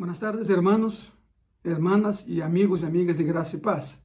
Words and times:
Buenas 0.00 0.20
tardes, 0.20 0.48
hermanos, 0.48 1.12
hermanas 1.62 2.26
y 2.26 2.40
amigos 2.40 2.80
y 2.80 2.86
amigas 2.86 3.18
de 3.18 3.24
Gracia 3.24 3.58
y 3.58 3.60
Paz. 3.60 4.02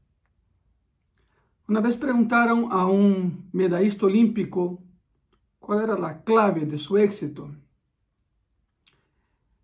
Una 1.69 1.79
vez 1.79 1.95
preguntaron 1.95 2.67
a 2.69 2.85
un 2.85 3.47
medallista 3.53 4.05
olímpico 4.05 4.83
cuál 5.57 5.83
era 5.83 5.97
la 5.97 6.21
clave 6.21 6.65
de 6.65 6.77
su 6.77 6.97
éxito. 6.97 7.49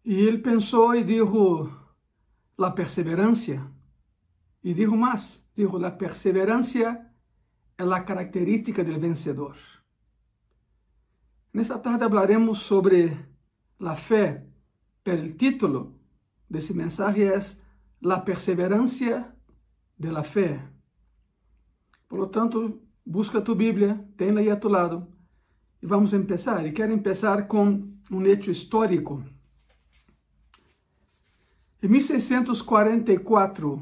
Y 0.05 0.25
él 0.25 0.41
pensó 0.41 0.95
y 0.95 1.03
dijo, 1.03 1.69
la 2.55 2.73
perseverancia. 2.75 3.69
Y 4.63 4.73
dijo 4.73 4.95
más, 4.95 5.43
dijo, 5.53 5.79
la 5.79 5.97
perseverancia 5.97 7.13
es 7.77 7.85
la 7.85 8.05
característica 8.05 8.85
del 8.85 9.01
vencedor. 9.01 9.57
En 11.51 11.59
esta 11.59 11.81
tarde 11.81 12.05
hablaremos 12.05 12.59
sobre 12.59 13.17
la 13.79 13.97
fe, 13.97 14.49
pero 15.03 15.21
el 15.21 15.35
título 15.35 15.99
de 16.51 16.59
ese 16.59 16.73
mensaje 16.73 17.33
es 17.33 17.61
La 18.01 18.25
perseverancia 18.25 19.33
de 19.97 20.11
la 20.11 20.23
fe. 20.23 20.59
Por 22.07 22.19
lo 22.19 22.29
tanto, 22.29 22.81
busca 23.05 23.41
tu 23.41 23.55
Bíblia, 23.55 24.05
tenha 24.17 24.39
aí 24.39 24.49
a 24.49 24.59
tu 24.59 24.67
lado 24.67 25.07
e 25.81 25.85
vamos 25.85 26.11
começar. 26.11 26.65
E 26.65 26.73
quero 26.73 26.97
começar 26.97 27.47
com 27.47 27.93
um 28.11 28.25
hecho 28.25 28.51
histórico. 28.51 29.23
Em 31.81 31.87
1644, 31.87 33.81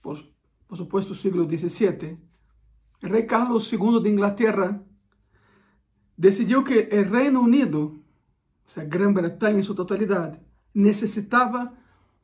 por, 0.00 0.24
por 0.66 0.76
supuesto 0.78 1.14
siglo 1.14 1.44
XVII, 1.44 2.16
o 3.02 3.06
rei 3.06 3.24
Carlos 3.24 3.70
II 3.70 4.00
de 4.02 4.08
Inglaterra 4.08 4.82
decidiu 6.16 6.64
que 6.64 6.88
o 6.90 7.10
Reino 7.10 7.40
Unido, 7.42 7.80
ou 7.80 8.02
seja, 8.64 8.86
Grã-Bretanha 8.86 9.58
em 9.58 9.62
sua 9.62 9.76
totalidade, 9.76 10.45
necessitava 10.76 11.72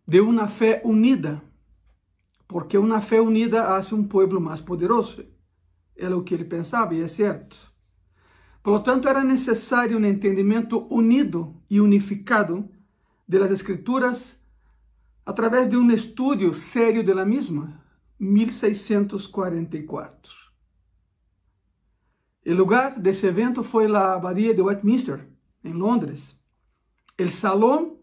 de 0.06 0.20
uma 0.20 0.46
fé 0.46 0.82
unida, 0.84 1.42
porque 2.46 2.76
uma 2.76 3.00
fé 3.00 3.18
unida 3.18 3.64
faz 3.64 3.90
um 3.94 4.04
povo 4.04 4.38
mais 4.38 4.60
poderoso. 4.60 5.24
Era 5.96 6.14
o 6.14 6.22
que 6.22 6.34
ele 6.34 6.44
pensava, 6.44 6.94
e 6.94 7.00
é 7.00 7.08
certo. 7.08 7.72
Por 8.62 8.72
lo 8.72 8.80
tanto, 8.80 9.08
era 9.08 9.24
necessário 9.24 9.98
um 9.98 10.04
entendimento 10.04 10.86
unido 10.94 11.56
e 11.70 11.80
unificado 11.80 12.68
das 13.26 13.50
Escrituras 13.50 14.38
através 15.24 15.70
de 15.70 15.78
um 15.78 15.90
estudo 15.90 16.52
sério 16.52 17.02
da 17.02 17.24
mesma, 17.24 17.82
1644. 18.20 20.30
O 22.44 22.52
lugar 22.52 23.00
desse 23.00 23.26
evento 23.26 23.64
foi 23.64 23.90
a 23.90 24.12
abadia 24.14 24.54
de 24.54 24.60
Westminster, 24.60 25.26
em 25.64 25.72
Londres. 25.72 26.38
O 27.18 27.26
salão 27.28 28.01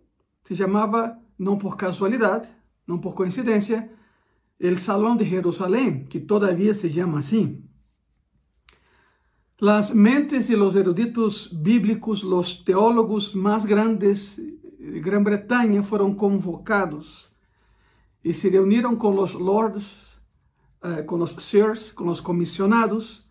se 0.49 0.55
chamava, 0.55 1.15
não 1.37 1.59
por 1.59 1.77
casualidade, 1.77 2.49
não 2.87 2.97
por 2.97 3.13
coincidência, 3.13 3.87
el 4.59 4.77
Salão 4.77 5.15
de 5.15 5.23
Jerusalém, 5.23 6.05
que 6.05 6.19
todavía 6.19 6.73
se 6.73 6.91
chama 6.91 7.19
assim. 7.19 7.63
Las 9.61 9.91
mentes 9.93 10.49
e 10.49 10.55
los 10.55 10.75
eruditos 10.75 11.53
bíblicos, 11.53 12.23
los 12.23 12.63
teólogos 12.63 13.35
mais 13.35 13.63
grandes 13.63 14.37
de 14.37 14.99
Grã-Bretanha 14.99 15.83
foram 15.83 16.15
convocados 16.15 17.29
e 18.23 18.33
se 18.33 18.49
reuniram 18.49 18.95
com 18.95 19.19
os 19.19 19.33
lords, 19.33 20.17
eh, 20.81 21.03
com 21.03 21.21
os 21.21 21.35
sirs, 21.43 21.91
com 21.91 22.07
os 22.07 22.19
comissionados, 22.19 23.23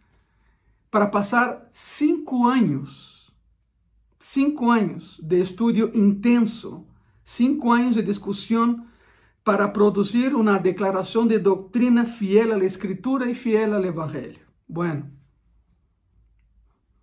para 0.89 1.09
passar 1.09 1.69
cinco 1.73 2.47
anos, 2.47 3.33
cinco 4.21 4.71
anos 4.71 5.19
de 5.21 5.43
estudo 5.43 5.91
intenso 5.99 6.88
cinco 7.29 7.71
anos 7.71 7.95
de 7.95 8.03
discussão 8.03 8.87
para 9.45 9.69
produzir 9.69 10.35
uma 10.35 10.59
declaração 10.59 11.27
de 11.27 11.39
doutrina 11.39 12.07
fiel 12.07 12.55
à 12.55 12.65
Escritura 12.65 13.31
e 13.31 13.35
fiel 13.35 13.75
ao 13.75 13.85
Evangelho. 13.85 14.41
Bueno, 14.67 15.11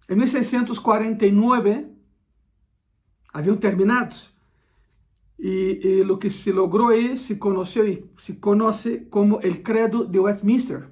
em 0.09 0.15
1649 0.15 1.91
haviam 3.31 3.55
terminado 3.55 4.15
e, 5.37 5.79
e 5.83 6.01
o 6.01 6.17
que 6.17 6.31
se 6.31 6.51
logrou 6.51 6.87
aí 6.87 7.17
se 7.17 7.35
conheceu 7.35 7.87
e 7.87 8.09
se 8.17 8.33
conhece 8.37 9.01
como 9.11 9.35
o 9.35 9.61
Credo 9.61 10.07
de 10.07 10.17
Westminster. 10.17 10.89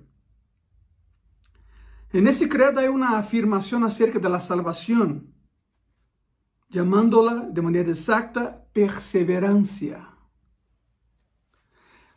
Nesse 2.13 2.47
credo 2.47 2.79
há 2.79 2.83
uma 2.91 3.17
afirmação 3.17 3.83
acerca 3.83 4.19
da 4.19 4.39
salvação 4.39 5.23
llamándola 6.71 7.49
de 7.51 7.59
manera 7.61 7.89
exacta 7.89 8.62
perseverancia. 8.73 10.09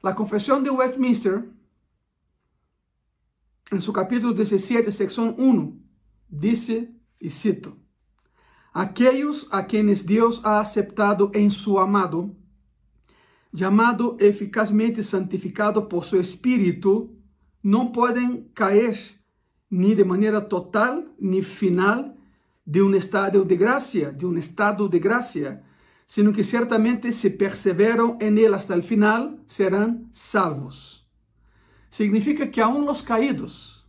La 0.03 0.15
Confesión 0.15 0.65
de 0.65 0.71
Westminster, 0.71 1.45
en 3.71 3.81
su 3.81 3.93
capítulo 3.93 4.33
17, 4.33 4.91
sección 4.91 5.35
1, 5.39 5.79
dice, 6.29 6.95
y 7.21 7.31
cito, 7.31 7.77
Aquellos 8.73 9.49
a 9.53 9.67
quienes 9.67 10.07
Dios 10.07 10.43
ha 10.45 10.61
aceptado 10.61 11.31
en 11.35 11.51
su 11.51 11.81
amado, 11.81 12.35
llamado 13.51 14.17
eficazmente 14.21 15.03
santificado 15.03 15.89
por 15.89 16.05
su 16.05 16.19
Espíritu, 16.19 17.17
no 17.63 17.91
pueden 17.91 18.51
caer 18.53 18.99
ni 19.71 19.95
de 19.95 20.05
manera 20.05 20.49
total 20.49 21.11
ni 21.19 21.43
final 21.43 22.17
de 22.65 22.83
um 22.83 22.95
estado 22.95 23.45
de 23.45 23.57
graça, 23.57 24.13
de 24.13 24.27
um 24.27 24.37
estado 24.37 24.89
de 24.89 24.99
graça, 24.99 25.65
sino 26.07 26.33
que 26.33 26.45
certamente 26.45 27.11
se 27.11 27.31
perseveram 27.31 28.17
en 28.21 28.39
él 28.39 28.55
hasta 28.55 28.75
el 28.75 28.83
final, 28.83 29.41
serão 29.49 30.09
salvos. 30.13 31.05
Significa 31.91 32.51
que 32.51 32.63
aún 32.63 32.87
los 32.87 33.03
caídos 33.03 33.85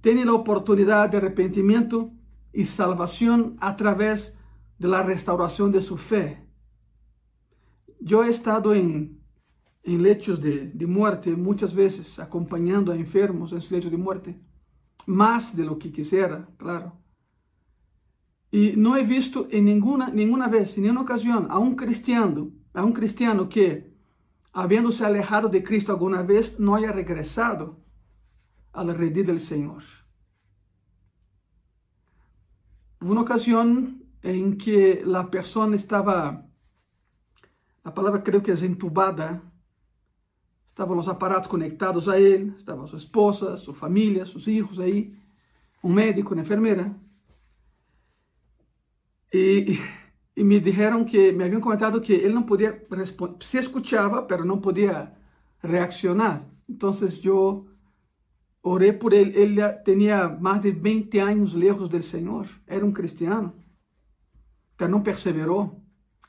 têm 0.00 0.22
a 0.24 0.32
oportunidade 0.32 1.12
de 1.12 1.16
arrependimento 1.16 2.10
e 2.52 2.66
salvação 2.66 3.56
a 3.60 3.72
través 3.72 4.36
de 4.78 4.86
la 4.88 5.02
restauração 5.02 5.70
de 5.70 5.80
su 5.80 5.96
fé. 5.96 6.42
Eu 8.00 8.22
he 8.22 8.28
estado 8.28 8.74
em, 8.74 9.18
em 9.84 9.96
leitos 9.96 10.38
de, 10.38 10.66
de 10.66 10.86
muerte 10.86 11.30
muitas 11.30 11.72
vezes, 11.72 12.18
acompanhando 12.18 12.90
a 12.90 12.96
enfermos 12.96 13.52
em 13.52 13.60
su 13.60 13.78
de 13.78 13.96
muerte, 13.96 14.36
mais 15.06 15.54
de 15.54 15.62
lo 15.62 15.76
que 15.76 15.90
quisiera, 15.90 16.48
claro. 16.58 16.92
E 18.54 18.76
não 18.76 18.96
he 18.96 19.02
visto 19.02 19.48
em 19.50 19.60
nenhuma, 19.60 20.10
nenhuma 20.10 20.46
vez, 20.46 20.78
em 20.78 20.82
nenhuma 20.82 21.00
ocasião, 21.00 21.44
a 21.50 21.58
um 21.58 21.74
cristiano, 21.74 22.56
a 22.72 22.84
um 22.84 22.92
cristiano 22.92 23.48
que, 23.48 23.82
havendo-se 24.52 25.04
alejado 25.04 25.48
de 25.48 25.60
Cristo 25.60 25.90
alguma 25.90 26.22
vez, 26.22 26.56
não 26.56 26.76
haya 26.76 26.92
regressado 26.92 27.76
ao 28.72 28.86
redil 28.86 29.24
del 29.24 29.40
Senhor. 29.40 29.82
Uma 33.00 33.22
ocasião 33.22 33.98
em 34.22 34.52
que 34.52 35.02
a 35.12 35.24
pessoa 35.24 35.74
estava, 35.74 36.48
a 37.82 37.90
palavra 37.90 38.22
creio 38.22 38.40
que 38.40 38.52
é 38.52 38.54
entubada, 38.54 39.42
estavam 40.70 40.96
os 40.96 41.08
aparatos 41.08 41.50
conectados 41.50 42.08
a 42.08 42.20
ele, 42.20 42.54
estava 42.56 42.86
sua 42.86 42.98
esposa, 42.98 43.56
sua 43.56 43.74
família, 43.74 44.24
seus 44.24 44.44
filhos 44.44 44.78
aí, 44.78 45.12
um 45.82 45.92
médico, 45.92 46.34
uma 46.34 46.42
enfermeira. 46.42 47.02
E, 49.36 49.80
e 50.36 50.44
me 50.44 50.60
disseram 50.60 51.04
que, 51.04 51.32
me 51.32 51.42
haviam 51.42 51.60
comentado 51.60 52.00
que 52.00 52.12
ele 52.12 52.32
não 52.32 52.44
podia 52.44 52.86
responder, 52.88 53.44
se 53.44 53.58
escutava, 53.58 54.24
mas 54.30 54.46
não 54.46 54.60
podia 54.60 55.12
reaccionar. 55.60 56.48
Então 56.68 56.92
eu 57.24 57.66
orei 58.62 58.92
por 58.92 59.12
ele. 59.12 59.36
Ele 59.36 59.60
tinha 59.84 60.28
mais 60.28 60.62
de 60.62 60.70
20 60.70 61.18
anos 61.18 61.52
lejos 61.52 61.88
do 61.88 62.00
Senhor, 62.00 62.46
era 62.64 62.86
um 62.86 62.92
cristiano, 62.92 63.52
mas 64.78 64.88
não 64.88 65.02
perseverou, 65.02 65.82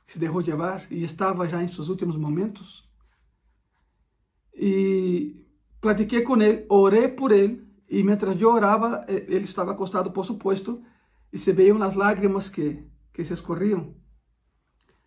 se 0.08 0.18
deixou 0.18 0.42
levar 0.42 0.88
e 0.90 1.04
estava 1.04 1.48
já 1.48 1.62
em 1.62 1.68
seus 1.68 1.90
últimos 1.90 2.18
momentos. 2.18 2.90
E 4.52 5.46
platiquei 5.80 6.24
com 6.24 6.42
ele, 6.42 6.66
orei 6.70 7.08
por 7.08 7.32
ele, 7.32 7.64
e 7.88 8.02
mientras 8.02 8.42
eu 8.42 8.50
orava, 8.50 9.06
ele 9.08 9.44
estava 9.44 9.74
acostado, 9.74 10.10
por 10.10 10.26
suposto, 10.26 10.82
e 11.32 11.38
se 11.38 11.52
veiam 11.52 11.84
as 11.84 11.96
lágrimas 11.96 12.50
que 12.50 12.95
que 13.16 13.24
se 13.24 13.34
escorriam. 13.34 13.96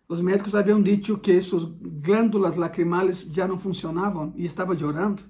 Os 0.07 0.19
médicos 0.19 0.55
haviam 0.55 0.81
dito 0.81 1.19
que 1.19 1.39
suas 1.39 1.63
glândulas 1.63 2.55
lacrimales 2.55 3.21
já 3.31 3.47
não 3.47 3.59
funcionavam 3.59 4.33
e 4.35 4.45
estava 4.45 4.75
chorando. 4.75 5.21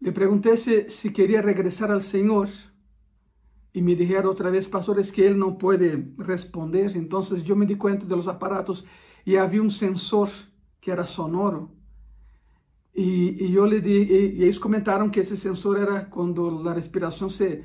Le 0.00 0.10
perguntei 0.10 0.56
se, 0.56 0.90
se 0.90 1.10
queria 1.10 1.40
regressar 1.40 1.92
ao 1.92 2.00
Senhor 2.00 2.48
e 3.72 3.80
me 3.80 3.94
disseram 3.94 4.28
outra 4.28 4.50
vez, 4.50 4.66
pastores, 4.66 5.12
que 5.12 5.20
ele 5.20 5.38
não 5.38 5.54
pode 5.54 6.12
responder. 6.18 6.96
Então 6.96 7.20
eu 7.46 7.56
me 7.56 7.64
di 7.64 7.76
conta 7.76 8.04
dos 8.04 8.26
aparatos 8.26 8.84
e 9.24 9.36
havia 9.36 9.62
um 9.62 9.70
sensor 9.70 10.28
que 10.80 10.90
era 10.90 11.04
sonoro. 11.04 11.70
E, 12.92 13.46
e 13.46 13.54
eu 13.54 13.64
lhe 13.64 13.80
di, 13.80 13.90
e, 13.90 14.38
e 14.38 14.42
eles 14.42 14.58
comentaram 14.58 15.08
que 15.08 15.20
esse 15.20 15.36
sensor 15.36 15.76
era 15.76 16.04
quando 16.04 16.68
a 16.68 16.72
respiração 16.72 17.30
se 17.30 17.62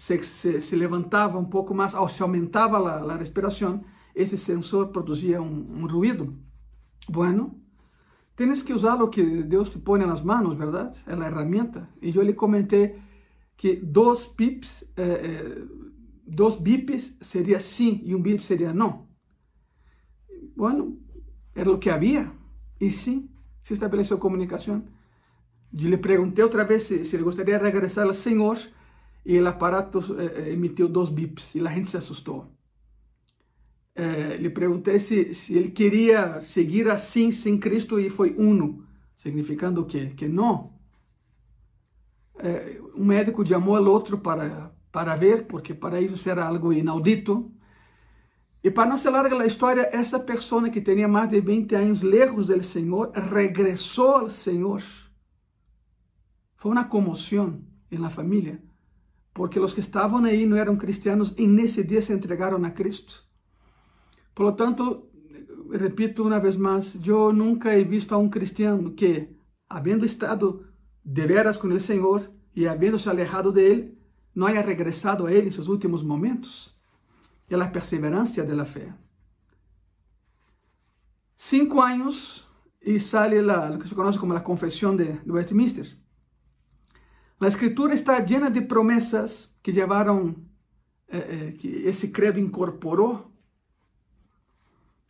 se, 0.00 0.22
se, 0.22 0.62
se 0.62 0.76
levantava 0.76 1.38
um 1.38 1.44
pouco 1.44 1.74
mais, 1.74 1.92
ou 1.92 2.08
se 2.08 2.22
aumentava 2.22 2.78
a, 2.78 3.12
a 3.12 3.16
respiração, 3.18 3.84
esse 4.14 4.38
sensor 4.38 4.88
produzia 4.88 5.42
um, 5.42 5.82
um 5.82 5.86
ruído. 5.86 6.38
Bueno, 7.06 7.60
tienes 8.34 8.62
que 8.62 8.72
usar 8.72 8.94
lo 8.94 9.10
que 9.10 9.42
Deus 9.42 9.68
te 9.68 9.78
põe 9.78 10.00
nas 10.00 10.22
mãos, 10.22 10.56
verdade? 10.56 10.96
É 11.06 11.12
a 11.12 11.16
ferramenta. 11.18 11.86
E 12.00 12.16
eu 12.16 12.22
lhe 12.22 12.32
comentei 12.32 12.98
que 13.58 13.76
dois 13.76 14.24
pips, 14.24 14.84
eh, 14.96 15.02
eh, 15.02 15.62
dois 16.26 16.56
bips 16.56 17.18
seria 17.20 17.60
sim 17.60 18.00
e 18.02 18.14
um 18.14 18.22
bip 18.22 18.42
seria 18.42 18.72
não. 18.72 19.06
Bueno, 20.56 20.98
era 21.54 21.70
o 21.70 21.78
que 21.78 21.90
havia. 21.90 22.32
E 22.80 22.90
sim, 22.90 23.28
se 23.62 23.74
estabeleceu 23.74 24.16
comunicação. 24.16 24.82
Eu 25.74 25.90
lhe 25.90 25.98
perguntei 25.98 26.42
outra 26.42 26.64
vez 26.64 26.84
se, 26.84 27.04
se 27.04 27.16
ele 27.16 27.22
gostaria 27.22 27.58
de 27.58 27.64
regressar 27.64 28.06
ao 28.06 28.14
Senhor 28.14 28.56
e 29.24 29.38
o 29.38 29.48
aparato 29.48 29.98
eh, 30.18 30.52
emitiu 30.52 30.88
dois 30.88 31.10
bips 31.10 31.54
e 31.54 31.60
a 31.66 31.70
gente 31.70 31.90
se 31.90 31.96
assustou. 31.96 32.46
Eh, 33.94 34.36
lhe 34.36 34.50
perguntei 34.50 34.98
se, 34.98 35.34
se 35.34 35.54
ele 35.54 35.70
queria 35.70 36.40
seguir 36.40 36.88
assim 36.88 37.30
sem 37.32 37.58
Cristo 37.58 37.98
e 37.98 38.08
foi 38.08 38.34
uno, 38.38 38.84
significando 39.16 39.84
que 39.84 40.10
que 40.10 40.28
não. 40.28 40.72
Eh, 42.38 42.80
um 42.94 43.04
médico 43.04 43.46
chamou 43.46 43.76
ao 43.76 43.84
outro 43.86 44.18
para 44.18 44.72
para 44.92 45.16
ver, 45.16 45.46
porque 45.46 45.72
para 45.74 46.00
isso 46.00 46.28
era 46.28 46.46
algo 46.46 46.72
inaudito. 46.72 47.52
E 48.62 48.70
para 48.70 48.88
não 48.88 48.98
se 48.98 49.08
larga 49.08 49.40
a 49.40 49.46
história, 49.46 49.88
essa 49.92 50.18
pessoa 50.20 50.68
que 50.68 50.80
tinha 50.82 51.08
mais 51.08 51.30
de 51.30 51.40
20 51.40 51.74
anos 51.74 52.02
lejos 52.02 52.48
do 52.48 52.62
Senhor, 52.62 53.10
regressou 53.12 54.16
ao 54.16 54.30
Senhor. 54.30 54.82
Foi 56.56 56.72
uma 56.72 56.84
comoção 56.84 57.62
na 57.90 58.10
família, 58.10 58.62
porque 59.32 59.60
os 59.60 59.72
que 59.72 59.80
estavam 59.80 60.24
aí 60.24 60.46
não 60.46 60.56
eram 60.56 60.76
cristianos 60.76 61.34
e 61.36 61.46
nesse 61.46 61.84
dia 61.84 62.02
se 62.02 62.12
entregaram 62.12 62.62
a 62.64 62.70
Cristo. 62.70 63.24
Por 64.34 64.44
lo 64.44 64.52
tanto, 64.52 65.08
repito 65.70 66.22
uma 66.22 66.40
vez 66.40 66.56
mais, 66.56 66.96
eu 67.06 67.32
nunca 67.32 67.76
he 67.76 67.84
visto 67.84 68.14
a 68.14 68.18
um 68.18 68.28
cristiano 68.28 68.92
que, 68.92 69.28
havendo 69.68 70.04
estado 70.04 70.66
de 71.04 71.26
veras 71.26 71.56
com 71.56 71.68
o 71.68 71.80
Senhor 71.80 72.30
e 72.54 72.66
havendo 72.66 72.98
se 72.98 73.08
alejado 73.08 73.52
de 73.52 73.60
Ele, 73.60 73.98
não 74.34 74.46
haya 74.46 74.60
regressado 74.60 75.26
a 75.26 75.32
Ele 75.32 75.48
em 75.48 75.52
seus 75.52 75.68
últimos 75.68 76.02
momentos. 76.02 76.74
É 77.48 77.54
a 77.56 77.68
perseverança 77.68 78.44
da 78.44 78.64
fé. 78.64 78.94
Cinco 81.36 81.80
anos 81.80 82.46
e 82.80 83.00
sale 83.00 83.40
la, 83.42 83.70
lo 83.70 83.78
que 83.78 83.88
se 83.88 83.94
conoce 83.94 84.18
como 84.18 84.34
a 84.34 84.40
confissão 84.40 84.94
de, 84.94 85.12
de 85.12 85.30
Westminster. 85.30 85.86
A 87.40 87.48
escritura 87.48 87.94
está 87.94 88.20
llena 88.20 88.50
de 88.50 88.60
promessas 88.60 89.50
que 89.62 89.72
levaram, 89.72 90.36
eh, 91.08 91.18
eh, 91.18 91.52
que 91.58 91.88
esse 91.88 92.12
credo 92.12 92.38
incorporou 92.38 93.32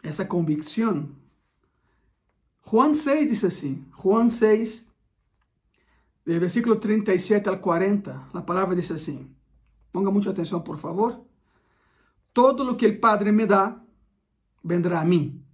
essa 0.01 0.25
convicção. 0.25 1.09
Juan 2.65 2.95
6 2.95 3.29
diz 3.31 3.45
assim, 3.45 3.85
Juan 3.91 4.31
6, 4.31 4.89
de 6.25 6.39
versículo 6.39 6.77
37 6.77 7.49
al 7.49 7.61
40, 7.61 8.29
a 8.33 8.43
palavra 8.43 8.77
diz 8.77 8.93
assim, 8.93 9.35
ponga 9.91 10.13
muita 10.13 10.31
atenção 10.31 10.61
por 10.63 10.79
favor, 10.79 11.21
todo 12.33 12.63
lo 12.63 12.77
que 12.77 12.87
el 12.87 13.01
Padre 13.01 13.33
me 13.33 13.45
dá, 13.45 13.83
vendrá 14.63 15.01
a 15.01 15.05
mim, 15.05 15.45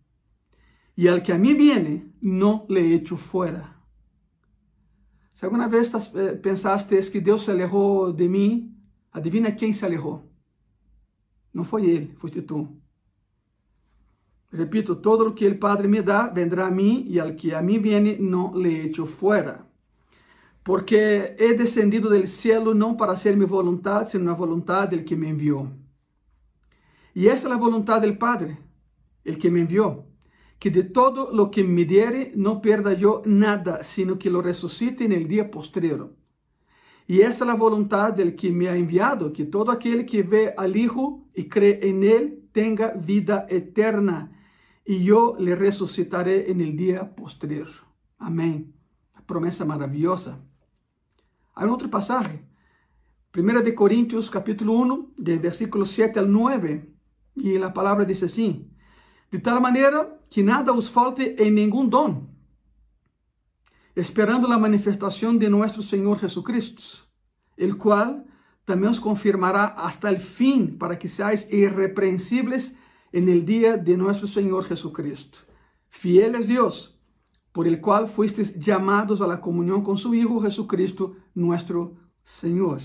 e 0.94 1.08
al 1.08 1.22
que 1.22 1.32
a 1.32 1.38
mim 1.38 1.54
viene, 1.54 2.12
não 2.20 2.66
le 2.68 2.94
echo 2.94 3.16
fuera. 3.16 3.75
Se 5.36 5.44
alguma 5.44 5.68
vez 5.68 5.92
eh, 6.14 6.32
pensaste 6.32 6.98
que 7.10 7.20
Deus 7.20 7.42
se 7.44 7.50
alejou 7.50 8.10
de 8.10 8.26
mim, 8.26 8.74
adivina 9.12 9.52
quem 9.52 9.70
se 9.70 9.84
alejou. 9.84 10.32
Não 11.52 11.62
foi 11.62 11.84
ele, 11.84 12.14
foste 12.16 12.40
tu. 12.40 12.66
Repito, 14.50 14.96
todo 14.96 15.28
o 15.28 15.34
que 15.34 15.46
o 15.46 15.58
Padre 15.58 15.88
me 15.88 16.00
dá, 16.00 16.28
vendrá 16.28 16.66
a 16.66 16.70
mim, 16.70 17.04
e 17.06 17.20
al 17.20 17.34
que 17.34 17.52
a 17.52 17.60
mim 17.60 17.78
viene, 17.78 18.16
não 18.16 18.54
le 18.54 18.86
echo 18.86 19.04
fuera. 19.04 19.66
Porque 20.64 21.36
he 21.38 21.54
descendido 21.54 22.08
del 22.08 22.28
cielo 22.28 22.74
não 22.74 22.96
para 22.96 23.12
hacer 23.12 23.36
mi 23.36 23.44
voluntad, 23.44 24.06
sino 24.06 24.30
a 24.30 24.34
voluntad 24.34 24.88
del 24.88 25.04
que 25.04 25.16
me 25.16 25.28
enviou. 25.28 25.68
E 27.14 27.28
essa 27.28 27.48
é 27.48 27.52
a 27.52 27.58
voluntade 27.58 28.10
do 28.10 28.18
Padre, 28.18 28.56
el 29.22 29.36
que 29.36 29.50
me 29.50 29.60
enviou 29.60 30.15
que 30.58 30.70
de 30.70 30.84
todo 30.84 31.32
lo 31.32 31.50
que 31.50 31.64
me 31.64 31.84
diere 31.84 32.32
no 32.34 32.60
pierda 32.60 32.92
yo 32.94 33.22
nada, 33.24 33.82
sino 33.82 34.18
que 34.18 34.30
lo 34.30 34.40
resucite 34.40 35.04
en 35.04 35.12
el 35.12 35.28
día 35.28 35.50
postrero. 35.50 36.14
Y 37.06 37.20
esa 37.20 37.44
es 37.44 37.46
la 37.46 37.54
voluntad 37.54 38.12
del 38.12 38.34
que 38.34 38.50
me 38.50 38.68
ha 38.68 38.76
enviado, 38.76 39.32
que 39.32 39.44
todo 39.44 39.70
aquel 39.70 40.06
que 40.06 40.22
ve 40.22 40.54
al 40.56 40.76
Hijo 40.76 41.28
y 41.34 41.48
cree 41.48 41.88
en 41.88 42.02
Él 42.02 42.48
tenga 42.52 42.92
vida 42.92 43.46
eterna, 43.48 44.32
y 44.84 45.04
yo 45.04 45.36
le 45.38 45.54
resucitaré 45.54 46.50
en 46.50 46.60
el 46.60 46.76
día 46.76 47.14
postrero. 47.14 47.70
Amén. 48.18 48.72
Promesa 49.26 49.64
maravillosa. 49.64 50.40
Hay 51.54 51.68
otro 51.68 51.90
pasaje, 51.90 52.46
1 53.36 53.62
de 53.62 53.74
Corintios 53.74 54.30
capítulo 54.30 54.72
1, 54.72 55.12
de 55.16 55.38
versículo 55.38 55.84
7 55.84 56.18
al 56.18 56.30
9, 56.30 56.92
y 57.34 57.58
la 57.58 57.72
palabra 57.72 58.04
dice 58.04 58.26
así, 58.26 58.70
de 59.30 59.38
tal 59.38 59.60
maneira 59.60 60.18
que 60.30 60.42
nada 60.42 60.72
os 60.72 60.88
falte 60.88 61.34
em 61.38 61.50
nenhum 61.50 61.86
dom, 61.88 62.26
esperando 63.94 64.46
a 64.52 64.58
manifestação 64.58 65.36
de 65.36 65.48
nosso 65.48 65.82
Senhor 65.82 66.18
Jesucristo, 66.18 67.06
el 67.56 67.76
qual 67.76 68.24
também 68.64 68.90
os 68.90 68.98
confirmará 68.98 69.74
hasta 69.78 70.10
el 70.10 70.18
fim, 70.18 70.66
para 70.66 70.96
que 70.96 71.08
seáis 71.08 71.48
irrepreensíveis 71.50 72.76
en 73.12 73.28
el 73.28 73.44
dia 73.44 73.78
de 73.78 73.96
nosso 73.96 74.26
Senhor 74.26 74.64
Jesucristo. 74.64 75.46
Fiel 75.88 76.34
es 76.34 76.48
Deus, 76.48 76.98
por 77.52 77.66
el 77.66 77.80
qual 77.80 78.06
fuistes 78.08 78.58
llamados 78.58 79.22
a 79.22 79.26
la 79.26 79.40
comunión 79.40 79.82
con 79.82 79.96
su 79.96 80.14
Hijo 80.14 80.40
Jesucristo, 80.40 81.16
nuestro 81.34 81.96
Senhor. 82.22 82.82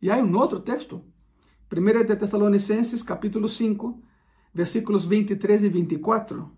E 0.00 0.10
há 0.10 0.16
um 0.16 0.36
outro 0.36 0.60
texto, 0.60 1.02
1 1.70 2.04
de 2.06 2.16
Tessalonicenses, 2.16 3.02
capítulo 3.02 3.48
5, 3.48 4.00
versículos 4.54 5.04
23 5.04 5.64
e 5.64 5.68
24. 5.68 6.50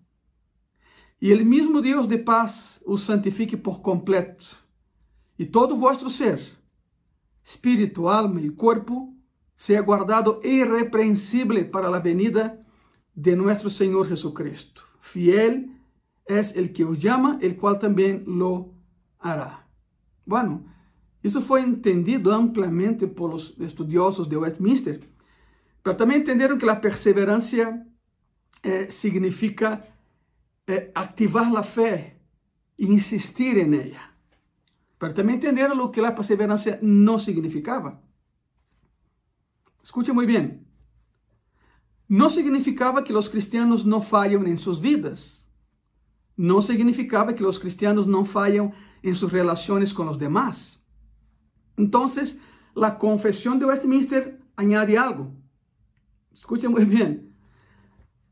E 1.21 1.31
ele 1.31 1.45
mesmo 1.45 1.81
Deus 1.81 2.07
de 2.07 2.19
paz 2.19 2.81
os 2.85 3.01
santifique 3.01 3.57
por 3.57 3.81
completo, 3.81 4.65
e 5.39 5.47
todo 5.47 5.75
o 5.75 5.79
vosso 5.79 6.11
ser, 6.11 6.41
espírito, 7.43 8.07
alma 8.07 8.41
e 8.41 8.51
corpo, 8.51 9.15
seja 9.57 9.81
guardado 9.81 10.41
irrepreensível 10.45 11.71
para 11.71 11.89
a 11.89 11.99
venida 11.99 12.61
de 13.15 13.35
nosso 13.35 13.71
Senhor 13.71 14.07
Jesucristo. 14.07 14.87
Fiel 15.01 15.71
es 16.27 16.55
el 16.55 16.73
que 16.73 16.85
os 16.85 16.99
llama, 16.99 17.39
el 17.41 17.57
qual 17.57 17.79
também 17.79 18.23
lo 18.27 18.75
hará. 19.19 19.67
Bueno, 20.27 20.67
isso 21.23 21.41
foi 21.41 21.63
entendido 21.63 22.31
amplamente 22.31 23.07
por 23.07 23.33
os 23.33 23.57
estudiosos 23.59 24.29
de 24.29 24.37
Westminster, 24.37 25.01
Pero 25.87 25.97
também 25.97 26.19
entenderam 26.19 26.59
que 26.59 26.69
a 26.69 26.75
perseverança 26.75 27.86
eh, 28.67 28.91
significa 28.91 29.87
eh, 30.67 30.91
ativar 30.93 31.55
a 31.57 31.63
fé 31.63 32.17
e 32.77 32.87
insistir 32.87 33.57
em 33.57 33.73
ela. 33.75 34.11
Pero 34.99 35.15
também 35.15 35.37
entenderam 35.37 35.79
o 35.79 35.91
que 35.91 36.01
a 36.01 36.11
perseverança 36.11 36.79
não 36.83 37.17
significava. 37.17 38.03
Escute 39.85 40.11
muito 40.11 40.33
bem. 40.33 40.67
Não 42.09 42.29
significava 42.29 43.03
que 43.03 43.13
os 43.13 43.29
cristianos 43.29 43.85
não 43.85 44.03
falham 44.03 44.45
em 44.45 44.57
suas 44.57 44.79
vidas. 44.79 45.45
Não 46.37 46.61
significava 46.61 47.33
que 47.33 47.45
os 47.45 47.59
cristianos 47.59 48.05
não 48.05 48.25
falham 48.25 48.73
em 49.03 49.15
suas 49.15 49.33
relações 49.33 49.93
com 49.93 50.09
os 50.09 50.19
demais. 50.19 50.83
Então, 51.79 52.07
a 52.83 52.91
confissão 52.91 53.57
de 53.59 53.65
Westminster 53.65 54.41
añade 54.57 54.97
algo. 54.97 55.35
Escuchen 56.33 56.71
muy 56.71 56.85
bien. 56.85 57.36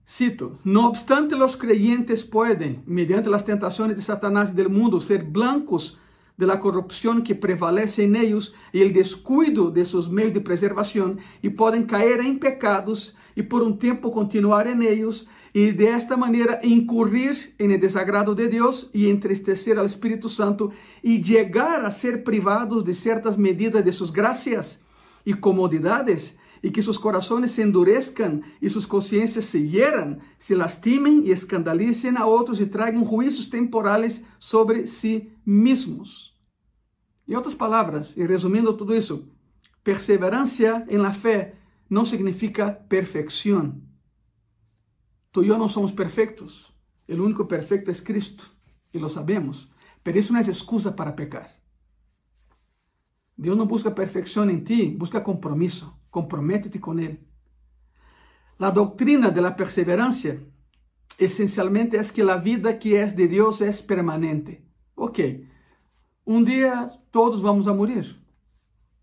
Cito, 0.07 0.59
no 0.65 0.87
obstante 0.87 1.35
los 1.35 1.57
creyentes 1.57 2.25
pueden, 2.25 2.83
mediante 2.87 3.31
las 3.31 3.47
tentaciones 3.47 3.97
de 3.97 4.03
Satanás 4.03 4.53
y 4.53 4.57
del 4.57 4.69
mundo, 4.69 5.01
ser 5.01 5.25
blancos 5.25 5.99
de 6.37 6.47
la 6.47 6.61
corrupción 6.61 7.23
que 7.23 7.35
prevalece 7.35 8.05
en 8.05 8.17
ellos 8.17 8.55
y 8.73 8.83
el 8.83 8.93
descuido 8.93 9.71
de 9.71 9.87
sus 9.87 10.11
medios 10.11 10.35
de 10.35 10.41
preservación 10.41 11.19
y 11.43 11.51
pueden 11.51 11.85
caer 11.85 12.21
en 12.21 12.39
pecados 12.39 13.17
y 13.35 13.43
por 13.43 13.63
un 13.63 13.79
tiempo 13.79 14.11
continuar 14.11 14.67
en 14.67 14.83
ellos 14.83 15.29
y 15.53 15.71
de 15.71 15.91
esta 15.91 16.17
manera 16.17 16.59
incurrir 16.65 17.55
el 17.59 17.81
desagrado 17.81 18.35
de 18.35 18.49
Dios 18.49 18.91
y 18.93 19.09
entristecer 19.09 19.79
al 19.79 19.87
Espíritu 19.87 20.29
Santo 20.29 20.73
y 21.03 21.23
llegar 21.23 21.85
a 21.85 21.91
ser 21.93 22.25
privados 22.25 22.85
de 22.85 22.93
ciertas 22.93 23.39
medidas 23.39 23.85
de 23.85 23.93
sus 23.93 24.13
gracias 24.13 24.83
y 25.25 25.35
comodidades 25.35 26.37
e 26.65 26.71
que 26.71 26.83
seus 26.83 26.97
corações 26.97 27.51
se 27.51 27.61
endurezcan 27.61 28.41
e 28.63 28.71
suas 28.71 28.87
consciências 28.87 29.45
se 29.45 29.59
hieran, 29.59 30.17
se 30.39 30.55
lastimen 30.55 31.27
e 31.27 31.31
escandalicen 31.31 32.17
a 32.17 32.25
outros 32.25 32.59
e 32.59 32.65
tragam 32.65 33.05
juízos 33.05 33.51
temporales 33.51 34.25
sobre 34.39 34.87
si 34.87 35.31
mesmos. 35.45 36.35
Em 37.29 37.37
outras 37.37 37.55
palavras, 37.55 38.17
e 38.17 38.25
resumindo 38.25 38.73
tudo 38.73 38.97
isso, 38.97 39.29
perseverancia 39.83 40.87
em 40.89 40.97
la 40.97 41.13
fé 41.13 41.57
não 41.91 42.07
significa 42.07 42.73
perfeição. 42.73 43.83
Tú 45.31 45.43
y 45.43 45.49
yo 45.49 45.59
no 45.59 45.69
somos 45.69 45.93
perfectos. 45.93 46.73
El 47.07 47.21
único 47.21 47.47
perfecto 47.47 47.91
es 47.91 48.01
Cristo, 48.01 48.45
y 48.91 48.99
lo 48.99 49.11
sabemos. 49.11 49.71
Pero 50.03 50.19
eso 50.19 50.33
no 50.33 50.39
es 50.39 50.49
excusa 50.49 50.97
para 50.97 51.15
pecar. 51.15 51.61
Dios 53.37 53.55
no 53.55 53.67
busca 53.67 53.95
perfección 53.95 54.49
en 54.49 54.65
ti, 54.65 54.95
busca 54.97 55.23
compromiso. 55.23 55.94
Comprométete 56.15 56.81
con 56.81 57.01
Él. 57.01 57.19
La 58.59 58.71
doctrina 58.71 59.31
de 59.31 59.41
la 59.41 59.57
perseverancia 59.57 60.41
esencialmente 61.19 61.97
es 61.97 62.13
que 62.13 62.23
la 62.23 62.37
vida 62.37 62.79
que 62.79 63.03
es 63.03 63.17
de 63.17 63.27
Dios 63.27 63.61
es 63.61 63.83
permanente. 63.83 64.65
Ok, 64.95 65.19
un 66.25 66.45
día 66.45 66.89
todos 67.11 67.43
vamos 67.43 67.67
a 67.67 67.75
morir. 67.75 68.25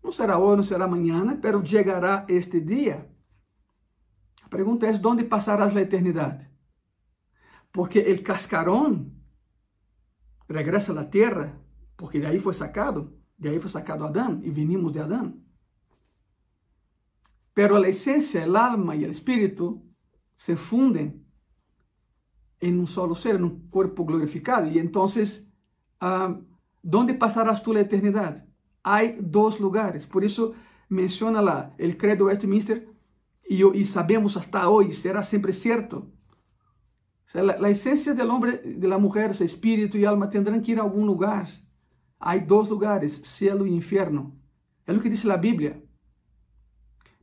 No 0.02 0.10
será 0.10 0.38
hoy, 0.38 0.56
no 0.56 0.62
será 0.62 0.86
mañana, 0.86 1.38
pero 1.42 1.62
llegará 1.62 2.24
este 2.28 2.62
día. 2.62 3.06
La 4.40 4.48
pregunta 4.48 4.88
es, 4.88 5.02
¿dónde 5.02 5.24
pasarás 5.24 5.74
la 5.74 5.82
eternidad? 5.82 6.48
Porque 7.72 8.10
el 8.10 8.22
cascarón 8.22 9.22
regresa 10.48 10.92
a 10.92 10.94
la 10.94 11.10
tierra, 11.10 11.60
porque 11.94 12.20
de 12.20 12.28
ahí 12.28 12.38
fue 12.38 12.54
sacado, 12.54 13.12
de 13.36 13.50
ahí 13.50 13.58
fue 13.58 13.70
sacado 13.70 14.06
Adán 14.06 14.40
y 14.42 14.48
venimos 14.48 14.94
de 14.94 15.00
Adán. 15.00 15.51
Pero 17.54 17.78
la 17.78 17.88
esencia, 17.88 18.44
el 18.44 18.56
alma 18.56 18.96
y 18.96 19.04
el 19.04 19.10
espíritu 19.10 19.84
se 20.36 20.56
funden 20.56 21.26
en 22.60 22.78
un 22.78 22.86
solo 22.86 23.14
ser, 23.14 23.36
en 23.36 23.44
un 23.44 23.68
cuerpo 23.68 24.04
glorificado. 24.04 24.68
Y 24.68 24.78
entonces, 24.78 25.48
uh, 26.00 26.34
¿dónde 26.82 27.14
pasarás 27.14 27.62
tú 27.62 27.72
la 27.72 27.80
eternidad? 27.80 28.46
Hay 28.82 29.16
dos 29.20 29.60
lugares. 29.60 30.06
Por 30.06 30.24
eso 30.24 30.54
menciona 30.88 31.42
la, 31.42 31.74
el 31.78 31.96
credo 31.96 32.26
Westminster 32.26 32.88
y, 33.48 33.84
sabemos 33.84 34.36
hasta 34.36 34.68
hoy, 34.68 34.92
será 34.92 35.22
siempre 35.22 35.52
cierto. 35.52 36.10
La, 37.34 37.68
esencia 37.68 38.14
del 38.14 38.30
hombre, 38.30 38.58
de 38.58 38.88
la 38.88 38.98
mujer, 38.98 39.30
ese 39.30 39.44
espíritu 39.44 39.98
y 39.98 40.04
alma 40.04 40.28
tendrán 40.28 40.62
que 40.62 40.72
ir 40.72 40.78
a 40.78 40.82
algún 40.82 41.06
lugar. 41.06 41.48
Hay 42.18 42.40
dos 42.40 42.70
lugares, 42.70 43.12
cielo 43.12 43.66
y 43.66 43.74
infierno. 43.74 44.36
Es 44.86 44.94
lo 44.94 45.02
que 45.02 45.10
dice 45.10 45.26
la 45.28 45.38
Biblia. 45.38 45.82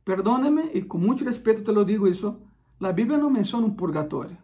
Perdóname 0.04 0.70
y 0.74 0.82
con 0.82 1.02
mucho 1.02 1.24
respeto 1.24 1.62
te 1.62 1.72
lo 1.72 1.84
digo 1.84 2.06
eso. 2.06 2.42
La 2.78 2.92
Biblia 2.92 3.18
no 3.18 3.30
menciona 3.30 3.66
un 3.66 3.76
purgatorio. 3.76 4.38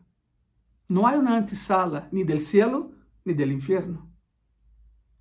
No 0.88 1.06
hay 1.06 1.18
una 1.18 1.36
antesala 1.36 2.08
ni 2.12 2.22
del 2.22 2.40
cielo 2.40 2.92
ni 3.24 3.34
del 3.34 3.52
infierno. 3.52 4.10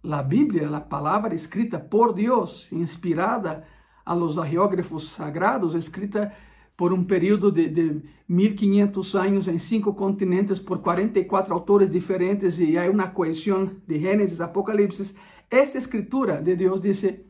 La 0.04 0.22
Biblia, 0.22 0.70
la 0.70 0.88
palabra 0.88 1.34
escrita 1.34 1.90
por 1.90 2.14
Dios, 2.14 2.72
inspirada 2.72 3.68
a 4.06 4.16
los 4.16 4.38
agiógrafos 4.38 5.08
sagrados, 5.08 5.74
escrita 5.74 6.34
por 6.76 6.94
un 6.94 7.08
periodo 7.08 7.50
de, 7.50 7.70
de 7.70 8.04
1500 8.28 9.16
años 9.16 9.48
en 9.48 9.60
cinco 9.60 9.96
continentes 9.96 10.60
por 10.60 10.82
44 10.82 11.56
autores 11.56 11.92
diferentes 11.92 12.60
y 12.60 12.78
hay 12.78 12.90
una 12.90 13.14
cohesión 13.14 13.82
de 13.88 14.00
Génesis, 14.00 14.42
Apocalipsis. 14.42 15.16
Esa 15.50 15.80
escritura 15.80 16.42
de 16.42 16.56
Dios 16.56 16.82
dice 16.82 17.26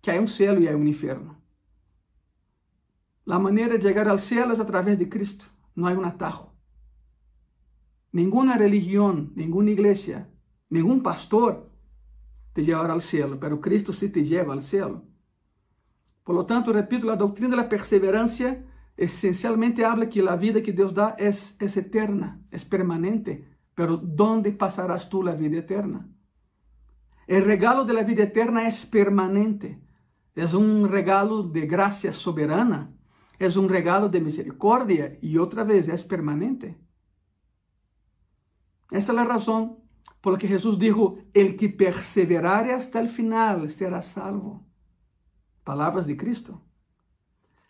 que 0.00 0.10
hay 0.10 0.18
un 0.18 0.28
cielo 0.28 0.60
y 0.60 0.66
hay 0.66 0.74
un 0.74 0.88
infierno. 0.88 1.37
La 3.28 3.38
manera 3.38 3.74
de 3.74 3.78
llegar 3.78 4.08
al 4.08 4.18
cielo 4.18 4.54
es 4.54 4.60
a 4.60 4.64
través 4.64 4.98
de 4.98 5.06
Cristo. 5.06 5.44
No 5.74 5.86
hay 5.86 5.94
un 5.94 6.06
atajo. 6.06 6.54
Ninguna 8.10 8.56
religión, 8.56 9.32
ninguna 9.34 9.70
iglesia, 9.70 10.30
ningún 10.70 11.02
pastor 11.02 11.70
te 12.54 12.64
llevará 12.64 12.94
al 12.94 13.02
cielo, 13.02 13.38
pero 13.38 13.60
Cristo 13.60 13.92
sí 13.92 14.08
te 14.08 14.24
lleva 14.24 14.54
al 14.54 14.62
cielo. 14.62 15.02
Por 16.24 16.36
lo 16.36 16.46
tanto, 16.46 16.72
repito, 16.72 17.04
la 17.04 17.16
doctrina 17.16 17.50
de 17.50 17.56
la 17.56 17.68
perseverancia 17.68 18.64
esencialmente 18.96 19.84
habla 19.84 20.08
que 20.08 20.22
la 20.22 20.36
vida 20.36 20.62
que 20.62 20.72
Dios 20.72 20.94
da 20.94 21.14
es, 21.18 21.54
es 21.60 21.76
eterna, 21.76 22.40
es 22.50 22.64
permanente. 22.64 23.46
Pero 23.74 23.98
¿dónde 23.98 24.52
pasarás 24.52 25.10
tú 25.10 25.22
la 25.22 25.34
vida 25.34 25.58
eterna? 25.58 26.08
El 27.26 27.44
regalo 27.44 27.84
de 27.84 27.92
la 27.92 28.04
vida 28.04 28.22
eterna 28.22 28.66
es 28.66 28.86
permanente. 28.86 29.82
Es 30.34 30.54
un 30.54 30.88
regalo 30.88 31.42
de 31.42 31.66
gracia 31.66 32.10
soberana. 32.10 32.94
Es 33.38 33.56
un 33.56 33.68
regalo 33.68 34.08
de 34.08 34.20
misericordia 34.20 35.18
y 35.22 35.38
otra 35.38 35.64
vez 35.64 35.88
es 35.88 36.04
permanente. 36.04 36.78
Esa 38.90 39.12
es 39.12 39.16
la 39.16 39.24
razón 39.24 39.78
por 40.20 40.32
la 40.32 40.38
que 40.38 40.48
Jesús 40.48 40.78
dijo, 40.78 41.18
el 41.34 41.56
que 41.56 41.68
perseverare 41.68 42.72
hasta 42.72 43.00
el 43.00 43.08
final 43.08 43.70
será 43.70 44.02
salvo. 44.02 44.66
Palabras 45.62 46.06
de 46.06 46.16
Cristo. 46.16 46.64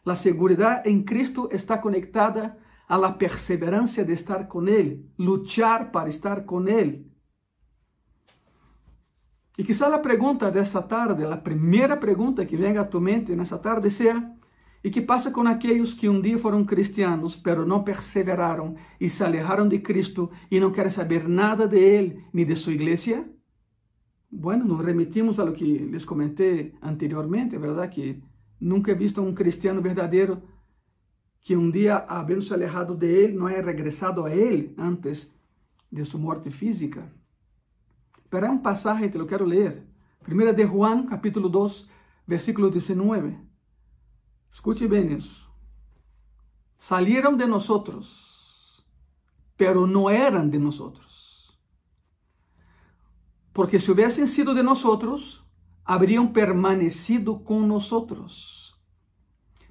La 0.04 0.16
seguridad 0.16 0.86
en 0.86 1.04
Cristo 1.04 1.50
está 1.50 1.80
conectada 1.80 2.58
a 2.86 2.96
la 2.96 3.18
perseverancia 3.18 4.04
de 4.04 4.14
estar 4.14 4.48
con 4.48 4.68
Él, 4.68 5.12
luchar 5.18 5.92
para 5.92 6.08
estar 6.08 6.46
con 6.46 6.68
Él. 6.68 7.12
Y 9.58 9.64
quizá 9.64 9.88
la 9.88 10.00
pregunta 10.00 10.50
de 10.50 10.60
esta 10.60 10.86
tarde, 10.86 11.28
la 11.28 11.42
primera 11.42 12.00
pregunta 12.00 12.46
que 12.46 12.56
venga 12.56 12.82
a 12.82 12.88
tu 12.88 13.00
mente 13.00 13.32
en 13.32 13.40
esta 13.40 13.60
tarde 13.60 13.90
sea, 13.90 14.37
¿Y 14.82 14.90
qué 14.90 15.02
pasa 15.02 15.32
con 15.32 15.48
aquellos 15.48 15.94
que 15.94 16.08
un 16.08 16.22
día 16.22 16.38
fueron 16.38 16.64
cristianos, 16.64 17.36
pero 17.36 17.66
no 17.66 17.84
perseveraron 17.84 18.76
y 18.98 19.08
se 19.08 19.24
alejaron 19.24 19.68
de 19.68 19.82
Cristo 19.82 20.30
y 20.50 20.60
no 20.60 20.72
quieren 20.72 20.92
saber 20.92 21.28
nada 21.28 21.66
de 21.66 21.98
Él 21.98 22.24
ni 22.32 22.44
de 22.44 22.54
su 22.54 22.70
iglesia? 22.70 23.28
Bueno, 24.30 24.64
nos 24.64 24.84
remitimos 24.84 25.38
a 25.38 25.44
lo 25.44 25.52
que 25.52 25.64
les 25.64 26.06
comenté 26.06 26.74
anteriormente, 26.80 27.58
¿verdad? 27.58 27.90
Que 27.90 28.22
nunca 28.60 28.92
he 28.92 28.94
visto 28.94 29.20
un 29.22 29.34
cristiano 29.34 29.82
verdadero 29.82 30.42
que 31.40 31.56
un 31.56 31.72
día, 31.72 31.96
habiéndose 31.96 32.54
alejado 32.54 32.94
de 32.94 33.24
Él, 33.24 33.36
no 33.36 33.46
haya 33.46 33.62
regresado 33.62 34.26
a 34.26 34.32
Él 34.32 34.74
antes 34.76 35.34
de 35.90 36.04
su 36.04 36.18
muerte 36.18 36.50
física. 36.50 37.10
Pero 38.28 38.46
hay 38.46 38.52
un 38.52 38.62
pasaje, 38.62 39.08
te 39.08 39.18
lo 39.18 39.26
quiero 39.26 39.46
leer. 39.46 39.86
Primera 40.22 40.52
de 40.52 40.66
Juan, 40.66 41.06
capítulo 41.06 41.48
2, 41.48 41.88
versículo 42.26 42.68
19. 42.68 43.47
Escute 44.58 44.88
bem 44.88 45.16
isso. 45.16 45.48
Salieron 46.78 47.38
de 47.38 47.46
nosotros, 47.46 48.84
pero 49.56 49.86
no 49.86 50.10
eran 50.10 50.50
de 50.50 50.58
nosotros. 50.58 51.56
Porque 53.52 53.78
si 53.78 53.92
hubiesen 53.92 54.26
sido 54.26 54.54
de 54.54 54.64
nosotros, 54.64 55.46
habrían 55.84 56.32
permanecido 56.32 57.44
con 57.44 57.68
nosotros. 57.68 58.76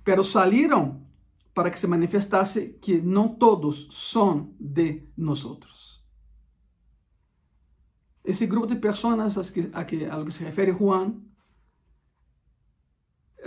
Pero 0.06 0.24
salieron 0.24 1.06
para 1.53 1.70
que 1.70 1.77
se 1.77 1.89
manifestase 1.89 2.77
que 2.77 3.01
no 3.01 3.36
todos 3.38 3.89
son 3.91 4.56
de 4.58 5.12
nosotros. 5.17 6.01
Esse 8.24 8.48
grupo 8.48 8.67
de 8.67 8.77
pessoas 8.77 9.38
a, 9.38 9.86
que, 9.86 10.06
a, 10.08 10.17
lo 10.17 10.24
que 10.24 10.32
se 10.32 10.46
refere 10.46 10.72
Juan 10.72 11.26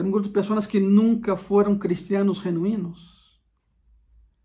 era 0.00 0.08
um 0.08 0.10
grupo 0.10 0.28
de 0.28 0.32
pessoas 0.32 0.66
que 0.66 0.80
nunca 0.80 1.36
foram 1.36 1.78
cristianos 1.78 2.38
genuínos. 2.38 3.38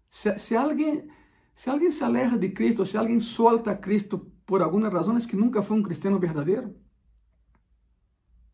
Se, 0.10 0.38
se, 0.38 0.56
alguém, 0.56 1.08
se 1.56 1.70
alguém 1.70 1.92
se 1.94 2.04
aleja 2.04 2.38
de 2.38 2.50
Cristo, 2.50 2.86
se 2.86 2.98
alguém 2.98 3.22
solta 3.22 3.74
Cristo 3.76 4.20
por 4.46 4.62
alguma 4.62 4.90
razão, 4.90 5.16
é 5.16 5.20
que 5.22 5.36
nunca 5.36 5.64
foi 5.64 5.78
um 5.78 5.82
cristiano 5.84 6.20
verdadeiro. 6.20 6.76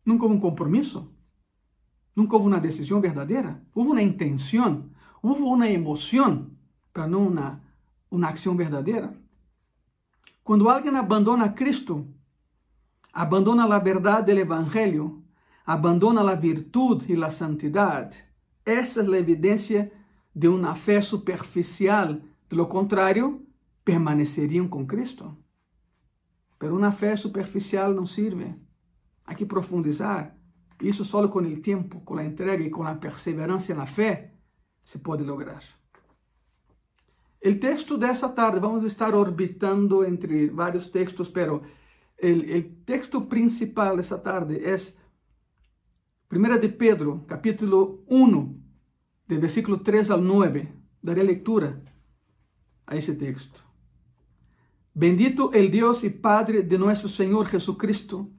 Nunca 0.06 0.24
houve 0.24 0.36
um 0.36 0.40
compromisso. 0.40 1.12
Nunca 2.14 2.36
houve 2.36 2.46
uma 2.46 2.60
decisão 2.60 3.00
verdadeira. 3.00 3.60
Houve 3.74 3.90
uma 3.90 4.02
intenção. 4.02 4.88
Houve 5.20 5.42
uma 5.42 5.68
emoção, 5.68 6.50
para 6.92 7.08
não 7.08 7.26
uma, 7.26 7.60
uma 8.10 8.28
ação 8.28 8.56
verdadeira. 8.56 9.12
Quando 10.44 10.68
alguém 10.68 10.96
abandona 10.96 11.48
Cristo, 11.48 12.06
abandona 13.12 13.64
a 13.64 13.78
verdade 13.78 14.32
do 14.32 14.38
Evangelho, 14.38 15.21
abandona 15.64 16.22
la 16.22 16.36
virtud 16.36 17.04
y 17.08 17.16
la 17.16 17.30
santidad. 17.30 18.12
Esa 18.64 19.00
es 19.02 19.08
la 19.08 19.18
evidencia 19.18 19.90
de 20.34 20.48
una 20.48 20.74
fe 20.74 21.02
superficial. 21.02 22.22
De 22.48 22.56
lo 22.56 22.68
contrario, 22.68 23.42
permanecerían 23.84 24.68
con 24.68 24.86
Cristo. 24.86 25.38
Pero 26.58 26.74
una 26.74 26.92
fe 26.92 27.16
superficial 27.16 27.94
no 27.94 28.06
sirve. 28.06 28.56
Hay 29.24 29.36
que 29.36 29.46
profundizar. 29.46 30.36
Y 30.80 30.88
eso 30.88 31.04
solo 31.04 31.30
con 31.30 31.46
el 31.46 31.62
tiempo, 31.62 32.04
con 32.04 32.16
la 32.16 32.24
entrega 32.24 32.64
y 32.64 32.70
con 32.70 32.86
la 32.86 32.98
perseverancia 32.98 33.72
en 33.72 33.78
la 33.78 33.86
fe 33.86 34.32
se 34.82 34.98
puede 34.98 35.24
lograr. 35.24 35.62
El 37.40 37.58
texto 37.58 37.96
de 37.98 38.08
esta 38.08 38.34
tarde, 38.34 38.60
vamos 38.60 38.84
a 38.84 38.86
estar 38.86 39.14
orbitando 39.14 40.04
entre 40.04 40.48
varios 40.50 40.90
textos, 40.90 41.28
pero 41.28 41.62
el 42.16 42.84
texto 42.84 43.28
principal 43.28 43.96
de 43.96 44.02
esta 44.02 44.22
tarde 44.22 44.72
es 44.72 45.01
Primeira 46.32 46.56
de 46.56 46.70
Pedro, 46.70 47.26
capítulo 47.28 48.04
1, 48.06 48.54
de 49.28 49.36
versículo 49.36 49.82
3 49.82 50.12
al 50.12 50.26
9. 50.26 50.72
Daré 51.02 51.24
lectura 51.24 51.82
a 52.86 52.96
ese 52.96 53.14
texto. 53.16 53.60
Bendito 54.94 55.52
el 55.52 55.70
Dios 55.70 56.04
y 56.04 56.08
Padre 56.08 56.62
de 56.62 56.78
nuestro 56.78 57.10
Señor 57.10 57.48
Jesucristo, 57.48 58.30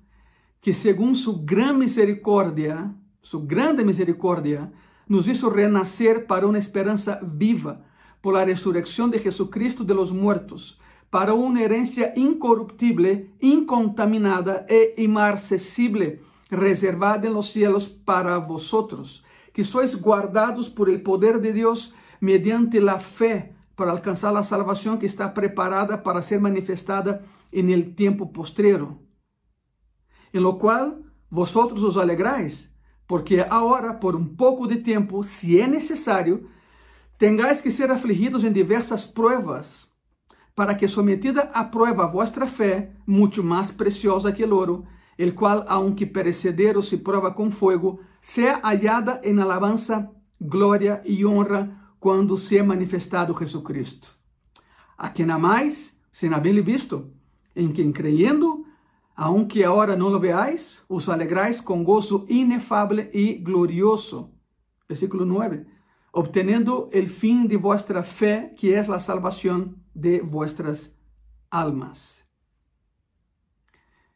que 0.59 0.73
según 0.73 1.15
su 1.15 1.45
gran 1.45 1.77
misericordia, 1.77 2.95
su 3.21 3.45
grande 3.45 3.85
misericordia, 3.85 4.73
nos 5.05 5.27
hizo 5.27 5.51
renacer 5.51 6.25
para 6.25 6.47
una 6.47 6.57
esperanza 6.57 7.19
viva 7.21 7.85
por 8.21 8.33
la 8.33 8.43
resurrección 8.43 9.11
de 9.11 9.19
Jesucristo 9.19 9.83
de 9.83 9.93
los 9.93 10.11
muertos, 10.11 10.81
para 11.11 11.33
una 11.33 11.61
herencia 11.61 12.11
incorruptible, 12.15 13.35
incontaminada 13.39 14.65
e 14.67 14.95
inmarcesible, 14.97 16.32
reservada 16.53 17.27
en 17.27 17.33
los 17.33 17.49
cielos 17.49 17.89
para 17.89 18.37
vosotros, 18.37 19.23
que 19.51 19.65
sois 19.65 19.99
guardados 19.99 20.69
por 20.69 20.89
el 20.89 21.01
poder 21.01 21.41
de 21.41 21.53
Dios 21.53 21.93
mediante 22.19 22.79
la 22.79 22.99
fe 22.99 23.55
para 23.75 23.91
alcanzar 23.91 24.33
la 24.33 24.43
salvación 24.43 24.97
que 24.97 25.05
está 25.05 25.33
preparada 25.33 26.03
para 26.03 26.21
ser 26.21 26.39
manifestada 26.39 27.21
en 27.51 27.69
el 27.69 27.95
tiempo 27.95 28.31
postrero, 28.31 28.99
en 30.31 30.43
lo 30.43 30.57
cual 30.57 31.11
vosotros 31.29 31.83
os 31.83 31.97
alegráis, 31.97 32.71
porque 33.07 33.45
ahora, 33.47 33.99
por 33.99 34.15
un 34.15 34.35
poco 34.35 34.67
de 34.67 34.77
tiempo, 34.77 35.23
si 35.23 35.59
es 35.59 35.67
necesario, 35.67 36.41
tengáis 37.17 37.61
que 37.61 37.71
ser 37.71 37.91
afligidos 37.91 38.43
en 38.43 38.53
diversas 38.53 39.07
pruebas, 39.07 39.93
para 40.55 40.77
que 40.77 40.87
sometida 40.87 41.51
a 41.53 41.71
prueba 41.71 42.07
vuestra 42.07 42.47
fe, 42.47 42.95
mucho 43.05 43.43
más 43.43 43.71
preciosa 43.71 44.33
que 44.33 44.43
el 44.43 44.53
oro, 44.53 44.85
el 45.17 45.35
cual, 45.35 45.65
aunque 45.67 46.07
perecedero 46.07 46.81
se 46.81 46.97
prueba 46.97 47.35
con 47.35 47.51
fuego, 47.51 47.99
sea 48.21 48.59
hallada 48.63 49.19
en 49.23 49.39
alabanza, 49.39 50.11
gloria 50.39 51.01
y 51.05 51.23
honra 51.23 51.95
cuando 51.99 52.37
sea 52.37 52.63
manifestado 52.63 53.33
Jesucristo. 53.33 54.09
A 54.97 55.13
quien 55.13 55.31
amáis, 55.31 55.97
sin 56.11 56.33
haberle 56.33 56.61
visto, 56.61 57.11
en 57.55 57.71
quien 57.71 57.93
creyendo, 57.93 58.63
aunque 59.15 59.63
ahora 59.63 59.95
no 59.95 60.09
lo 60.09 60.19
veáis, 60.19 60.83
os 60.87 61.07
alegráis 61.07 61.61
con 61.61 61.83
gozo 61.83 62.25
inefable 62.27 63.11
y 63.13 63.35
glorioso. 63.35 64.31
Versículo 64.89 65.25
9. 65.25 65.67
Obteniendo 66.11 66.89
el 66.91 67.09
fin 67.09 67.47
de 67.47 67.57
vuestra 67.57 68.03
fe, 68.03 68.53
que 68.57 68.77
es 68.77 68.87
la 68.87 68.99
salvación 68.99 69.83
de 69.93 70.21
vuestras 70.21 70.97
almas. 71.49 72.22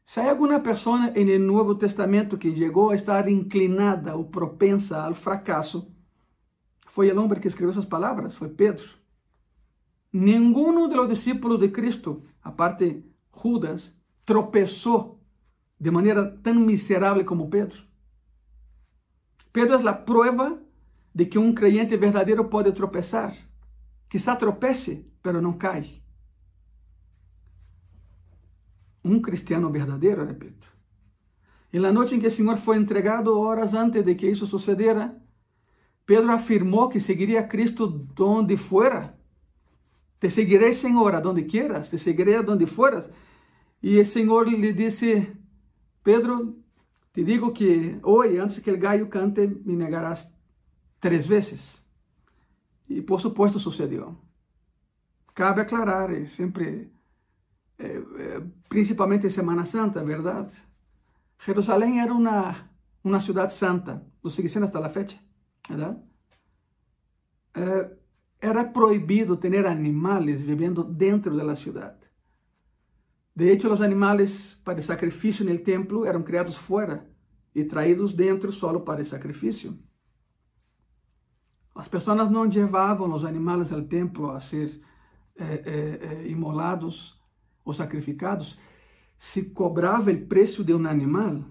Si 0.07 0.21
hay 0.21 0.29
alguna 0.29 0.63
persona 0.63 1.11
en 1.13 1.27
el 1.27 1.45
Nuevo 1.45 1.77
Testamento 1.77 2.39
que 2.39 2.53
llegó 2.53 2.91
a 2.91 2.95
estar 2.95 3.27
inclinada 3.27 4.15
o 4.15 4.31
propensa 4.31 5.05
al 5.05 5.15
fracaso, 5.15 5.93
fue 6.85 7.09
el 7.09 7.17
hombre 7.17 7.41
que 7.41 7.49
escribió 7.49 7.71
esas 7.71 7.87
palabras, 7.87 8.37
fue 8.37 8.47
Pedro. 8.47 8.85
Ninguno 10.13 10.87
de 10.87 10.95
los 10.95 11.09
discípulos 11.09 11.59
de 11.59 11.73
Cristo, 11.73 12.23
aparte 12.41 13.03
Judas, 13.31 13.99
tropezó 14.23 15.19
de 15.77 15.91
manera 15.91 16.41
tan 16.41 16.65
miserable 16.65 17.25
como 17.25 17.49
Pedro. 17.49 17.81
Pedro 19.51 19.75
es 19.75 19.83
la 19.83 20.05
prueba 20.05 20.57
de 21.13 21.27
que 21.27 21.37
un 21.37 21.53
creyente 21.53 21.97
verdadero 21.97 22.49
puede 22.49 22.71
tropezar. 22.71 23.33
Quizá 24.07 24.37
tropece, 24.37 25.05
pero 25.21 25.41
no 25.41 25.57
cae. 25.57 26.01
Un 29.03 29.21
cristiano 29.21 29.69
verdadero, 29.69 30.25
repito. 30.25 30.67
En 31.71 31.81
la 31.81 31.91
noche 31.91 32.15
en 32.15 32.21
que 32.21 32.27
el 32.27 32.31
Señor 32.31 32.57
fue 32.57 32.75
entregado, 32.75 33.39
horas 33.39 33.73
antes 33.73 34.05
de 34.05 34.15
que 34.15 34.29
eso 34.29 34.45
sucediera, 34.45 35.21
Pedro 36.05 36.31
afirmó 36.31 36.87
que 36.89 36.99
seguiría 36.99 37.41
a 37.41 37.47
Cristo 37.47 37.87
donde 37.87 38.57
fuera. 38.57 39.17
Te 40.19 40.29
seguiré, 40.29 40.73
Señor, 40.73 41.13
a 41.15 41.21
donde 41.21 41.45
quieras, 41.45 41.89
te 41.89 41.97
seguiré 41.97 42.37
a 42.37 42.43
donde 42.43 42.65
fueras. 42.65 43.09
E 43.81 43.99
o 43.99 44.05
Senhor 44.05 44.47
lhe 44.47 44.73
disse: 44.73 45.33
Pedro, 46.01 46.55
te 47.11 47.23
digo 47.23 47.53
que 47.53 47.99
hoje, 48.01 48.39
antes 48.39 48.59
que 48.59 48.71
o 48.71 48.79
gallo 48.79 49.09
cante, 49.09 49.47
me 49.65 49.75
negarás 49.75 50.33
três 50.99 51.27
vezes. 51.27 51.83
E 52.89 53.01
por 53.01 53.21
supuesto 53.21 53.59
sucedeu. 53.59 54.17
Cabe 55.35 55.61
aclarar, 55.61 56.09
sempre, 56.27 56.89
principalmente 58.67 59.27
em 59.27 59.29
Semana 59.29 59.65
Santa, 59.65 60.03
verdade? 60.03 60.53
Jerusalém 61.39 61.99
era 61.99 62.13
uma, 62.13 62.69
uma 63.03 63.21
cidade 63.21 63.53
santa, 63.53 64.03
lo 64.23 64.29
sigue 64.29 64.49
sendo 64.49 64.65
hasta 64.65 64.79
la 64.79 64.89
fecha, 64.89 65.19
verdade? 65.69 65.99
era 68.39 68.63
proibido 68.65 69.35
ter 69.37 69.65
animais 69.65 70.43
vivendo 70.43 70.83
dentro 70.83 71.35
da 71.35 71.55
cidade. 71.55 72.07
De 73.37 73.51
hecho, 73.51 73.69
los 73.69 73.81
animales 73.81 74.59
para 74.63 74.79
el 74.79 74.83
sacrificio 74.83 75.45
templo 75.63 76.05
eran 76.05 76.23
criados 76.23 76.57
fuera 76.57 77.07
y 77.53 77.63
traídos 77.65 78.15
dentro 78.15 78.51
solo 78.51 78.83
para 78.83 78.99
el 78.99 79.05
sacrificio. 79.05 79.77
As 81.75 81.87
pessoas 81.87 82.31
não 82.31 82.45
levavam 82.45 83.13
os 83.13 83.23
animais 83.23 83.71
ao 83.71 83.83
templo 83.83 84.31
a 84.31 84.39
ser 84.39 84.81
eh, 85.35 85.63
eh, 85.65 85.99
eh, 86.01 86.27
imolados 86.29 87.16
ou 87.67 87.73
sacrificados. 87.73 88.57
Se 89.17 89.49
cobrava 89.49 90.11
o 90.11 90.25
preço 90.25 90.63
de 90.63 90.73
um 90.73 90.87
animal. 90.87 91.43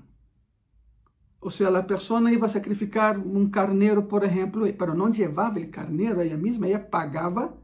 Ou 1.41 1.51
seja, 1.51 1.79
a 1.79 1.83
pessoa 1.83 2.31
ia 2.31 2.49
sacrificar 2.49 3.19
um 3.19 3.49
carneiro, 3.49 4.03
por 4.05 4.25
exemplo, 4.25 4.63
mas 4.63 4.97
não 4.97 5.11
levava 5.11 5.61
o 5.61 5.69
carneiro 5.69 6.21
ela 6.21 6.37
mesma, 6.37 6.67
ela 6.67 6.79
pagava 6.81 7.57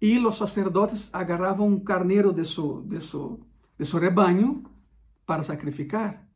e 0.00 0.18
os 0.18 0.36
sacerdotes 0.36 1.12
agarravam 1.12 1.68
um 1.68 1.80
carneiro 1.80 2.32
de 2.32 2.44
seu, 2.44 2.82
de 2.82 3.00
seu, 3.00 3.40
de 3.78 3.84
seu 3.84 4.00
rebanho 4.00 4.64
para 5.26 5.42
sacrificar. 5.42 6.26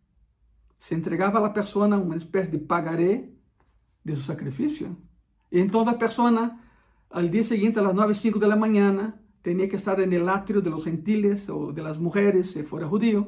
Se 0.79 0.95
entregava 0.95 1.45
à 1.45 1.51
pessoa 1.51 1.87
uma 1.87 2.17
espécie 2.17 2.51
de 2.51 2.59
pagaré 2.59 3.29
de 4.05 4.15
seu 4.15 4.23
sacrifício. 4.23 4.97
E 5.51 5.59
então 5.59 5.89
a 5.89 5.95
pessoa, 5.95 6.59
al 7.11 7.29
dia 7.29 7.43
seguinte, 7.43 7.79
às 7.79 7.95
nove 7.95 8.13
e 8.13 8.15
cinco 8.15 8.39
da 8.39 8.55
manhã, 8.55 9.15
tinha 9.47 9.69
que 9.69 9.77
estar 9.77 9.99
no 9.99 10.29
átrio 10.29 10.61
de 10.61 10.71
los 10.71 10.83
gentiles 10.83 11.49
ou 11.49 11.73
de 11.73 11.83
las 11.83 11.99
mujeres, 11.99 12.51
se 12.51 12.65
fora 12.65 12.87
judío, 12.87 13.23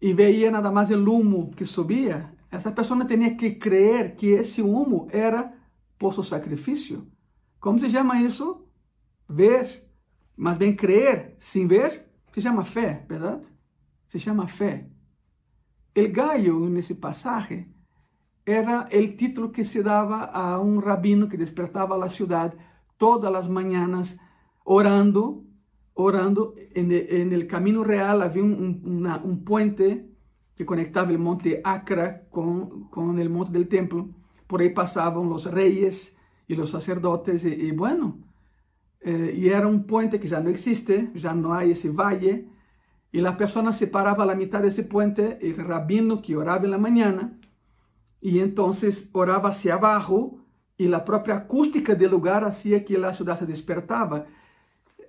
e 0.00 0.14
veia 0.14 0.50
nada 0.50 0.70
mais 0.72 0.90
o 0.90 0.96
humo 0.96 1.50
que 1.50 1.66
subia. 1.66 2.32
Essa 2.50 2.72
pessoa 2.72 3.04
tinha 3.04 3.36
que 3.36 3.56
crer 3.56 4.16
que 4.16 4.28
esse 4.28 4.62
humo 4.62 5.08
era 5.10 5.52
por 5.98 6.14
seu 6.14 6.24
sacrifício. 6.24 7.06
Como 7.60 7.78
se 7.78 7.90
chama 7.90 8.22
isso? 8.22 8.68
ver, 9.28 9.84
mas 10.36 10.56
bem 10.56 10.74
crer 10.74 11.36
sem 11.38 11.66
ver, 11.66 12.08
se 12.32 12.40
chama 12.40 12.64
fé, 12.64 13.04
verdade? 13.08 13.46
Se 14.08 14.18
chama 14.18 14.46
fé. 14.46 14.88
El 15.94 16.10
gallo, 16.10 16.68
nesse 16.70 16.94
passagem, 16.94 17.74
era 18.46 18.88
o 18.90 19.16
título 19.16 19.50
que 19.50 19.64
se 19.64 19.82
dava 19.82 20.30
a 20.32 20.58
um 20.60 20.78
rabino 20.78 21.28
que 21.28 21.36
despertava 21.36 22.02
a 22.02 22.08
cidade 22.08 22.56
todas 22.96 23.34
as 23.34 23.48
manhãs 23.48 24.18
orando, 24.68 25.44
orando. 25.94 26.54
En 26.74 26.92
el, 27.32 27.46
camino 27.46 27.82
real 27.82 28.30
una, 28.36 29.16
um 29.24 29.36
puente 29.36 30.10
que 30.54 30.64
conectava 30.64 31.12
o 31.12 31.18
monte 31.18 31.60
Acra 31.64 32.26
com, 32.30 32.88
com 32.90 33.10
o 33.10 33.30
monte 33.30 33.50
del 33.50 33.66
templo. 33.66 34.14
Por 34.46 34.60
aí 34.60 34.70
passavam 34.70 35.32
os 35.32 35.46
reis 35.46 36.16
e 36.48 36.54
os 36.54 36.70
sacerdotes 36.70 37.44
e, 37.44 37.68
e 37.68 37.72
bueno, 37.72 38.18
eh, 39.00 39.34
y 39.36 39.48
era 39.48 39.66
un 39.66 39.84
puente 39.84 40.18
que 40.18 40.28
ya 40.28 40.40
no 40.40 40.50
existe, 40.50 41.10
ya 41.14 41.34
no 41.34 41.52
hay 41.52 41.72
ese 41.72 41.90
valle, 41.90 42.48
y 43.12 43.20
la 43.20 43.36
persona 43.36 43.72
se 43.72 43.86
paraba 43.86 44.24
a 44.24 44.26
la 44.26 44.34
mitad 44.34 44.62
de 44.62 44.68
ese 44.68 44.84
puente, 44.84 45.38
el 45.42 45.56
rabino 45.56 46.22
que 46.22 46.36
oraba 46.36 46.64
en 46.64 46.70
la 46.70 46.78
mañana, 46.78 47.38
y 48.20 48.40
entonces 48.40 49.10
oraba 49.12 49.50
hacia 49.50 49.74
abajo, 49.74 50.38
y 50.76 50.88
la 50.88 51.04
propia 51.04 51.36
acústica 51.36 51.94
del 51.94 52.10
lugar 52.10 52.44
hacía 52.44 52.84
que 52.84 52.98
la 52.98 53.12
ciudad 53.12 53.38
se 53.38 53.46
despertaba. 53.46 54.26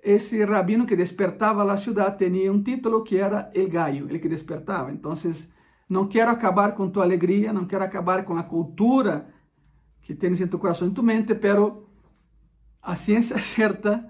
Ese 0.02 0.46
rabino 0.46 0.86
que 0.86 0.96
despertaba 0.96 1.64
la 1.64 1.76
ciudad 1.76 2.16
tenía 2.16 2.50
un 2.50 2.64
título 2.64 3.04
que 3.04 3.18
era 3.18 3.50
el 3.54 3.68
gallo, 3.68 4.08
el 4.08 4.20
que 4.20 4.28
despertaba. 4.28 4.90
Entonces, 4.90 5.50
no 5.88 6.08
quiero 6.08 6.30
acabar 6.30 6.74
con 6.74 6.92
tu 6.92 7.02
alegría, 7.02 7.52
no 7.52 7.66
quiero 7.66 7.84
acabar 7.84 8.24
con 8.24 8.36
la 8.36 8.48
cultura 8.48 9.28
que 10.00 10.14
tienes 10.14 10.40
en 10.40 10.48
tu 10.48 10.58
corazón, 10.58 10.88
en 10.88 10.94
tu 10.94 11.02
mente, 11.02 11.34
pero 11.34 11.90
a 12.80 12.96
ciência 12.96 13.38
certa 13.56 14.08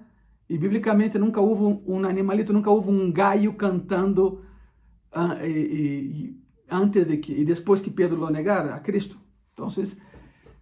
e 0.49 0.57
biblicamente 0.57 1.17
nunca 1.17 1.39
houve 1.39 1.63
um, 1.63 1.83
um 1.87 2.05
animalito, 2.05 2.51
nunca 2.51 2.69
houve 2.69 2.89
um 2.89 3.11
galho 3.11 3.53
cantando 3.53 4.41
uh, 5.15 5.41
e, 5.43 5.49
e, 5.49 6.41
antes 6.69 7.07
de 7.07 7.17
que 7.17 7.33
e 7.33 7.45
depois 7.45 7.79
que 7.79 7.89
Pedro 7.89 8.17
lo 8.17 8.29
negara 8.29 8.75
a 8.75 8.79
Cristo. 8.79 9.17
Então, 9.53 9.67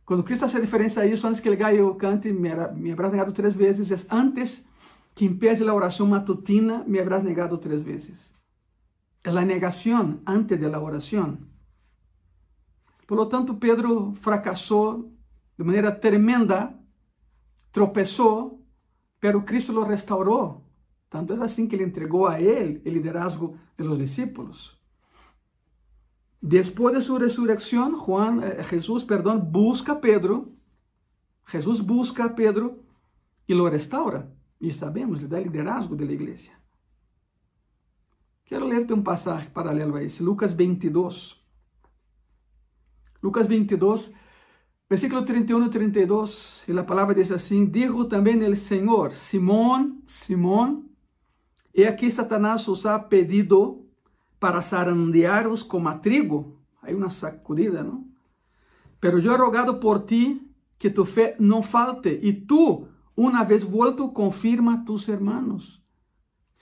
quando 0.05 0.23
Cristo 0.23 0.47
faz 0.47 0.53
referência 0.53 1.01
a 1.01 1.05
isso, 1.05 1.27
antes 1.27 1.39
que 1.39 1.49
o 1.49 1.57
galho 1.57 1.95
cante, 1.95 2.31
me, 2.31 2.49
me 2.75 2.91
habrás 2.91 3.11
negado 3.11 3.31
três 3.31 3.55
vezes, 3.55 3.91
é 3.91 4.15
antes 4.15 4.63
que 5.19 5.25
empiece 5.25 5.67
a 5.67 5.73
oração 5.73 6.07
matutina, 6.07 6.85
me 6.87 6.97
habrás 6.97 7.21
negado 7.21 7.57
três 7.57 7.83
vezes. 7.83 8.31
É 9.21 9.29
a 9.29 9.41
negação 9.43 10.21
antes 10.25 10.57
da 10.57 10.79
oração. 10.79 11.39
Por 13.05 13.17
lo 13.17 13.25
tanto, 13.25 13.55
Pedro 13.55 14.13
fracassou 14.15 15.11
de 15.57 15.63
maneira 15.65 15.91
tremenda 15.91 16.73
tropezó, 17.73 18.61
pero 19.19 19.43
Cristo 19.43 19.73
lo 19.73 19.83
restauró. 19.83 20.63
Tanto 21.09 21.33
es 21.33 21.41
así 21.41 21.67
que 21.67 21.75
le 21.75 21.83
entregó 21.83 22.29
a 22.29 22.39
él 22.39 22.81
el 22.85 22.93
liderazgo 22.93 23.57
de 23.77 23.83
los 23.83 23.99
discípulos. 23.99 24.81
Después 26.39 26.95
de 26.95 27.01
su 27.01 27.17
resurrección, 27.17 27.93
Juan, 27.93 28.41
eh, 28.41 28.63
Jesús, 28.63 29.03
perdón, 29.03 29.51
busca 29.51 29.91
a 29.91 29.99
Pedro. 29.99 30.53
Jesús 31.43 31.85
busca 31.85 32.23
a 32.23 32.35
Pedro 32.35 32.85
y 33.47 33.53
lo 33.53 33.69
restaura. 33.69 34.38
Y 34.59 34.71
sabemos, 34.71 35.21
le 35.21 35.27
da 35.27 35.39
liderazgo 35.39 35.95
de 35.95 36.05
la 36.05 36.13
iglesia. 36.13 36.59
Quero 38.43 38.67
ler-te 38.67 38.93
um 38.93 39.03
passagem 39.03 39.51
paralelo 39.51 39.95
a 39.95 40.03
esse, 40.03 40.23
Lucas 40.23 40.53
22. 40.53 41.39
Lucas 43.21 43.47
22, 43.47 44.13
versículo 44.89 45.23
31 45.23 45.65
e 45.65 45.69
32, 45.69 46.63
e 46.67 46.77
a 46.77 46.83
palavra 46.83 47.13
diz 47.13 47.31
assim: 47.31 47.65
Dijo 47.65 48.05
também 48.05 48.41
o 48.41 48.55
Senhor, 48.55 49.13
Simón, 49.13 50.01
Simón, 50.07 50.89
e 51.75 51.85
aqui 51.85 52.09
Satanás 52.09 52.67
os 52.67 52.85
ha 52.85 52.97
pedido 52.97 53.85
para 54.39 54.61
zarandearos 54.61 55.63
como 55.63 55.89
a 55.89 55.99
trigo. 55.99 56.59
Hay 56.81 56.93
uma 56.93 57.09
sacudida, 57.09 57.83
não? 57.83 58.07
Pero 58.99 59.19
eu 59.19 59.33
he 59.33 59.37
rogado 59.37 59.79
por 59.79 60.05
ti 60.05 60.41
que 60.77 60.89
tu 60.89 61.05
fé 61.05 61.35
não 61.39 61.61
falte, 61.61 62.19
e 62.23 62.33
tu, 62.33 62.87
uma 63.27 63.43
vez 63.43 63.63
volto, 63.63 64.13
confirma 64.13 64.85
tus 64.85 65.09
hermanos. 65.09 65.83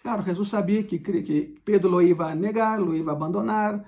Claro, 0.01 0.23
Jesus 0.23 0.49
sabia 0.49 0.83
que, 0.87 0.99
que 0.99 1.55
Pedro 1.63 1.89
lo 1.89 2.01
iba 2.01 2.31
a 2.31 2.35
negar, 2.35 2.79
lo 2.79 2.95
iba 2.95 3.11
a 3.11 3.15
abandonar, 3.15 3.85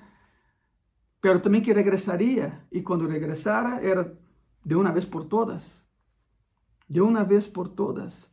pero 1.22 1.42
também 1.42 1.62
que 1.62 1.74
regressaria, 1.74 2.66
e 2.72 2.82
quando 2.82 3.08
regressara, 3.08 3.82
era 3.82 4.18
de 4.64 4.76
uma 4.76 4.92
vez 4.92 5.06
por 5.06 5.26
todas. 5.26 5.84
De 6.88 7.02
uma 7.02 7.24
vez 7.24 7.48
por 7.48 7.70
todas. 7.70 8.30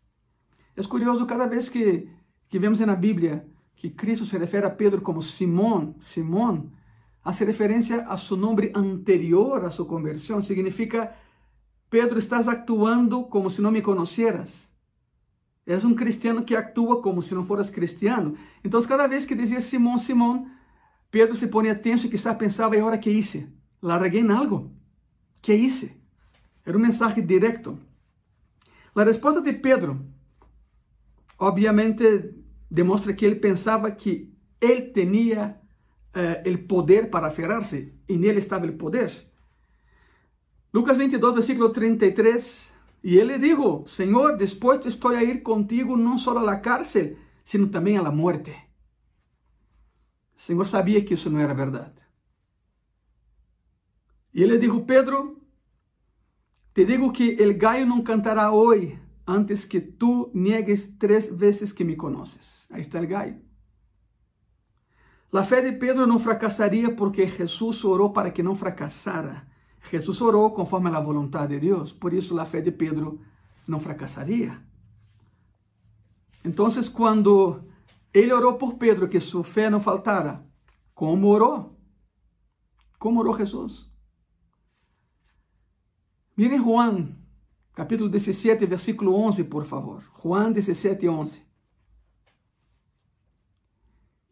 É 0.76 0.82
curioso, 0.82 1.26
cada 1.26 1.46
vez 1.46 1.68
que, 1.68 2.10
que 2.48 2.58
vemos 2.58 2.80
na 2.80 2.94
Bíblia 2.94 3.46
que 3.74 3.90
Cristo 3.90 4.26
se 4.26 4.38
refere 4.38 4.66
a 4.66 4.76
Pedro 4.76 5.02
como 5.02 5.22
Simón, 5.22 5.96
Simón, 6.00 6.72
hace 7.22 7.44
referência 7.44 8.06
a 8.08 8.16
seu 8.16 8.36
nome 8.36 8.70
anterior 8.74 9.64
a 9.64 9.70
sua 9.70 9.86
conversão, 9.86 10.42
significa 10.42 11.14
Pedro, 11.96 12.18
estás 12.18 12.46
actuando 12.46 13.24
como 13.24 13.50
se 13.50 13.62
não 13.62 13.70
me 13.70 13.80
conhecieras. 13.80 14.68
És 15.66 15.82
um 15.82 15.94
cristiano 15.94 16.44
que 16.44 16.54
atua 16.54 17.00
como 17.00 17.22
se 17.22 17.34
não 17.34 17.42
foras 17.42 17.70
cristiano. 17.70 18.36
Então, 18.62 18.82
cada 18.82 19.06
vez 19.06 19.24
que 19.24 19.34
dizia 19.34 19.62
Simão, 19.62 19.96
Simão, 19.96 20.46
Pedro 21.10 21.34
se 21.34 21.48
ponia 21.48 21.74
tenso 21.74 22.04
e 22.04 22.10
quizá 22.10 22.34
pensava, 22.34 22.76
e 22.76 22.80
agora 22.80 22.98
que 22.98 23.08
hice? 23.08 23.50
Larguei 23.80 24.20
em 24.20 24.30
algo? 24.30 24.70
Que 25.40 25.54
hice? 25.54 25.96
Era 26.66 26.76
um 26.76 26.80
mensagem 26.82 27.24
direto. 27.24 27.78
A 28.94 29.02
resposta 29.02 29.40
de 29.40 29.54
Pedro, 29.54 29.98
obviamente, 31.38 32.34
demonstra 32.70 33.14
que 33.14 33.24
ele 33.24 33.36
pensava 33.36 33.90
que 33.90 34.36
ele 34.60 34.82
tinha 34.92 35.58
eh, 36.12 36.42
o 36.50 36.58
poder 36.68 37.08
para 37.08 37.28
aferrar-se, 37.28 37.94
e 38.06 38.18
nele 38.18 38.40
estava 38.40 38.66
o 38.66 38.74
poder. 38.74 39.10
Lucas 40.76 40.98
22, 40.98 41.34
versículo 41.34 41.70
33. 41.70 42.74
E 43.02 43.16
ele 43.16 43.38
dijo, 43.38 43.86
Senhor, 43.86 44.36
dispuesto 44.36 44.88
estou 44.88 45.12
a 45.12 45.22
ir 45.22 45.42
contigo 45.42 45.96
não 45.96 46.18
só 46.18 46.36
à 46.36 46.56
cárcel, 46.58 47.16
sino 47.46 47.68
também 47.68 47.96
à 47.96 48.10
morte. 48.10 48.54
O 50.36 50.40
Senhor 50.40 50.66
sabia 50.66 51.02
que 51.02 51.14
isso 51.14 51.30
não 51.30 51.40
era 51.40 51.54
verdade. 51.54 52.02
E 54.34 54.42
ele 54.42 54.58
dijo, 54.58 54.84
Pedro, 54.84 55.40
te 56.74 56.84
digo 56.84 57.10
que 57.10 57.40
el 57.40 57.54
gallo 57.54 57.86
não 57.86 58.02
cantará 58.02 58.52
hoje 58.52 59.00
antes 59.26 59.64
que 59.64 59.80
tu 59.80 60.30
niegues 60.34 60.98
três 60.98 61.34
vezes 61.34 61.72
que 61.72 61.84
me 61.84 61.96
conoces. 61.96 62.66
Aí 62.70 62.82
está 62.82 63.00
o 63.00 63.06
gallo. 63.06 63.40
A 65.32 65.42
fé 65.42 65.62
de 65.62 65.72
Pedro 65.72 66.06
não 66.06 66.18
fracassaria 66.18 66.94
porque 66.94 67.26
Jesus 67.26 67.82
orou 67.82 68.12
para 68.12 68.30
que 68.30 68.42
não 68.42 68.54
fracassara. 68.54 69.55
Jesus 69.90 70.20
orou 70.20 70.50
conforme 70.50 70.90
a 70.90 71.00
vontade 71.00 71.54
de 71.54 71.66
Deus, 71.68 71.92
por 71.92 72.12
isso 72.12 72.38
a 72.38 72.44
fé 72.44 72.60
de 72.60 72.72
Pedro 72.72 73.20
não 73.66 73.80
fracassaria. 73.80 74.60
Então, 76.44 76.66
quando 76.92 77.62
ele 78.12 78.32
orou 78.32 78.54
por 78.54 78.74
Pedro 78.74 79.08
que 79.08 79.20
sua 79.20 79.44
fé 79.44 79.68
não 79.68 79.80
faltara, 79.80 80.44
como 80.94 81.28
orou? 81.28 81.78
Como 82.98 83.20
orou 83.20 83.36
Jesus? 83.36 83.90
Miren 86.36 86.62
Juan, 86.62 87.16
capítulo 87.72 88.08
17, 88.08 88.66
versículo 88.66 89.14
11, 89.14 89.44
por 89.44 89.64
favor. 89.64 90.02
Juan 90.22 90.52
17, 90.52 91.08
11. 91.08 91.42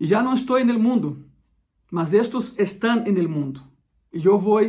E 0.01 0.07
já 0.07 0.23
não 0.23 0.35
estou 0.35 0.63
no 0.65 0.79
mundo, 0.79 1.29
mas 1.91 2.13
estes 2.13 2.59
estão 2.59 3.05
no 3.05 3.29
mundo. 3.29 3.63
E 4.13 4.25
eu 4.25 4.39
vou 4.39 4.61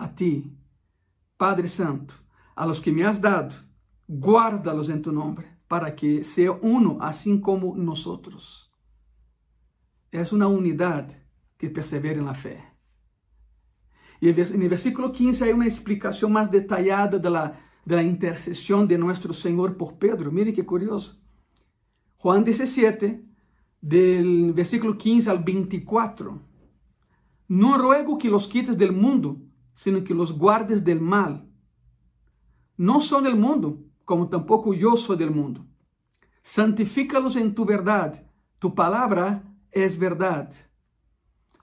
a 0.00 0.14
ti, 0.14 0.56
Padre 1.36 1.68
Santo, 1.68 2.14
a 2.56 2.66
los 2.66 2.80
que 2.80 2.90
me 2.90 3.04
has 3.04 3.20
dado, 3.20 3.54
guárdalos 4.08 4.88
en 4.88 5.02
tu 5.02 5.12
nombre, 5.12 5.58
para 5.68 5.94
que 5.94 6.24
sea 6.24 6.52
uno, 6.52 6.98
así 7.00 7.38
como 7.40 7.76
nosotros. 7.76 8.72
Es 10.10 10.32
una 10.32 10.46
unidad 10.46 11.06
que 11.58 11.68
persevera 11.68 12.18
en 12.18 12.24
la 12.24 12.34
fe. 12.34 12.64
Y 14.20 14.30
en 14.30 14.62
el 14.62 14.68
versículo 14.68 15.12
15 15.12 15.44
hay 15.44 15.52
una 15.52 15.66
explicación 15.66 16.32
más 16.32 16.50
detallada 16.50 17.18
de 17.18 17.30
la, 17.30 17.60
de 17.84 17.96
la 17.96 18.02
intercesión 18.02 18.88
de 18.88 18.98
nuestro 18.98 19.32
Señor 19.32 19.76
por 19.76 19.98
Pedro. 19.98 20.32
Mire 20.32 20.52
qué 20.52 20.64
curioso. 20.64 21.22
Juan 22.16 22.42
17, 22.42 23.22
del 23.80 24.52
versículo 24.54 24.96
15 24.96 25.30
al 25.30 25.44
24. 25.44 26.40
No 27.48 27.78
ruego 27.78 28.16
que 28.18 28.28
los 28.28 28.48
quites 28.48 28.76
del 28.78 28.92
mundo, 28.92 29.38
sino 29.80 30.04
que 30.04 30.12
los 30.12 30.36
guardes 30.36 30.84
del 30.84 31.00
mal. 31.00 31.48
No 32.76 33.00
son 33.00 33.24
del 33.24 33.34
mundo, 33.34 33.82
como 34.04 34.28
tampoco 34.28 34.74
yo 34.74 34.98
soy 34.98 35.16
del 35.16 35.30
mundo. 35.30 35.64
Santifícalos 36.42 37.34
en 37.36 37.54
tu 37.54 37.64
verdad. 37.64 38.26
Tu 38.58 38.74
palabra 38.74 39.42
es 39.70 39.98
verdad. 39.98 40.52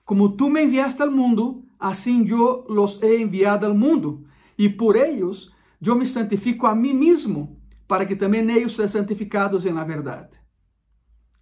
Como 0.02 0.34
tú 0.34 0.50
me 0.50 0.62
enviaste 0.62 1.04
al 1.04 1.12
mundo, 1.12 1.62
así 1.78 2.24
yo 2.24 2.66
los 2.68 3.00
he 3.04 3.20
enviado 3.20 3.68
al 3.68 3.76
mundo. 3.76 4.24
Y 4.56 4.70
por 4.70 4.96
ellos 4.96 5.52
yo 5.78 5.94
me 5.94 6.04
santifico 6.04 6.66
a 6.66 6.74
mí 6.74 6.92
mismo, 6.92 7.56
para 7.86 8.04
que 8.04 8.16
también 8.16 8.50
ellos 8.50 8.72
sean 8.72 8.88
santificados 8.88 9.64
en 9.64 9.76
la 9.76 9.84
verdad. 9.84 10.28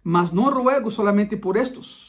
Mas 0.03 0.31
no 0.31 0.51
ruego 0.51 0.91
solamente 0.91 1.37
por 1.37 1.57
estos, 1.57 2.06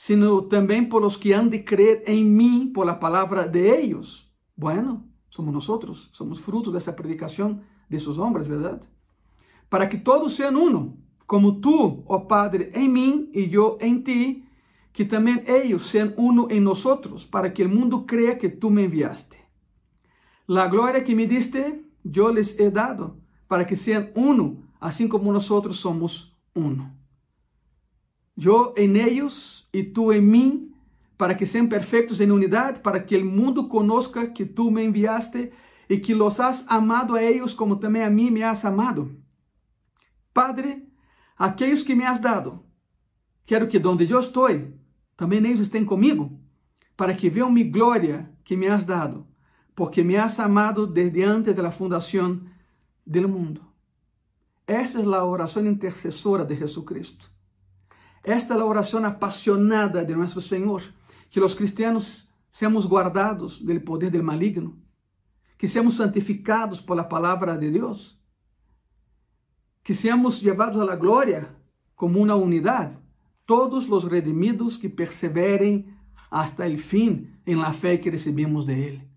sino 0.00 0.40
também 0.40 0.88
por 0.88 1.02
los 1.02 1.18
que 1.18 1.34
han 1.34 1.50
de 1.50 1.58
creer 1.58 2.02
em 2.06 2.24
mim 2.24 2.72
por 2.72 2.86
la 2.86 2.98
palabra 2.98 3.46
de 3.46 3.68
ellos. 3.68 4.32
Bueno, 4.56 5.04
somos 5.28 5.52
nosotros, 5.52 6.08
somos 6.14 6.40
frutos 6.40 6.72
dessa 6.72 6.90
predicação 6.90 7.60
de 7.86 7.98
esos 7.98 8.16
hombres, 8.16 8.48
¿verdad? 8.48 8.80
Para 9.68 9.90
que 9.90 9.98
todos 9.98 10.32
sejam 10.32 10.56
uno, 10.56 10.96
como 11.26 11.60
tú, 11.60 12.02
oh 12.06 12.26
Padre, 12.26 12.70
em 12.74 12.88
mim 12.88 13.30
e 13.34 13.52
eu 13.52 13.76
em 13.78 14.00
ti, 14.00 14.48
que 14.90 15.04
também 15.04 15.44
ellos 15.46 15.82
sejam 15.90 16.14
uno 16.16 16.48
em 16.50 16.60
nosotros, 16.60 17.26
para 17.26 17.50
que 17.50 17.60
el 17.60 17.68
mundo 17.68 18.06
crea 18.06 18.38
que 18.38 18.48
tú 18.48 18.70
me 18.70 18.84
enviaste. 18.84 19.36
La 20.46 20.66
gloria 20.68 21.04
que 21.04 21.14
me 21.14 21.26
diste, 21.26 21.84
yo 22.02 22.30
les 22.30 22.58
he 22.58 22.70
dado, 22.70 23.20
para 23.46 23.66
que 23.66 23.76
sean 23.76 24.12
uno, 24.14 24.62
assim 24.80 25.08
como 25.08 25.30
nosotros 25.30 25.76
somos 25.76 26.34
uno. 26.54 26.99
Eu 28.42 28.74
em 28.76 28.96
ellos 28.96 29.68
e 29.72 29.82
tu 29.82 30.10
em 30.12 30.20
mim, 30.20 30.72
para 31.18 31.34
que 31.34 31.44
sejam 31.44 31.68
perfeitos 31.68 32.20
em 32.20 32.30
unidade, 32.30 32.80
para 32.80 32.98
que 32.98 33.16
o 33.16 33.24
mundo 33.24 33.68
conozca 33.68 34.26
que 34.26 34.46
tu 34.46 34.70
me 34.70 34.82
enviaste 34.82 35.52
e 35.88 35.98
que 35.98 36.14
los 36.14 36.40
has 36.40 36.64
amado 36.66 37.14
a 37.14 37.22
ellos 37.22 37.52
como 37.52 37.76
também 37.76 38.02
a 38.02 38.08
mim 38.08 38.30
me 38.30 38.42
has 38.42 38.64
amado. 38.64 39.14
Padre, 40.32 40.88
aqueles 41.36 41.82
que 41.82 41.94
me 41.94 42.04
has 42.04 42.18
dado, 42.18 42.64
quero 43.44 43.68
que 43.68 43.78
donde 43.78 44.10
eu 44.10 44.20
estou, 44.20 44.48
também 45.16 45.38
eles 45.38 45.60
estejam 45.60 45.86
comigo, 45.86 46.40
para 46.96 47.14
que 47.14 47.28
vejam 47.28 47.52
mi 47.52 47.64
glória 47.64 48.30
que 48.42 48.56
me 48.56 48.68
has 48.68 48.86
dado, 48.86 49.26
porque 49.74 50.02
me 50.02 50.16
has 50.16 50.40
amado 50.40 50.86
desde 50.86 51.22
antes 51.24 51.54
de 51.54 51.60
la 51.60 51.70
fundação 51.70 52.40
del 53.04 53.28
mundo. 53.28 53.60
Essa 54.66 55.00
é 55.00 55.04
a 55.04 55.24
oração 55.24 55.66
intercessora 55.66 56.44
de 56.44 56.54
Jesucristo. 56.54 57.39
Esta 58.22 58.54
é 58.54 58.60
a 58.60 58.64
oração 58.64 59.04
apaixonada 59.04 60.04
de 60.04 60.14
nosso 60.14 60.40
Senhor, 60.40 60.82
que 61.30 61.40
os 61.40 61.54
cristianos 61.54 62.28
seamos 62.50 62.86
guardados 62.86 63.58
do 63.58 63.80
poder 63.80 64.10
do 64.10 64.22
maligno, 64.22 64.78
que 65.56 65.68
seamos 65.68 65.94
santificados 65.94 66.80
por 66.80 66.96
la 66.96 67.04
palavra 67.04 67.56
de 67.56 67.70
Deus, 67.70 68.20
que 69.82 69.94
seamos 69.94 70.42
levados 70.42 70.88
à 70.88 70.96
glória 70.96 71.56
como 71.94 72.20
uma 72.22 72.34
unidade, 72.34 72.98
todos 73.46 73.88
os 73.88 74.04
redimidos 74.04 74.76
que 74.76 74.88
perseverem 74.88 75.94
hasta 76.30 76.66
el 76.66 76.78
fim 76.78 77.28
em 77.44 77.56
la 77.56 77.72
fé 77.72 77.98
que 77.98 78.10
recebemos 78.10 78.64
de 78.64 78.72
Ele. 78.72 79.10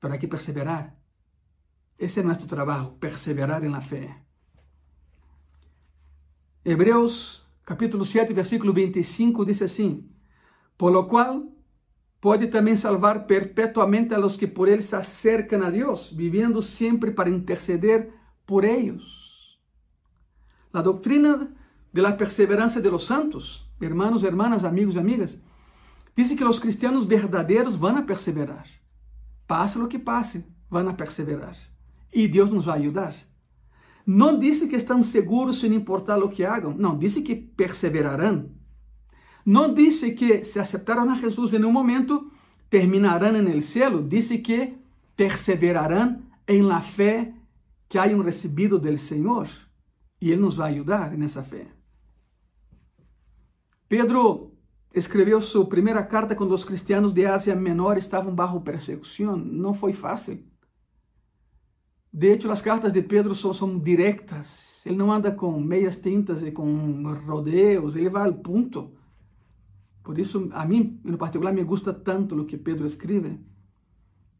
Para 0.00 0.16
que 0.18 0.26
perseverar? 0.26 0.96
Esse 1.98 2.20
é 2.20 2.22
nosso 2.22 2.46
trabalho, 2.46 2.92
perseverar 2.98 3.62
em 3.62 3.68
la 3.68 3.82
fé. 3.82 4.16
Hebreus 6.64 7.39
capítulo 7.70 8.04
7, 8.04 8.34
versículo 8.34 8.72
25, 8.72 9.44
diz 9.44 9.62
assim: 9.62 10.10
Por 10.76 10.90
lo 10.90 11.06
qual 11.06 11.52
pode 12.20 12.48
também 12.48 12.74
salvar 12.74 13.26
perpetuamente 13.26 14.12
a 14.12 14.18
los 14.18 14.36
que 14.36 14.48
por 14.48 14.68
ele 14.68 14.82
se 14.82 14.96
acercam 14.96 15.62
a 15.62 15.70
Deus, 15.70 16.12
vivendo 16.12 16.60
sempre 16.60 17.12
para 17.12 17.30
interceder 17.30 18.12
por 18.44 18.64
eles. 18.64 19.56
La 20.72 20.82
doctrina 20.82 21.54
de 21.92 22.02
la 22.02 22.16
perseverancia 22.16 22.80
de 22.80 22.90
los 22.90 23.04
santos, 23.04 23.72
hermanos, 23.80 24.24
hermanas, 24.24 24.64
amigos 24.64 24.96
y 24.96 24.98
amigas, 24.98 25.38
dice 26.16 26.34
que 26.34 26.44
los 26.44 26.58
cristianos 26.58 27.06
verdaderos 27.06 27.78
van 27.78 27.98
a 27.98 28.04
perseverar. 28.04 28.66
Pase 29.46 29.78
lo 29.78 29.88
que 29.88 30.00
pase, 30.00 30.44
van 30.68 30.88
a 30.88 30.96
perseverar. 30.96 31.56
Y 32.10 32.26
Dios 32.26 32.50
nos 32.50 32.68
va 32.68 32.74
a 32.74 32.78
No 34.10 34.36
dice 34.36 34.68
que 34.68 34.74
están 34.74 35.04
seguros 35.04 35.60
sin 35.60 35.72
importar 35.72 36.18
lo 36.18 36.30
que 36.30 36.44
hagan. 36.44 36.74
No, 36.78 36.96
dice 36.96 37.22
que 37.22 37.36
perseverarán. 37.36 38.58
No 39.44 39.68
dice 39.72 40.16
que 40.16 40.42
se 40.42 40.58
aceptaron 40.58 41.10
a 41.10 41.16
Jesús 41.16 41.52
en 41.52 41.64
un 41.64 41.72
momento, 41.72 42.28
terminarán 42.68 43.36
en 43.36 43.46
el 43.46 43.62
cielo. 43.62 44.02
Dice 44.02 44.42
que 44.42 44.76
perseverarán 45.14 46.28
en 46.48 46.66
la 46.66 46.80
fe 46.80 47.36
que 47.86 48.00
hayan 48.00 48.24
recibido 48.24 48.80
del 48.80 48.98
Señor. 48.98 49.46
Y 50.18 50.32
Él 50.32 50.40
nos 50.40 50.58
va 50.58 50.64
a 50.64 50.68
ayudar 50.74 51.14
en 51.14 51.22
esa 51.22 51.44
fe. 51.44 51.68
Pedro 53.86 54.56
escreveu 54.92 55.40
sua 55.40 55.68
primeira 55.68 56.08
carta 56.08 56.34
quando 56.34 56.56
os 56.56 56.64
cristianos 56.64 57.14
de 57.14 57.26
Ásia 57.26 57.54
Menor 57.54 57.96
estavam 57.96 58.34
bajo 58.34 58.60
persecução. 58.60 59.36
Não 59.36 59.72
foi 59.72 59.92
fácil. 59.92 60.49
De 62.12 62.28
hecho, 62.28 62.50
as 62.50 62.60
cartas 62.60 62.92
de 62.92 63.02
Pedro 63.02 63.34
são, 63.34 63.52
são 63.52 63.78
diretas. 63.78 64.80
Ele 64.84 64.96
não 64.96 65.12
anda 65.12 65.30
com 65.30 65.60
meias 65.60 65.96
tintas 65.96 66.42
e 66.42 66.50
com 66.50 67.02
rodeos, 67.26 67.94
ele 67.94 68.08
vai 68.08 68.26
ao 68.26 68.34
ponto. 68.34 68.92
Por 70.02 70.18
isso, 70.18 70.48
a 70.52 70.64
mim, 70.64 71.00
em 71.04 71.16
particular, 71.16 71.52
me 71.52 71.62
gusta 71.62 71.92
tanto 71.92 72.34
o 72.40 72.44
que 72.44 72.56
Pedro 72.56 72.86
escreve. 72.86 73.38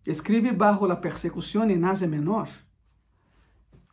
Escreve 0.04 0.50
bajo 0.52 0.86
a 0.86 0.96
persecução 0.96 1.68
em 1.70 1.84
Ásia 1.84 2.08
Menor. 2.08 2.48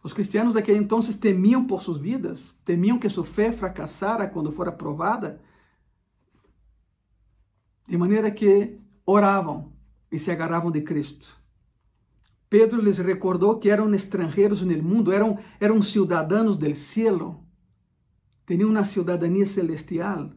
Os 0.01 0.13
cristianos 0.13 0.53
daquele 0.53 0.79
então 0.79 1.01
temiam 1.01 1.65
por 1.65 1.83
suas 1.83 1.97
vidas, 1.97 2.57
temiam 2.63 2.97
que 2.97 3.09
sua 3.09 3.25
fé 3.25 3.51
fracassara 3.51 4.27
quando 4.27 4.51
fora 4.51 4.71
provada, 4.71 5.41
de 7.87 7.97
maneira 7.97 8.31
que 8.31 8.79
oravam 9.05 9.73
e 10.11 10.17
se 10.17 10.31
agarravam 10.31 10.71
de 10.71 10.81
Cristo. 10.81 11.37
Pedro 12.49 12.81
lhes 12.81 12.97
recordou 12.97 13.59
que 13.59 13.69
eram 13.69 13.93
estrangeiros 13.93 14.61
no 14.61 14.83
mundo, 14.83 15.11
eram, 15.11 15.37
eram 15.59 15.81
cidadãos 15.81 16.57
do 16.57 16.73
cielo, 16.75 17.43
tinham 18.45 18.69
uma 18.69 18.85
cidadania 18.85 19.45
celestial, 19.45 20.31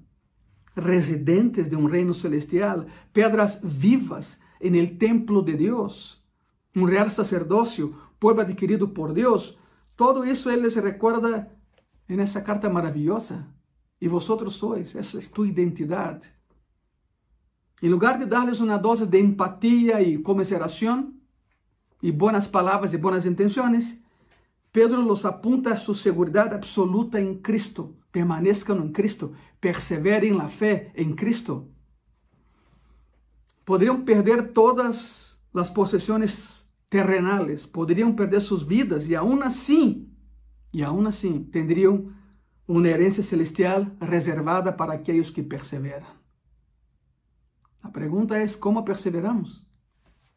residentes 0.74 1.68
de 1.68 1.76
um 1.76 1.86
reino 1.86 2.12
celestial, 2.12 2.86
pedras 3.12 3.60
vivas 3.62 4.40
en 4.60 4.74
el 4.74 4.98
templo 4.98 5.42
de 5.42 5.56
Deus, 5.56 6.22
um 6.74 6.84
real 6.84 7.10
sacerdócio, 7.10 7.94
povo 8.18 8.40
adquirido 8.40 8.88
por 8.88 9.12
Deus, 9.12 9.58
todo 9.96 10.24
isso 10.24 10.50
ele 10.50 10.62
les 10.62 10.76
recuerda 10.76 11.50
en 12.08 12.20
essa 12.20 12.42
carta 12.42 12.68
maravilhosa. 12.68 13.46
E 14.00 14.08
vosotros 14.08 14.54
sois, 14.54 14.96
essa 14.96 15.18
é 15.18 15.22
tu 15.32 15.44
identidade. 15.44 16.26
Em 17.82 17.88
lugar 17.88 18.18
de 18.18 18.26
darles 18.26 18.60
uma 18.60 18.78
dose 18.78 19.06
de 19.06 19.20
empatia 19.20 20.02
e 20.02 20.18
comiseração, 20.18 21.14
e 22.02 22.10
boas 22.10 22.46
palavras 22.46 22.94
e 22.94 22.98
boas 22.98 23.26
intenções, 23.26 24.02
Pedro 24.72 25.02
los 25.02 25.24
apunta 25.24 25.72
a 25.72 25.76
sua 25.76 25.94
segurança 25.94 26.54
absoluta 26.54 27.20
em 27.20 27.36
Cristo. 27.36 27.96
Permaneçam 28.12 28.84
em 28.84 28.92
Cristo, 28.92 29.34
perseverem 29.60 30.32
na 30.32 30.48
fé 30.48 30.92
em 30.94 31.14
Cristo. 31.14 31.68
Poderiam 33.64 34.02
perder 34.04 34.52
todas 34.52 35.40
as 35.54 35.70
possessões 35.70 36.68
terrenales, 36.88 37.66
poderiam 37.66 38.12
perder 38.12 38.40
suas 38.40 38.62
vidas 38.62 39.08
e 39.08 39.14
aún 39.14 39.42
assim, 39.42 40.08
e 40.72 40.82
aún 40.82 41.06
assim, 41.06 41.44
teriam 41.44 42.12
uma 42.66 42.86
herança 42.86 43.22
celestial 43.22 43.86
reservada 44.00 44.72
para 44.72 44.94
aqueles 44.94 45.30
que 45.30 45.42
perseveram. 45.42 46.06
A 47.82 47.88
pergunta 47.88 48.36
é 48.36 48.46
como 48.48 48.84
perseveramos? 48.84 49.64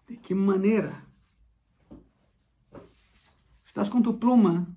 De 0.07 0.17
que 0.17 0.33
maneira? 0.33 1.12
Estás 3.73 3.89
com 3.89 4.03
tu 4.03 4.13
pluma, 4.13 4.67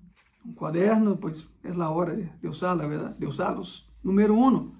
um 0.43 0.55
quaderno, 0.55 1.15
pois 1.17 1.47
é 1.63 1.69
a 1.69 1.89
hora 1.91 2.15
de 2.15 2.47
usá-la, 2.47 2.87
verdade? 2.87 3.19
De 3.19 3.27
usá-los. 3.27 3.87
Número 4.03 4.35
um, 4.35 4.73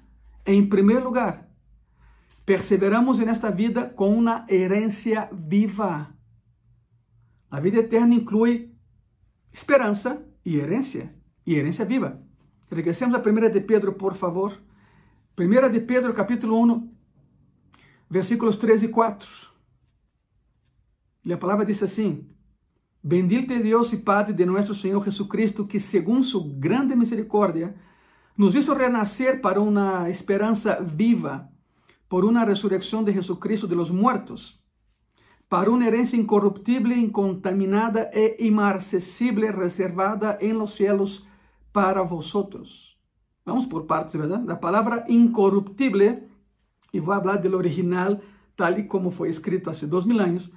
em 0.44 0.68
primeiro 0.68 1.04
lugar, 1.04 1.48
perseveramos 2.44 3.20
nesta 3.20 3.52
vida 3.52 3.88
com 3.88 4.18
uma 4.18 4.44
herência 4.50 5.30
viva. 5.32 6.12
A 7.52 7.60
vida 7.60 7.78
eterna 7.78 8.16
inclui 8.16 8.74
esperança 9.54 10.28
e 10.44 10.58
herência, 10.58 11.14
e 11.46 11.54
herência 11.54 11.86
viva. 11.86 12.20
Regressemos 12.72 13.14
a 13.14 13.20
1 13.20 13.52
de 13.52 13.62
Pedro, 13.62 13.94
por 13.94 14.16
favor. 14.16 14.60
1 15.38 15.72
de 15.72 15.80
Pedro, 15.82 16.12
capítulo 16.12 16.60
1, 16.64 16.92
versículos 18.10 18.58
3 18.58 18.82
e 18.82 18.88
4. 18.88 19.30
E 21.24 21.32
a 21.32 21.38
palavra 21.38 21.64
diz 21.64 21.84
assim: 21.84 22.36
Bendito 23.02 23.54
Deus 23.58 23.94
e 23.94 23.98
Padre 23.98 24.34
de 24.34 24.46
nosso 24.46 24.74
Senhor 24.74 25.04
Jesucristo, 25.04 25.66
que, 25.66 25.80
segundo 25.80 26.24
sua 26.24 26.44
grande 26.58 26.96
misericórdia, 26.96 27.76
nos 28.38 28.56
hizo 28.56 28.74
renascer 28.74 29.42
para 29.42 29.60
uma 29.60 30.10
esperança 30.10 30.80
viva 30.82 31.50
por 32.08 32.26
una 32.26 32.46
resurrección 32.46 33.06
de 33.06 33.14
Jesucristo 33.14 33.68
de 33.68 33.76
los 33.76 33.92
muertos, 33.92 34.64
para 35.50 35.70
una 35.70 35.88
herencia 35.88 36.20
incorruptible, 36.20 36.96
incontaminada 36.96 38.10
e 38.14 38.36
inmarcesible 38.40 39.52
reservada 39.52 40.38
en 40.42 40.58
los 40.58 40.74
cielos 40.74 41.28
para 41.72 42.02
vosotros. 42.02 43.00
Vamos 43.46 43.66
por 43.66 43.88
partes, 43.88 44.20
¿verdad? 44.20 44.44
La 44.46 44.60
palabra 44.60 45.06
incorruptible, 45.08 46.28
y 46.92 47.00
voy 47.00 47.14
a 47.14 47.18
hablar 47.18 47.42
del 47.42 47.56
original 47.56 48.22
tal 48.56 48.80
y 48.80 48.88
como 48.88 49.12
fue 49.12 49.30
escrito 49.30 49.70
hace 49.70 49.88
dos 49.88 50.06
mil 50.06 50.20
años. 50.20 50.52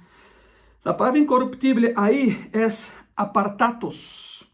La 0.83 0.97
palabra 0.97 1.19
incorruptible 1.19 1.93
ahí 1.95 2.49
es 2.51 2.91
apartatos, 3.15 4.51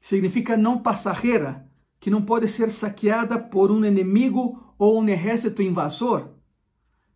significa 0.00 0.56
não 0.56 0.78
passageira, 0.78 1.68
que 2.00 2.10
não 2.10 2.22
pode 2.22 2.48
ser 2.48 2.70
saqueada 2.70 3.38
por 3.38 3.70
um 3.70 3.84
inimigo 3.84 4.74
ou 4.78 4.98
um 4.98 5.08
exército 5.08 5.60
invasor. 5.60 6.30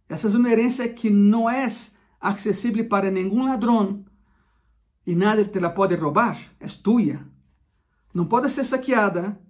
Essa 0.07 0.29
é 0.29 0.31
uma 0.31 0.51
herência 0.51 0.87
que 0.87 1.09
não 1.09 1.49
é 1.49 1.67
acessível 2.21 2.87
para 2.89 3.11
nenhum 3.11 3.45
ladrão 3.45 4.05
e 5.07 5.15
nada 5.15 5.45
te 5.45 5.59
la 5.59 5.71
pode 5.71 5.95
roubar, 5.95 6.39
é 6.61 6.67
tua. 6.67 7.21
Não 8.13 8.27
pode 8.27 8.51
ser 8.51 8.65
saqueada, 8.65 9.41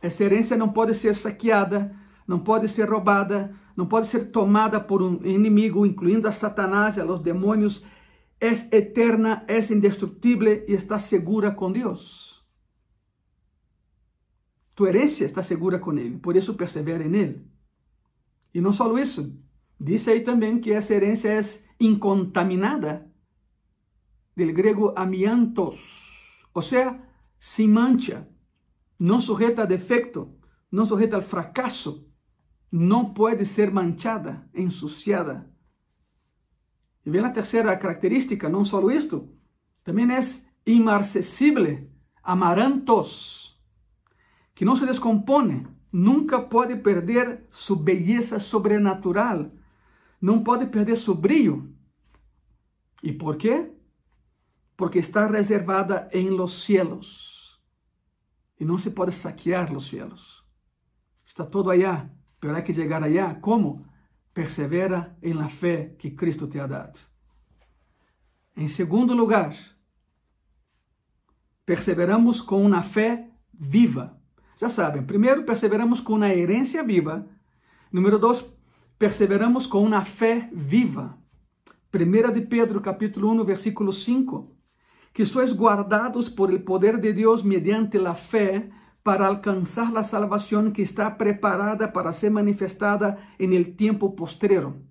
essa 0.00 0.22
herência 0.22 0.56
não 0.56 0.68
pode 0.68 0.94
ser 0.94 1.16
saqueada, 1.16 1.94
não 2.28 2.38
pode 2.38 2.68
ser 2.68 2.88
roubada, 2.88 3.54
não 3.76 3.86
pode 3.86 4.06
ser 4.06 4.30
tomada 4.30 4.78
por 4.80 5.02
um 5.02 5.20
inimigo, 5.24 5.84
incluindo 5.84 6.28
a 6.28 6.32
Satanás 6.32 6.96
e 6.96 7.00
a 7.00 7.04
los 7.04 7.20
demônios. 7.20 7.84
É 8.40 8.50
eterna, 8.76 9.44
é 9.48 9.58
indestrutível 9.72 10.64
e 10.68 10.72
está 10.72 10.98
segura 10.98 11.50
com 11.50 11.72
Deus. 11.72 12.36
Tu 14.74 14.86
herencia 14.86 15.24
está 15.24 15.42
segura 15.42 15.78
com 15.78 15.92
Ele, 15.96 16.18
por 16.18 16.36
isso 16.36 16.54
persevera 16.54 17.02
em 17.02 17.14
Ele. 17.16 17.50
E 18.52 18.60
não 18.60 18.72
só 18.72 18.96
isso, 18.98 19.42
diz 19.80 20.06
aí 20.06 20.20
também 20.20 20.60
que 20.60 20.70
essa 20.70 20.94
herência 20.94 21.28
é 21.30 21.40
incontaminada, 21.80 23.10
del 24.36 24.52
grego 24.52 24.92
amiantos, 24.94 26.44
ou 26.52 26.60
seja, 26.60 27.00
sem 27.38 27.68
mancha, 27.68 28.28
não 28.98 29.20
sujeta 29.20 29.62
a 29.62 29.66
defecto, 29.66 30.38
não 30.70 30.84
sujeta 30.84 31.16
ao 31.16 31.22
fracasso, 31.22 32.10
não 32.70 33.14
pode 33.14 33.46
ser 33.46 33.70
manchada, 33.70 34.48
ensuciada. 34.54 35.50
E 37.06 37.10
vem 37.10 37.24
a 37.24 37.30
terceira 37.30 37.76
característica, 37.76 38.48
não 38.48 38.64
só 38.64 38.90
isto, 38.90 39.28
também 39.84 40.10
é 40.12 40.18
imarcessível, 40.66 41.88
amarantos, 42.20 43.56
que 44.52 44.64
não 44.64 44.74
se 44.74 44.84
descompone, 44.84 45.68
nunca 45.92 46.40
pode 46.40 46.74
perder 46.74 47.46
sua 47.52 47.76
beleza 47.76 48.40
sobrenatural, 48.40 49.52
não 50.20 50.42
pode 50.42 50.66
perder 50.66 50.96
seu 50.96 51.14
brilho. 51.14 51.72
E 53.00 53.12
por 53.12 53.36
quê? 53.36 53.70
Porque 54.76 54.98
está 54.98 55.28
reservada 55.28 56.08
em 56.12 56.28
los 56.28 56.64
cielos. 56.64 57.60
E 58.58 58.64
não 58.64 58.78
se 58.78 58.90
pode 58.90 59.12
saquear 59.12 59.72
los 59.72 59.86
cielos. 59.88 60.44
Está 61.24 61.44
todo 61.46 61.70
allá, 61.70 62.10
pero 62.40 62.56
hay 62.56 62.64
que 62.64 62.74
chegar 62.74 63.04
allá. 63.04 63.36
Como? 63.36 63.85
Persevera 64.36 65.16
em 65.22 65.32
la 65.32 65.48
fé 65.48 65.96
que 65.98 66.14
Cristo 66.14 66.46
te 66.46 66.60
ha 66.60 66.66
dado. 66.66 67.00
Em 68.54 68.68
segundo 68.68 69.14
lugar, 69.14 69.56
perseveramos 71.64 72.42
com 72.42 72.62
uma 72.62 72.82
fé 72.82 73.30
viva. 73.50 74.20
Já 74.60 74.68
sabem, 74.68 75.02
primeiro, 75.02 75.44
perseveramos 75.44 76.02
com 76.02 76.16
uma 76.16 76.28
herência 76.28 76.84
viva. 76.84 77.26
Número 77.90 78.18
dois, 78.18 78.44
perseveramos 78.98 79.66
com 79.66 79.82
uma 79.82 80.04
fé 80.04 80.50
viva. 80.52 81.16
1 81.90 82.32
de 82.34 82.42
Pedro, 82.42 82.82
capítulo 82.82 83.32
1, 83.32 83.42
versículo 83.42 83.90
5. 83.90 84.54
Que 85.14 85.24
sois 85.24 85.50
guardados 85.50 86.28
por 86.28 86.50
el 86.50 86.62
poder 86.62 87.00
de 87.00 87.14
Deus 87.14 87.42
mediante 87.42 87.98
la 87.98 88.14
fé 88.14 88.70
para 89.06 89.28
alcanzar 89.28 89.92
la 89.92 90.02
salvación 90.02 90.72
que 90.72 90.82
está 90.82 91.16
preparada 91.16 91.92
para 91.92 92.12
ser 92.12 92.32
manifestada 92.32 93.32
en 93.38 93.52
el 93.52 93.76
tiempo 93.76 94.16
postrero. 94.16 94.82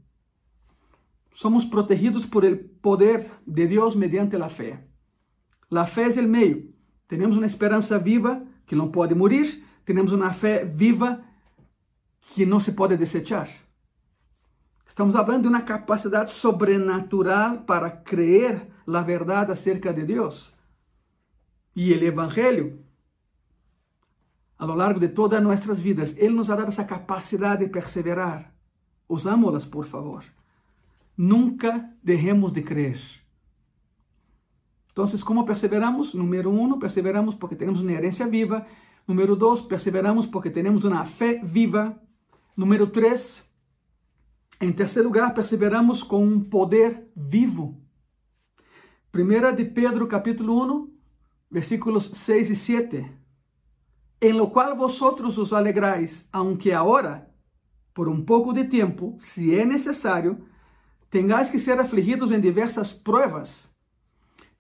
Somos 1.34 1.66
protegidos 1.66 2.26
por 2.26 2.46
el 2.46 2.62
poder 2.62 3.30
de 3.46 3.68
Dios 3.68 3.98
mediante 3.98 4.38
la 4.40 4.48
fe. 4.48 4.88
La 5.68 5.86
fe 5.86 6.04
es 6.04 6.16
el 6.16 6.30
medio. 6.30 6.64
Tenemos 7.08 7.36
una 7.36 7.46
esperanza 7.46 7.98
viva 7.98 8.46
que 8.66 8.78
no 8.78 8.90
puede 8.90 9.16
morir, 9.16 9.66
tenemos 9.84 10.14
una 10.14 10.32
fe 10.32 10.64
viva 10.64 11.26
que 12.34 12.46
no 12.46 12.62
se 12.62 12.72
puede 12.72 12.96
desechar. 12.96 13.50
Estamos 14.88 15.16
hablando 15.16 15.50
de 15.50 15.56
una 15.56 15.66
capacidad 15.66 16.30
sobrenatural 16.30 17.66
para 17.66 18.02
creer 18.02 18.72
la 18.86 19.04
verdad 19.04 19.52
acerca 19.52 19.92
de 19.92 20.06
Dios. 20.06 20.58
Y 21.74 21.92
el 21.92 22.04
Evangelio 22.04 22.85
a 24.58 24.66
lo 24.66 24.76
largo 24.76 25.00
de 25.00 25.10
todas 25.10 25.42
nuestras 25.44 25.82
vidas. 25.82 26.18
Él 26.18 26.36
nos 26.36 26.50
ha 26.50 26.56
dado 26.56 26.70
esa 26.70 26.88
capacidad 26.88 27.60
de 27.60 27.68
perseverar. 27.68 28.54
Usámoslas, 29.08 29.66
por 29.66 29.86
favor. 29.86 30.24
Nunca 31.18 31.96
dejemos 32.02 32.54
de 32.54 32.64
creer. 32.64 33.00
Entonces, 34.90 35.24
¿cómo 35.24 35.46
perseveramos? 35.46 36.16
Número 36.16 36.50
uno, 36.50 36.80
perseveramos 36.80 37.36
porque 37.36 37.56
tenemos 37.56 37.82
una 37.82 37.94
herencia 37.94 38.28
viva. 38.28 38.66
Número 39.08 39.36
dos, 39.36 39.62
perseveramos 39.64 40.28
porque 40.28 40.50
tenemos 40.50 40.86
una 40.86 41.04
fe 41.06 41.42
viva. 41.44 42.02
Número 42.56 42.90
tres, 42.92 43.46
en 44.60 44.74
tercer 44.76 45.04
lugar, 45.04 45.34
perseveramos 45.34 46.04
con 46.06 46.24
un 46.24 46.50
poder 46.50 47.12
vivo. 47.14 47.78
Primera 49.12 49.52
de 49.52 49.66
Pedro, 49.66 50.08
capítulo 50.08 50.54
1, 50.54 50.90
versículos 51.50 52.10
6 52.14 52.52
y 52.52 52.56
7 52.56 53.25
en 54.30 54.38
lo 54.38 54.52
cual 54.52 54.74
vosotros 54.76 55.38
os 55.38 55.54
alegráis, 55.54 56.30
aunque 56.32 56.74
ahora, 56.74 57.32
por 57.94 58.10
un 58.10 58.26
poco 58.26 58.54
de 58.54 58.64
tiempo, 58.64 59.16
si 59.20 59.56
es 59.56 59.68
necesario, 59.68 60.40
tengáis 61.10 61.52
que 61.52 61.60
ser 61.60 61.80
afligidos 61.80 62.32
en 62.32 62.42
diversas 62.42 62.96
pruebas, 62.96 63.78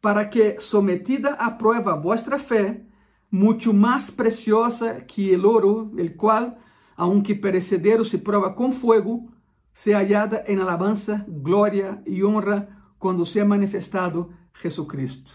para 0.01 0.29
que, 0.29 0.57
sometida 0.59 1.33
a 1.33 1.57
prueba 1.57 1.95
vuestra 1.95 2.37
fe, 2.37 2.87
mucho 3.31 3.73
más 3.73 4.11
preciosa 4.11 5.07
que 5.07 5.33
el 5.33 5.45
oro, 5.45 5.91
el 5.97 6.15
cual, 6.15 6.59
aunque 6.95 7.33
perecedero 7.33 8.03
se 8.03 8.19
prueba 8.19 8.55
con 8.55 8.71
fuego, 8.71 9.31
sea 9.73 9.97
hallada 9.97 10.43
en 10.45 10.59
alabanza, 10.59 11.25
gloria 11.27 12.03
y 12.05 12.21
honra 12.21 12.93
cuando 12.99 13.25
sea 13.25 13.45
manifestado 13.45 14.29
Jesucristo. 14.53 15.31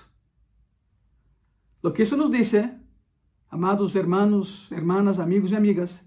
Lo 1.82 1.92
que 1.92 2.04
eso 2.04 2.16
nos 2.16 2.30
dice 2.30 2.79
amados 3.50 3.96
hermanos, 3.96 4.70
hermanas, 4.70 5.18
amigos 5.18 5.50
e 5.50 5.56
amigas, 5.56 6.04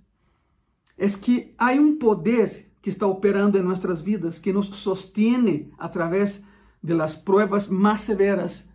é 0.98 1.08
que 1.08 1.54
há 1.58 1.72
um 1.74 1.98
poder 1.98 2.72
que 2.82 2.90
está 2.90 3.06
operando 3.06 3.58
em 3.58 3.62
nossas 3.62 4.02
vidas, 4.02 4.40
que 4.40 4.54
nos 4.54 4.68
sostiene 4.68 5.72
através 5.78 6.44
de 6.82 6.94
las 6.94 7.16
pruebas 7.16 7.68
mais 7.68 8.02
severas 8.02 8.68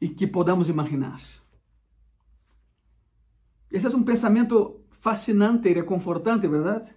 e 0.00 0.08
que 0.08 0.26
podamos 0.26 0.68
imaginar. 0.68 1.20
Esse 3.70 3.86
é 3.86 3.90
um 3.90 4.02
pensamento 4.02 4.84
fascinante 4.90 5.68
e 5.68 5.72
reconfortante, 5.72 6.46
verdade? 6.46 6.94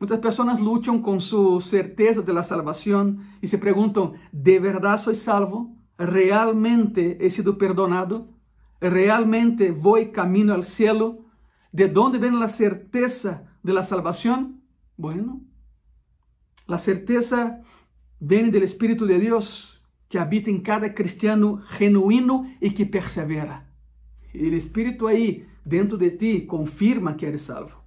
Muitas 0.00 0.20
pessoas 0.20 0.60
lutam 0.60 1.02
com 1.02 1.18
sua 1.18 1.60
certeza 1.60 2.22
de 2.22 2.32
la 2.32 2.42
salvação 2.42 3.18
e 3.42 3.48
se 3.48 3.58
perguntam: 3.58 4.14
¿de 4.32 4.58
verdade 4.60 5.02
sou 5.02 5.14
salvo? 5.14 5.76
¿Realmente 5.98 7.18
he 7.20 7.28
sido 7.30 7.58
perdonado? 7.58 8.28
Realmente 8.80 9.72
voy 9.72 10.10
camino 10.10 10.54
al 10.54 10.64
cielo? 10.64 11.26
¿De 11.72 11.88
dónde 11.88 12.18
viene 12.18 12.38
la 12.38 12.48
certeza 12.48 13.44
de 13.62 13.72
la 13.72 13.84
salvación? 13.84 14.62
Bueno, 14.96 15.42
la 16.66 16.78
certeza 16.78 17.60
viene 18.20 18.50
del 18.50 18.62
Espíritu 18.62 19.06
de 19.06 19.18
Dios 19.18 19.82
que 20.08 20.18
habita 20.18 20.50
en 20.50 20.62
cada 20.62 20.94
cristiano 20.94 21.62
genuino 21.68 22.50
y 22.60 22.70
que 22.70 22.86
persevera. 22.86 23.70
El 24.32 24.54
Espíritu 24.54 25.06
ahí, 25.06 25.46
dentro 25.64 25.98
de 25.98 26.10
ti, 26.10 26.46
confirma 26.46 27.16
que 27.16 27.28
eres 27.28 27.42
salvo. 27.42 27.84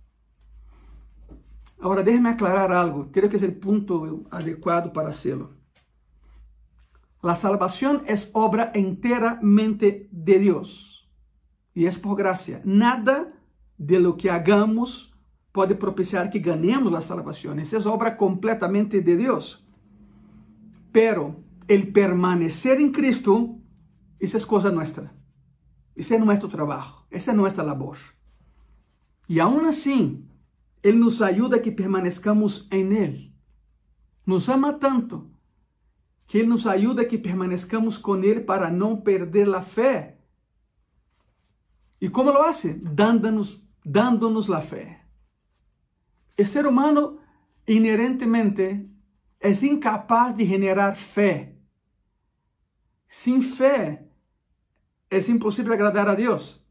Ahora, 1.79 2.03
déjeme 2.03 2.29
aclarar 2.29 2.71
algo. 2.71 3.11
Creo 3.11 3.29
que 3.29 3.37
es 3.37 3.43
el 3.43 3.55
punto 3.55 4.23
adecuado 4.29 4.93
para 4.93 5.09
hacerlo. 5.09 5.60
La 7.21 7.35
salvación 7.35 8.01
es 8.07 8.31
obra 8.33 8.71
enteramente 8.73 10.09
de 10.11 10.39
Dios 10.39 11.11
y 11.73 11.85
es 11.85 11.99
por 11.99 12.17
gracia. 12.17 12.61
Nada 12.65 13.33
de 13.77 13.99
lo 13.99 14.17
que 14.17 14.31
hagamos 14.31 15.13
puede 15.51 15.75
propiciar 15.75 16.31
que 16.31 16.39
ganemos 16.39 16.91
la 16.91 17.01
salvación. 17.01 17.59
Esa 17.59 17.77
es 17.77 17.85
obra 17.85 18.17
completamente 18.17 19.01
de 19.01 19.17
Dios. 19.17 19.67
Pero 20.91 21.43
el 21.67 21.91
permanecer 21.91 22.81
en 22.81 22.91
Cristo, 22.91 23.59
esa 24.19 24.37
es 24.37 24.45
cosa 24.45 24.71
nuestra. 24.71 25.13
Ese 25.95 26.15
es 26.15 26.21
nuestro 26.21 26.49
trabajo, 26.49 27.05
esa 27.11 27.31
es 27.31 27.37
nuestra 27.37 27.63
labor. 27.63 27.97
Y 29.27 29.39
aún 29.39 29.65
así, 29.65 30.25
Él 30.81 30.99
nos 30.99 31.21
ayuda 31.21 31.57
a 31.57 31.61
que 31.61 31.71
permanezcamos 31.71 32.67
en 32.71 32.93
Él. 32.93 33.35
Nos 34.25 34.49
ama 34.49 34.79
tanto 34.79 35.30
que 36.31 36.37
Ele 36.37 36.47
nos 36.47 36.65
ajuda 36.65 37.03
que 37.03 37.17
permanezcamos 37.17 37.97
com 37.97 38.15
Ele 38.23 38.39
para 38.39 38.71
não 38.71 39.01
perder 39.01 39.53
a 39.53 39.61
fé. 39.61 40.17
E 41.99 42.07
como 42.07 42.31
lo 42.31 42.41
hace? 42.41 42.79
Dándonos 42.81 44.47
la 44.47 44.61
fé. 44.61 45.01
O 46.39 46.45
ser 46.45 46.65
humano 46.65 47.19
inerentemente 47.67 48.89
é 49.41 49.49
incapaz 49.65 50.33
de 50.33 50.45
generar 50.45 50.95
fé. 50.95 51.57
Sem 53.09 53.41
fé, 53.41 54.07
é 55.09 55.17
impossível 55.29 55.73
agradar 55.73 56.07
a 56.07 56.15
Deus. 56.15 56.65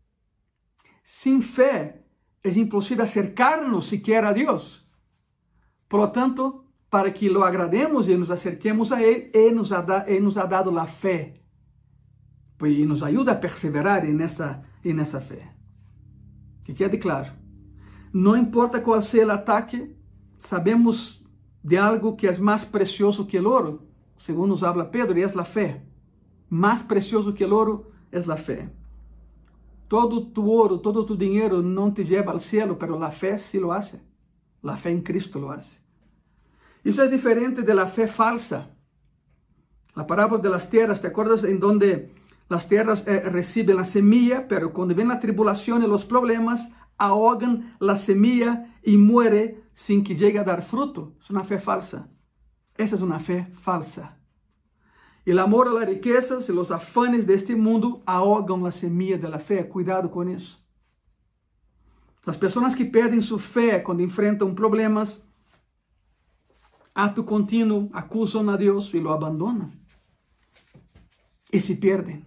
Sem 1.04 1.42
fé, 1.42 2.06
é 2.42 2.48
impossível 2.48 3.04
acercar-nos 3.04 3.88
sequer 3.88 4.24
a 4.24 4.32
Deus. 4.32 4.88
Por 5.86 6.00
lo 6.00 6.08
tanto, 6.10 6.59
para 6.90 7.12
que 7.12 7.28
lo 7.28 7.44
agrademos 7.44 8.08
e 8.08 8.16
nos 8.16 8.30
acerquemos 8.30 8.90
a 8.90 9.00
Ele, 9.00 9.30
Ele 9.32 9.54
nos 9.54 9.72
ha, 9.72 9.80
da, 9.80 10.04
nos 10.20 10.36
ha 10.36 10.44
dado 10.44 10.76
a 10.76 10.86
fé. 10.86 11.40
E 12.62 12.84
nos 12.84 13.02
ajuda 13.02 13.32
a 13.32 13.36
perseverar 13.36 14.04
nessa, 14.04 14.62
nessa 14.84 15.20
fé. 15.20 15.54
Que 16.64 16.74
quede 16.74 16.98
claro. 16.98 17.32
Não 18.12 18.36
importa 18.36 18.80
qual 18.80 19.00
seja 19.00 19.26
o 19.26 19.30
ataque, 19.30 19.96
sabemos 20.36 21.24
de 21.62 21.78
algo 21.78 22.16
que 22.16 22.26
é 22.26 22.36
mais 22.38 22.64
precioso 22.64 23.24
que 23.24 23.38
o 23.38 23.48
ouro, 23.48 23.86
segundo 24.16 24.48
nos 24.48 24.64
habla 24.64 24.84
Pedro, 24.84 25.16
e 25.16 25.22
é 25.22 25.24
a 25.24 25.44
fé. 25.44 25.84
Mais 26.50 26.82
precioso 26.82 27.32
que 27.32 27.44
o 27.44 27.54
ouro 27.54 27.92
é 28.10 28.18
a 28.18 28.36
fé. 28.36 28.68
Todo 29.88 30.26
tu 30.26 30.44
ouro, 30.44 30.78
todo 30.78 31.04
tu 31.04 31.16
dinheiro 31.16 31.62
não 31.62 31.90
te 31.90 32.02
leva 32.02 32.32
ao 32.32 32.38
cielo, 32.38 32.76
pero 32.76 33.02
a 33.02 33.10
fé 33.10 33.38
sí 33.38 33.58
lo 33.58 33.72
hace. 33.72 34.00
La 34.62 34.76
fé 34.76 34.90
em 34.90 35.00
Cristo 35.00 35.38
lo 35.38 35.50
hace. 35.50 35.79
Isso 36.84 37.02
é 37.02 37.08
diferente 37.08 37.62
de 37.62 37.74
la 37.74 37.86
fe 37.86 38.06
falsa. 38.06 38.70
La 39.94 40.06
parábola 40.06 40.42
de 40.42 40.48
las 40.48 40.70
tierras, 40.70 41.00
¿te 41.00 41.08
acuerdas 41.08 41.44
en 41.44 41.60
donde 41.60 42.12
las 42.48 42.68
tierras 42.68 43.06
eh, 43.06 43.28
reciben 43.28 43.76
la 43.76 43.84
semilla, 43.84 44.48
pero 44.48 44.72
cuando 44.72 44.94
ven 44.94 45.08
la 45.08 45.20
tribulación 45.20 45.82
y 45.82 45.86
los 45.86 46.04
problemas, 46.04 46.72
ahogan 46.96 47.76
la 47.80 47.96
semilla 47.96 48.76
y 48.82 48.96
muere 48.96 49.64
sin 49.74 50.02
que 50.04 50.16
llegue 50.16 50.38
a 50.38 50.44
dar 50.44 50.62
fruto? 50.62 51.14
Es 51.20 51.30
una 51.30 51.44
fe 51.44 51.58
falsa. 51.58 52.08
Esa 52.76 52.96
es 52.96 53.02
una 53.02 53.18
fe 53.18 53.48
falsa. 53.52 54.16
El 55.26 55.38
amor 55.38 55.68
a 55.68 55.72
las 55.72 55.86
riquezas 55.86 56.48
y 56.48 56.52
los 56.52 56.70
afanes 56.70 57.26
de 57.26 57.34
este 57.34 57.54
mundo 57.54 58.02
ahogan 58.06 58.62
la 58.62 58.72
semilla 58.72 59.18
de 59.18 59.28
la 59.28 59.38
fe. 59.38 59.68
Cuidado 59.68 60.10
con 60.10 60.28
eso. 60.28 60.58
Las 62.24 62.38
personas 62.38 62.74
que 62.74 62.84
pierden 62.84 63.22
su 63.22 63.38
fe 63.38 63.82
cuando 63.82 64.02
enfrentan 64.02 64.54
problemas 64.54 65.24
ato 66.94 67.24
contínuo, 67.24 67.88
acusam 67.92 68.48
a 68.50 68.56
Deus 68.56 68.92
e 68.94 68.98
lo 68.98 69.12
abandonam. 69.12 69.70
E 71.52 71.60
se 71.60 71.76
perdem. 71.76 72.24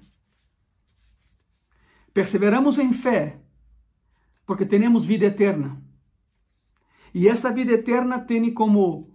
Perseveramos 2.14 2.78
em 2.78 2.94
fé, 2.94 3.40
porque 4.46 4.66
temos 4.66 5.06
vida 5.06 5.26
eterna. 5.26 5.82
E 7.14 7.28
essa 7.28 7.52
vida 7.52 7.72
eterna 7.72 8.20
tem 8.20 8.54
como 8.54 9.12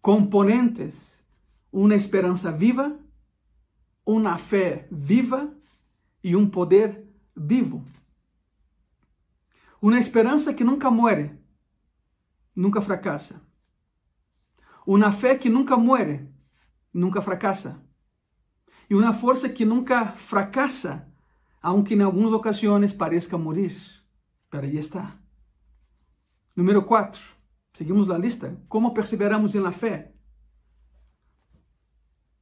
componentes 0.00 1.22
uma 1.72 1.94
esperança 1.94 2.50
viva, 2.50 2.98
uma 4.04 4.38
fé 4.38 4.88
viva 4.90 5.52
e 6.22 6.34
um 6.34 6.48
poder 6.48 7.04
vivo. 7.36 7.84
Uma 9.80 9.98
esperança 9.98 10.54
que 10.54 10.64
nunca 10.64 10.90
muere, 10.90 11.38
nunca 12.54 12.80
fracassa. 12.80 13.45
Uma 14.86 15.10
fé 15.10 15.36
que 15.36 15.50
nunca 15.50 15.76
muere, 15.76 16.32
nunca 16.94 17.20
fracassa. 17.20 17.82
E 18.88 18.94
uma 18.94 19.12
força 19.12 19.48
que 19.48 19.64
nunca 19.64 20.12
fracassa, 20.12 21.12
aunque 21.60 21.94
em 21.94 22.02
algumas 22.02 22.32
ocasiões 22.32 22.94
pareça 22.94 23.36
morir. 23.36 23.74
Pero 24.48 24.64
ahí 24.64 24.78
está. 24.78 25.20
Número 26.54 26.86
4. 26.86 27.20
Seguimos 27.72 28.06
la 28.06 28.16
lista. 28.16 28.56
¿Cómo 28.68 28.94
perseveramos 28.94 29.56
en 29.56 29.64
la 29.64 29.72
fe? 29.72 30.14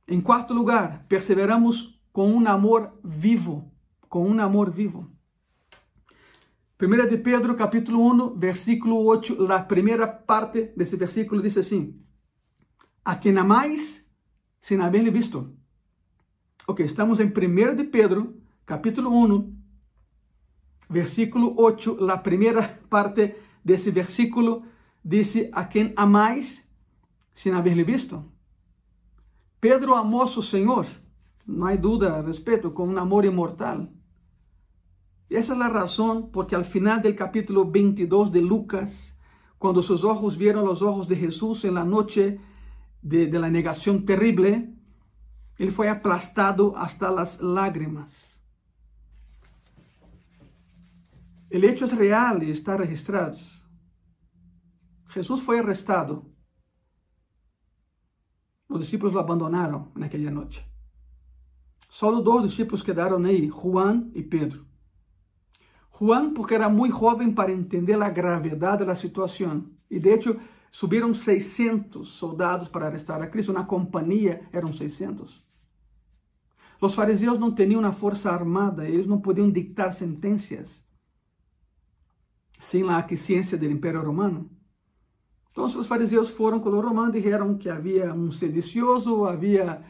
En 0.07 0.21
cuarto 0.21 0.53
lugar, 0.53 1.07
perseveramos 1.09 1.99
con 2.13 2.31
un 2.31 2.47
amor 2.47 3.01
vivo, 3.03 3.73
con 4.07 4.31
un 4.31 4.39
amor 4.39 4.71
vivo. 4.71 5.11
Primera 6.77 7.07
de 7.07 7.17
Pedro, 7.17 7.57
capítulo 7.57 8.01
1, 8.01 8.35
versículo 8.37 9.01
8, 9.01 9.37
la 9.49 9.67
primera 9.67 10.27
parte 10.27 10.75
de 10.77 10.85
ese 10.85 10.97
versículo 10.97 11.41
dice 11.41 11.61
así, 11.61 12.04
a 13.05 13.21
quien 13.21 13.39
amáis 13.39 14.11
sin 14.61 14.81
haberle 14.81 15.11
visto. 15.11 15.53
Ok, 16.67 16.81
estamos 16.81 17.21
en 17.21 17.33
Primera 17.33 17.75
de 17.75 17.85
Pedro, 17.85 18.33
capítulo 18.65 19.11
1, 19.11 19.47
versículo 20.89 21.53
8, 21.57 21.99
la 22.01 22.23
primera 22.23 22.81
parte 22.89 23.39
de 23.63 23.75
ese 23.75 23.91
versículo 23.91 24.63
dice, 25.03 25.51
a 25.53 25.69
quien 25.69 25.93
amáis 25.97 26.67
sin 27.35 27.53
haberle 27.55 27.85
visto. 27.85 28.25
Pedro 29.61 29.97
amó 29.97 30.23
a 30.23 30.29
su 30.29 30.41
Señor, 30.41 30.87
no 31.45 31.67
hay 31.67 31.77
duda 31.77 32.17
al 32.17 32.25
respecto, 32.25 32.73
con 32.73 32.89
un 32.89 32.99
amor 32.99 33.27
inmortal. 33.27 33.91
Y 35.29 35.37
esa 35.37 35.53
es 35.53 35.59
la 35.59 35.69
razón 35.69 36.31
porque 36.31 36.57
al 36.57 36.65
final 36.65 37.03
del 37.03 37.17
capítulo 37.17 37.71
22 37.71 38.33
de 38.33 38.41
Lucas, 38.41 39.17
cuando 39.59 39.83
sus 39.83 40.05
ojos 40.05 40.39
vieron 40.39 40.65
los 40.65 40.81
ojos 40.81 41.09
de 41.09 41.17
Jesús 41.17 41.65
en 41.65 41.75
la 41.75 41.85
noche 41.85 42.41
de, 43.05 43.27
de 43.27 43.39
la 43.39 43.51
negación 43.51 44.05
terrible, 44.05 44.75
él 45.59 45.71
fue 45.71 45.89
aplastado 45.89 46.77
hasta 46.77 47.11
las 47.11 47.41
lágrimas. 47.41 48.41
El 51.51 51.65
hecho 51.65 51.85
es 51.85 51.97
real 51.97 52.43
y 52.43 52.51
está 52.51 52.77
registrado. 52.77 53.37
Jesús 55.09 55.43
fue 55.43 55.61
arrestado. 55.61 56.27
Los 58.69 58.81
discípulos 58.81 59.15
lo 59.15 59.21
abandonaron 59.21 59.93
en 59.95 60.03
aquella 60.03 60.31
noche. 60.33 60.67
Solo 61.89 62.23
dos 62.23 62.43
discípulos 62.43 62.83
quedaron 62.83 63.25
ahí, 63.27 63.49
Juan 63.49 64.11
y 64.15 64.23
Pedro. 64.23 64.65
Juan, 65.91 66.35
porque 66.35 66.57
era 66.57 66.69
muy 66.69 66.91
joven 66.91 67.37
para 67.37 67.53
entender 67.53 67.99
la 67.99 68.11
gravedad 68.11 68.77
de 68.79 68.87
la 68.87 68.97
situación. 68.97 69.79
Y 69.89 70.01
de 70.01 70.15
hecho, 70.15 70.37
subieron 70.75 71.15
600 71.15 72.09
soldados 72.09 72.69
para 72.69 72.89
arrestar 72.89 73.23
a 73.23 73.31
Cristo. 73.31 73.53
Una 73.53 73.65
compañía 73.65 74.49
eran 74.53 74.75
600. 74.75 75.47
Los 76.81 76.97
fariseos 76.97 77.39
no 77.39 77.55
tenían 77.55 77.79
una 77.79 77.93
fuerza 77.93 78.35
armada, 78.35 78.85
ellos 78.85 79.07
no 79.07 79.23
podían 79.23 79.53
dictar 79.53 79.95
sentencias 79.95 80.85
sin 82.59 82.89
la 82.89 82.99
aquiescencia 82.99 83.57
del 83.57 83.71
imperio 83.71 84.03
romano. 84.03 84.51
Entonces 85.47 85.79
los 85.79 85.87
fariseos 85.87 86.33
fueron 86.33 86.59
con 86.59 86.75
los 86.75 86.85
romanos 86.85 87.15
y 87.15 87.19
dijeron 87.19 87.57
que 87.57 87.71
había 87.71 88.13
un 88.13 88.33
sedicioso, 88.33 89.29
había 89.29 89.85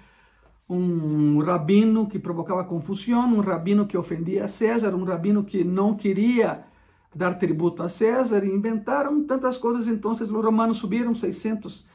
um 0.69 1.41
rabino 1.41 2.07
que 2.07 2.19
provocava 2.19 2.63
confusão, 2.67 3.27
um 3.27 3.41
rabino 3.41 3.87
que 3.87 3.97
ofendia 3.97 4.45
a 4.45 4.49
César, 4.49 4.95
um 4.95 5.05
rabino 5.05 5.45
que 5.45 5.65
não 5.65 5.97
queria 5.97 6.67
dar 7.15 7.39
tributo 7.39 7.83
a 7.83 7.89
César, 7.89 8.45
e 8.45 8.53
inventaram 8.53 9.25
tantas 9.25 9.57
coisas, 9.59 9.89
então 9.89 10.13
os 10.13 10.31
romanos 10.31 10.79
subiram 10.79 11.15
600 11.15 11.87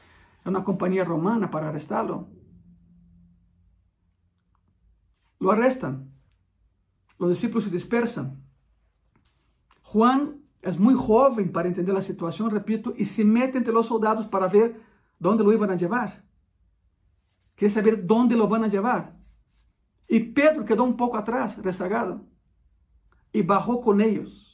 uma 0.44 0.62
companhia 0.62 1.04
romana 1.04 1.48
para 1.48 1.68
arrestá-lo. 1.68 2.28
Lo 5.38 5.50
arrestan. 5.50 6.08
Os 7.18 7.28
discípulos 7.28 7.64
se 7.64 7.70
dispersan. 7.70 8.36
Juan 9.92 10.38
é 10.62 10.72
muito 10.72 11.02
jovem 11.06 11.48
para 11.48 11.68
entender 11.68 11.96
a 11.96 12.02
situação, 12.02 12.48
repito, 12.48 12.94
e 12.96 13.04
se 13.04 13.24
mete 13.24 13.58
entre 13.58 13.72
os 13.72 13.86
soldados 13.86 14.26
para 14.26 14.46
ver 14.46 14.80
onde 15.22 15.42
lo 15.42 15.52
iban 15.52 15.70
a 15.70 15.76
llevar. 15.76 16.24
Quer 17.56 17.70
saber 17.70 18.06
dónde 18.06 18.36
lo 18.36 18.48
van 18.48 18.64
a 18.64 18.68
llevar. 18.68 19.16
Y 20.08 20.32
Pedro 20.32 20.64
quedó 20.64 20.82
un 20.84 20.96
poco 20.96 21.16
atrás, 21.16 21.56
rezagado, 21.58 22.26
y 23.32 23.42
bajó 23.42 23.80
con 23.80 24.00
ellos. 24.00 24.49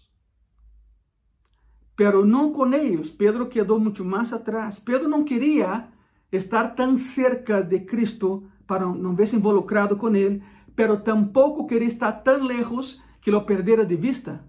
Pero 1.96 2.24
no 2.24 2.52
con 2.52 2.74
ellos, 2.74 3.10
Pedro 3.10 3.48
quedó 3.48 3.78
mucho 3.78 4.04
más 4.04 4.32
atrás. 4.32 4.80
Pedro 4.80 5.08
no 5.08 5.24
quería 5.24 5.92
estar 6.30 6.74
tan 6.74 6.98
cerca 6.98 7.62
de 7.62 7.86
Cristo 7.86 8.44
para 8.66 8.84
no 8.84 9.14
verse 9.14 9.36
involucrado 9.36 9.96
con 9.96 10.14
él, 10.14 10.42
pero 10.74 11.02
tampoco 11.02 11.66
quería 11.66 11.88
estar 11.88 12.22
tan 12.22 12.46
lejos 12.46 13.02
que 13.20 13.30
lo 13.30 13.46
perdiera 13.46 13.84
de 13.84 13.96
vista. 13.96 14.46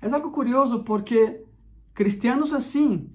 Es 0.00 0.12
algo 0.12 0.32
curioso 0.32 0.84
porque 0.84 1.44
cristianos 1.92 2.52
así 2.52 3.12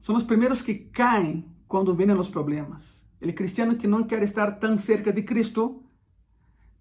son 0.00 0.14
los 0.14 0.24
primeros 0.24 0.62
que 0.62 0.90
caen 0.90 1.46
quando 1.66 1.96
vêm 1.96 2.12
os 2.12 2.30
problemas. 2.30 3.02
Ele 3.20 3.32
cristiano 3.32 3.76
que 3.76 3.88
não 3.88 4.04
quer 4.04 4.22
estar 4.22 4.60
tão 4.60 4.76
cerca 4.76 5.10
de 5.10 5.22
Cristo, 5.22 5.82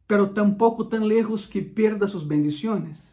pero 0.05 0.33
tampoco 0.33 0.87
tão 0.87 1.03
lejos 1.05 1.45
que 1.45 1.61
perda 1.61 2.05
suas 2.05 2.23
bendições. 2.23 3.12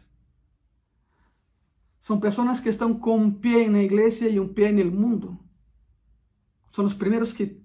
São 2.01 2.19
pessoas 2.19 2.59
que 2.59 2.69
estão 2.69 2.93
com 2.97 3.17
um 3.17 3.31
pé 3.31 3.67
na 3.69 3.83
igreja 3.83 4.27
e 4.27 4.39
um 4.39 4.47
pé 4.47 4.71
no 4.71 4.91
mundo. 4.91 5.39
São 6.71 6.85
os 6.85 6.93
primeiros 6.93 7.31
que. 7.31 7.61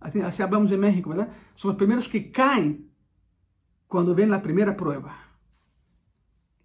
Assim, 0.00 0.22
assim 0.22 0.42
hablamos 0.42 0.70
em 0.72 0.76
México, 0.76 1.10
¿verdad? 1.10 1.32
São 1.56 1.70
os 1.70 1.76
primeiros 1.76 2.06
que 2.06 2.20
caem 2.20 2.88
quando 3.86 4.14
vem 4.14 4.32
a 4.32 4.38
primeira 4.40 4.74
prova. 4.74 5.12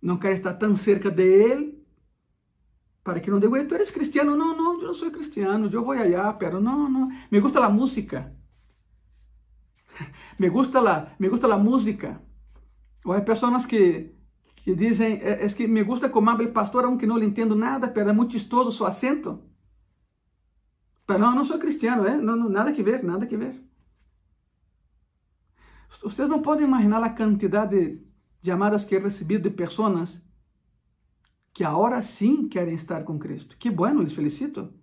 Não 0.02 0.18
quer 0.18 0.34
estar 0.34 0.54
tão 0.56 0.76
cerca 0.76 1.10
de 1.10 1.24
Ele 1.24 1.84
para 3.04 3.20
que 3.20 3.30
não 3.30 3.40
diga, 3.40 3.66
tu 3.66 3.76
eres 3.76 3.92
cristiano. 3.92 4.36
Não, 4.36 4.56
não, 4.56 4.82
eu 4.82 4.88
não 4.88 4.94
sou 4.94 5.12
cristiano, 5.12 5.70
eu 5.72 5.84
vou 5.84 5.94
allá, 5.94 6.34
pero 6.34 6.62
não, 6.62 6.90
não. 6.90 7.10
Me 7.30 7.40
gusta 7.40 7.60
a 7.60 7.70
música. 7.70 8.36
me 10.40 10.50
gusta 10.50 10.80
la, 10.80 11.16
me 11.20 11.30
gusta 11.30 11.48
la 11.48 11.58
música. 11.58 12.22
Ou 13.04 13.14
há 13.14 13.22
pessoas 13.22 13.66
que, 13.66 14.16
que 14.64 14.74
dizem, 14.74 15.20
é, 15.22 15.46
que 15.50 15.68
me 15.68 15.84
gusta 15.84 16.10
como 16.10 16.30
habla 16.30 16.48
o 16.48 16.54
pastor, 16.54 16.86
aunque 16.86 17.06
não 17.06 17.18
lhe 17.18 17.26
entendo 17.26 17.54
nada, 17.54 17.90
pero 17.90 18.10
é 18.10 18.14
muito 18.14 18.32
chistoso 18.32 18.72
seu 18.72 18.86
acento. 18.86 19.44
Pero 21.06 21.20
não, 21.20 21.36
não 21.36 21.44
sou 21.44 21.60
cristiano, 21.60 22.08
é? 22.08 22.16
Não, 22.16 22.38
não, 22.38 22.48
nada 22.48 22.72
que 22.72 22.82
ver, 22.82 23.04
nada 23.04 23.26
que 23.26 23.36
ver. 23.36 23.62
Vocês 26.02 26.30
não 26.30 26.42
podem 26.42 26.66
imaginar 26.66 27.04
a 27.04 27.10
quantidade 27.10 27.98
de 28.42 28.50
chamadas 28.50 28.86
que 28.86 28.96
he 28.96 29.00
recebido 29.00 29.50
de 29.50 29.56
pessoas 29.56 30.24
que 31.54 31.66
agora 31.66 32.02
sim 32.02 32.48
querem 32.48 32.76
estar 32.76 33.04
com 33.04 33.20
Cristo. 33.20 33.58
Que 33.58 33.70
bueno, 33.70 34.02
les 34.02 34.14
felicito. 34.14 34.74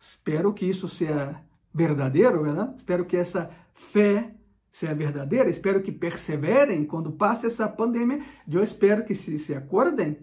Espero 0.00 0.52
que 0.52 0.66
isso 0.66 0.88
seja 0.88 1.44
verdadeiro, 1.72 2.42
verdade? 2.42 2.74
Espero 2.76 3.06
que 3.06 3.16
essa 3.16 3.50
fé 3.72 4.34
seja 4.70 4.94
verdadeira. 4.94 5.50
Espero 5.50 5.82
que 5.82 5.92
perseverem 5.92 6.84
quando 6.84 7.12
passe 7.12 7.46
essa 7.46 7.68
pandemia. 7.68 8.22
Eu 8.50 8.62
espero 8.62 9.04
que 9.04 9.14
se, 9.14 9.38
se 9.38 9.54
acordem 9.54 10.18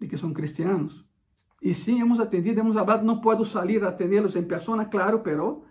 de 0.00 0.06
que 0.06 0.16
são 0.16 0.32
cristianos. 0.32 1.04
E 1.62 1.72
sim, 1.72 2.00
hemos 2.00 2.20
atendido, 2.20 2.60
hemos 2.60 2.76
hablado. 2.76 3.04
Não 3.04 3.20
posso 3.20 3.44
sair 3.46 3.82
a 3.84 3.88
atendê-los 3.88 4.36
em 4.36 4.42
pessoa, 4.42 4.84
claro, 4.84 5.20
pero 5.20 5.64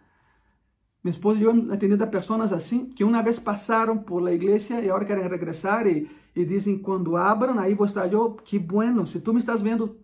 minha 1.03 1.11
esposa 1.11 1.39
e 1.39 1.43
eu 1.43 1.51
hemos 1.51 1.69
atendido 1.69 2.03
a 2.03 2.07
pessoas 2.07 2.53
assim 2.53 2.85
que 2.85 3.03
uma 3.03 3.21
vez 3.21 3.37
passaram 3.37 3.97
por 3.97 4.21
la 4.21 4.31
igreja 4.31 4.79
e 4.79 4.89
agora 4.89 5.05
querem 5.05 5.27
regressar 5.27 5.85
e 5.85 6.09
e 6.35 6.45
dizem 6.45 6.77
quando 6.77 7.15
abram, 7.15 7.59
aí 7.59 7.73
vou 7.73 7.85
estar 7.85 8.11
eu, 8.11 8.33
que 8.33 8.57
bueno, 8.57 9.05
se 9.05 9.21
tu 9.21 9.33
me 9.33 9.39
estás 9.39 9.61
vendo, 9.61 9.99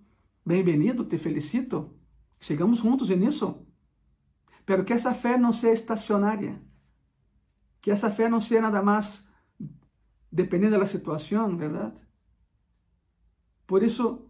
bem-vindo, 0.45 1.04
te 1.04 1.18
felicito, 1.18 1.91
sigamos 2.39 2.80
juntos 2.80 3.10
nisso. 3.10 3.66
Pero 4.66 4.86
que 4.86 4.93
essa 4.93 5.14
fé 5.16 5.38
não 5.38 5.52
seja 5.52 5.74
estacionária, 5.74 6.62
que 7.82 7.92
essa 7.92 8.12
fé 8.12 8.30
não 8.30 8.42
seja 8.42 8.62
nada 8.62 8.82
mais 8.82 9.28
dependendo 10.32 10.78
da 10.80 10.86
situação, 10.86 11.58
verdade? 11.58 11.96
Por 13.66 13.84
isso, 13.84 14.30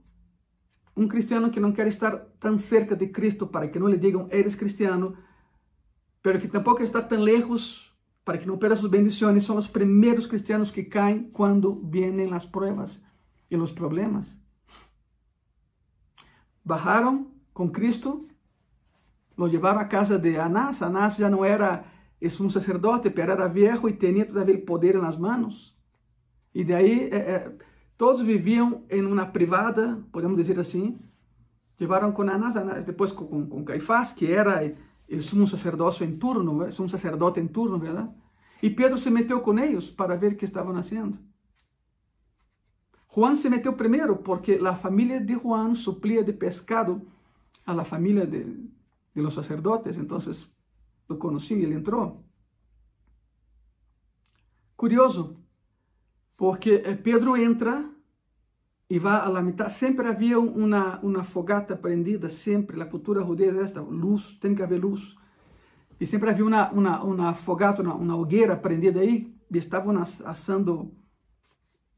um 0.95 1.07
cristiano 1.07 1.49
que 1.49 1.59
não 1.59 1.71
quer 1.71 1.87
estar 1.87 2.17
tão 2.39 2.57
cerca 2.57 2.95
de 2.95 3.07
Cristo 3.07 3.47
para 3.47 3.67
que 3.67 3.79
não 3.79 3.87
lhe 3.87 3.97
digam 3.97 4.27
eres 4.31 4.55
cristiano, 4.55 5.17
pero 6.21 6.39
que 6.39 6.47
tampouco 6.47 6.83
está 6.83 7.01
tão 7.01 7.19
lejos 7.19 7.89
para 8.23 8.37
que 8.37 8.45
não 8.45 8.57
perda 8.57 8.75
sus 8.75 8.91
bendiciones, 8.91 9.43
son 9.43 9.55
los 9.55 9.67
primeros 9.67 10.27
cristianos 10.27 10.71
que 10.71 10.87
caen 10.87 11.31
cuando 11.31 11.73
vienen 11.73 12.29
las 12.29 12.45
pruebas 12.45 13.01
y 13.49 13.55
los 13.55 13.71
problemas. 13.71 14.37
Bajaron 16.63 17.33
con 17.53 17.69
Cristo, 17.71 18.27
lo 19.35 19.47
llevaron 19.47 19.81
a 19.81 19.87
casa 19.87 20.17
de 20.17 20.39
Anás. 20.39 20.81
Anás 20.81 21.17
ya 21.17 21.29
no 21.29 21.43
era 21.43 21.98
es 22.19 22.39
un 22.39 22.51
sacerdote, 22.51 23.11
pero 23.11 23.33
era 23.33 23.47
viejo 23.47 23.87
y 23.87 23.93
tenía 23.93 24.27
todavía 24.27 24.55
el 24.55 24.63
poder 24.63 24.95
en 24.95 25.03
las 25.03 25.19
manos. 25.19 25.77
Y 26.53 26.63
de 26.63 26.75
ahí 26.75 26.91
eh, 26.91 27.09
eh, 27.11 27.57
todos 27.95 28.25
vivían 28.25 28.85
en 28.89 29.05
una 29.07 29.31
privada, 29.31 29.99
podemos 30.11 30.37
decir 30.37 30.59
así. 30.59 30.97
Llevaron 31.77 32.11
con 32.11 32.29
Anás, 32.29 32.55
Anás 32.55 32.85
después 32.85 33.13
con, 33.13 33.47
con 33.47 33.63
Caifás, 33.63 34.13
que 34.13 34.33
era 34.33 34.61
el 34.61 35.23
sumo 35.23 35.47
sacerdocio 35.47 36.05
en 36.05 36.19
turno, 36.19 36.71
sumo 36.71 36.89
sacerdote 36.89 37.39
en 37.39 37.49
turno, 37.49 37.79
¿verdad? 37.79 38.13
E 38.61 38.69
Pedro 38.69 38.97
se 38.97 39.09
meteu 39.09 39.39
com 39.39 39.57
eles 39.57 39.89
para 39.89 40.17
ver 40.17 40.33
o 40.33 40.35
que 40.35 40.45
estavam 40.45 40.75
fazendo. 40.75 41.17
Juan 43.07 43.35
se 43.35 43.49
meteu 43.49 43.73
primeiro 43.73 44.17
porque 44.17 44.59
a 44.63 44.75
família 44.75 45.19
de 45.19 45.33
Juan 45.35 45.75
suplia 45.75 46.23
de 46.23 46.33
pescado 46.33 47.01
a 47.65 47.73
la 47.73 47.85
família 47.85 48.25
de, 48.25 48.43
de 48.43 49.21
los 49.21 49.33
sacerdotes, 49.33 49.97
então 49.97 50.19
lo 51.09 51.17
conhecia 51.17 51.57
e 51.57 51.63
ele 51.63 51.75
entrou. 51.75 52.23
Curioso, 54.75 55.43
porque 56.37 56.83
eh, 56.85 56.95
Pedro 56.95 57.35
entra 57.35 57.89
e 58.89 58.97
vai 58.99 59.19
a 59.19 59.27
la. 59.27 59.69
Sempre 59.69 60.07
havia 60.07 60.39
uma, 60.39 60.99
uma 61.01 61.23
fogata 61.23 61.75
prendida, 61.75 62.29
sempre. 62.29 62.81
A 62.81 62.85
cultura 62.85 63.23
judia 63.23 63.51
é 63.51 63.61
esta, 63.61 63.81
luz, 63.81 64.37
tem 64.39 64.55
que 64.55 64.63
haver 64.63 64.79
luz. 64.79 65.15
E 65.99 66.05
sempre 66.05 66.29
havia 66.29 66.45
uma, 66.45 66.71
uma, 66.71 67.03
uma 67.03 67.33
fogata, 67.33 67.81
uma, 67.81 67.95
uma 67.95 68.15
hogueira 68.15 68.55
prendida 68.55 69.01
aí, 69.01 69.35
e 69.51 69.57
estavam 69.57 69.93
assando 70.23 70.95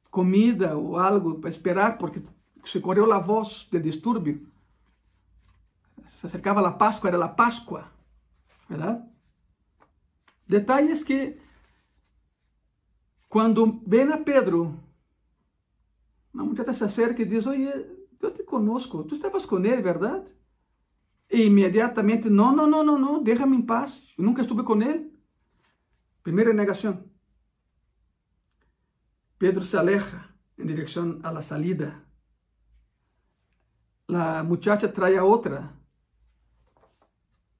comida 0.10 0.76
ou 0.76 0.98
algo 0.98 1.40
para 1.40 1.52
esperar, 1.52 1.98
porque 2.00 2.24
se 2.64 2.80
correu 2.80 3.12
a 3.14 3.20
voz 3.20 3.68
do 3.72 3.80
distúrbio. 3.80 4.48
Se 6.08 6.26
acercava 6.26 6.68
a 6.68 6.72
Páscoa, 6.72 7.10
era 7.10 7.24
a 7.24 7.30
Páscoa, 7.30 7.91
verdade? 8.72 9.04
Detalhes 10.48 11.04
que, 11.04 11.38
quando 13.28 13.82
vem 13.86 14.12
a 14.12 14.18
Pedro, 14.18 14.80
uma 16.34 16.46
mulher 16.46 16.74
se 16.74 16.84
acerca 16.84 17.22
e 17.22 17.26
diz: 17.26 17.46
Oye, 17.48 17.68
eu 18.20 18.34
te 18.34 18.44
conosco, 18.44 19.04
tu 19.04 19.16
estavas 19.16 19.46
com 19.46 19.60
ele, 19.60 19.82
verdade? 19.82 20.32
E 21.30 21.44
imediatamente, 21.44 22.30
não, 22.30 22.56
não, 22.56 22.68
não, 22.68 22.84
não, 22.84 22.98
não, 22.98 23.24
déjame 23.24 23.56
em 23.58 23.62
paz, 23.62 24.14
eu 24.18 24.24
nunca 24.24 24.42
estuve 24.42 24.64
com 24.64 24.82
ele. 24.82 25.12
Primeira 26.24 26.54
negação. 26.54 27.04
Pedro 29.38 29.64
se 29.64 29.76
aleja 29.76 30.30
em 30.58 30.66
direção 30.66 31.20
à 31.24 31.32
la 31.32 31.42
salida. 31.42 32.06
A 34.08 34.44
muchacha 34.44 34.88
trai 34.88 35.18
a 35.18 35.24
outra 35.24 35.81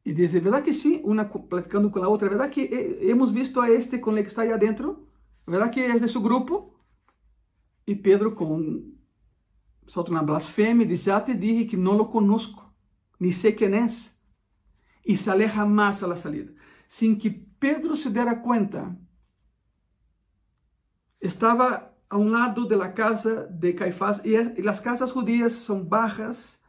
e 0.04 0.14
diz: 0.14 0.34
¿verdad 0.34 0.64
que 0.64 0.74
sim? 0.74 1.02
Uma 1.04 1.26
platicando 1.26 1.92
com 1.92 2.04
a 2.04 2.08
outra, 2.08 2.30
¿verdad 2.30 2.50
que 2.50 2.98
hemos 3.02 3.32
visto 3.32 3.62
a 3.62 3.70
este 3.70 4.00
com 4.00 4.12
ele 4.12 4.24
que 4.24 4.30
está 4.30 4.42
aí 4.42 4.52
adentro? 4.52 5.08
¿Verdad 5.46 5.72
que 5.72 5.82
é 5.82 6.00
de 6.00 6.08
seu 6.08 6.22
grupo? 6.22 6.74
E 7.86 7.96
Pedro, 7.96 8.34
com 8.34 8.94
solta 9.88 10.12
uma 10.12 10.24
blasfêmia, 10.24 10.86
diz: 10.86 11.04
Já 11.04 11.20
te 11.22 11.34
dije 11.36 11.66
que 11.66 11.78
não 11.78 11.98
lo 11.98 12.08
conozco, 12.08 12.74
nem 13.20 13.32
sei 13.32 13.52
quem 13.52 13.76
é. 13.76 13.88
E 15.06 15.18
se 15.18 15.30
aleja 15.30 15.66
mais 15.66 16.04
a 16.04 16.08
la 16.08 16.16
salida. 16.16 16.54
Sem 16.88 17.16
que 17.16 17.30
Pedro 17.30 17.96
se 17.96 18.10
dera 18.10 18.36
conta, 18.36 18.96
estava 21.20 21.92
a 22.10 22.18
um 22.18 22.30
lado 22.30 22.68
da 22.68 22.90
casa 22.92 23.48
de 23.48 23.74
Caifás, 23.74 24.22
e, 24.24 24.36
as 24.68 24.80
casas 24.80 25.12
judías 25.12 25.54
são 25.54 25.84
bajas 25.84 26.61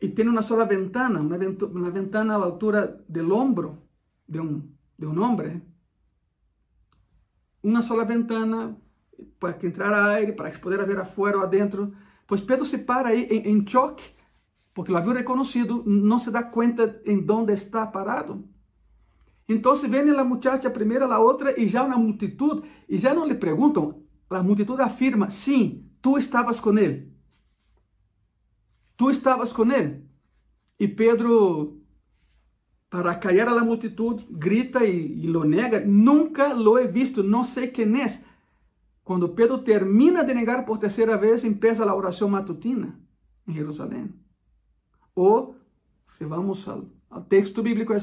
e 0.00 0.08
tem 0.08 0.28
uma 0.28 0.42
sola 0.42 0.64
ventana, 0.64 1.20
uma, 1.20 1.90
ventana 1.90 2.34
à 2.34 2.36
altura 2.36 3.04
do 3.08 3.34
ombro 3.34 3.82
de 4.28 4.40
um, 4.40 4.68
de 4.98 5.06
um 5.06 5.22
homem. 5.22 5.62
Uma 7.62 7.82
sola 7.82 8.04
ventana 8.04 8.76
para 9.40 9.54
que 9.54 9.66
entrara 9.66 10.12
aire, 10.12 10.32
para 10.32 10.50
que 10.50 10.56
se 10.56 10.60
pudesse 10.60 10.84
ver 10.84 10.98
afuera 10.98 11.38
ou 11.38 11.42
adentro. 11.42 11.94
Pois 12.26 12.40
Pedro 12.40 12.66
se 12.66 12.78
para 12.78 13.08
aí 13.08 13.24
em, 13.24 13.66
choque, 13.66 14.04
porque 14.74 14.92
lo 14.92 14.98
havia 14.98 15.14
reconhecido, 15.14 15.82
não 15.86 16.18
se 16.18 16.30
dá 16.30 16.42
conta 16.42 17.00
em 17.06 17.24
onde 17.30 17.54
está 17.54 17.86
parado. 17.86 18.46
Então 19.48 19.74
vem 19.76 20.10
a 20.10 20.24
muchacha 20.24 20.68
primeiro, 20.68 21.10
a 21.10 21.18
outra, 21.18 21.58
e 21.58 21.68
já 21.68 21.84
uma 21.84 21.96
multitud, 21.96 22.62
e 22.88 22.98
já 22.98 23.14
não 23.14 23.26
lhe 23.26 23.34
perguntam, 23.34 24.02
a 24.28 24.42
multitud 24.42 24.80
afirma, 24.80 25.30
sim, 25.30 25.88
tu 26.02 26.18
estavas 26.18 26.60
com 26.60 26.76
ele. 26.76 27.15
Tu 28.96 29.10
estavas 29.10 29.52
com 29.52 29.70
ele. 29.70 30.04
E 30.78 30.88
Pedro, 30.88 31.80
para 32.88 33.14
callar 33.14 33.48
a 33.48 33.52
la 33.52 33.64
multitud, 33.64 34.26
grita 34.30 34.84
e, 34.84 35.24
e 35.24 35.26
lo 35.26 35.44
nega, 35.44 35.84
nunca 35.84 36.52
lo 36.52 36.78
he 36.78 36.86
visto, 36.86 37.22
não 37.22 37.44
sei 37.44 37.68
quem 37.68 38.02
é. 38.02 38.24
Quando 39.04 39.28
Pedro 39.28 39.58
termina 39.58 40.24
de 40.24 40.34
negar 40.34 40.64
por 40.64 40.78
terceira 40.78 41.16
vez, 41.16 41.44
empieza 41.44 41.84
a 41.84 41.94
oração 41.94 42.28
matutina 42.28 42.98
em 43.46 43.52
Jerusalém. 43.52 44.12
Ou, 45.14 45.56
se 46.18 46.24
vamos 46.24 46.68
ao, 46.68 46.84
ao 47.08 47.22
texto 47.22 47.62
bíblico, 47.62 47.92
é 47.92 47.98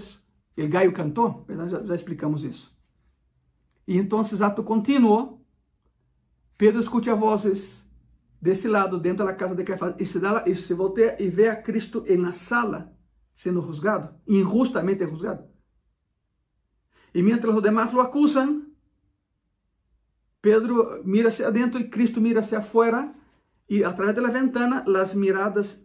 o 0.58 0.70
gallo 0.70 0.94
cantou, 0.94 1.46
já, 1.50 1.84
já, 1.84 1.96
explicamos 1.96 2.44
isso. 2.44 2.76
E 3.88 3.98
então, 3.98 4.22
ato 4.22 4.64
contínuo, 4.64 5.42
Pedro 6.58 6.80
escuta 6.80 7.14
vozes 7.14 7.83
desse 8.44 8.68
lado, 8.68 9.00
dentro 9.00 9.26
da 9.26 9.34
casa 9.34 9.56
de 9.56 9.64
Caifás, 9.64 9.96
e 9.98 10.06
se, 10.06 10.20
dá, 10.20 10.44
e 10.46 10.54
se 10.54 10.74
voltea 10.74 11.16
e 11.18 11.30
vê 11.30 11.48
a 11.48 11.62
Cristo 11.62 12.04
na 12.18 12.34
sala, 12.34 12.94
sendo 13.34 13.62
juzgado, 13.62 14.20
injustamente 14.28 15.06
juzgado. 15.06 15.48
E 17.14 17.24
mientras 17.24 17.56
os 17.56 17.64
demás 17.64 17.94
lo 17.94 18.02
acusam, 18.02 18.68
Pedro 20.42 21.02
mira 21.06 21.30
hacia 21.30 21.48
adentro 21.48 21.80
y 21.80 21.90
Cristo 21.90 22.20
mira 22.20 22.42
hacia 22.42 22.60
afuera 22.60 23.16
y 23.66 23.84
a 23.84 23.96
través 23.96 24.14
de 24.14 24.22
la 24.22 24.30
ventana 24.30 24.84
las 24.86 25.16
miradas 25.16 25.82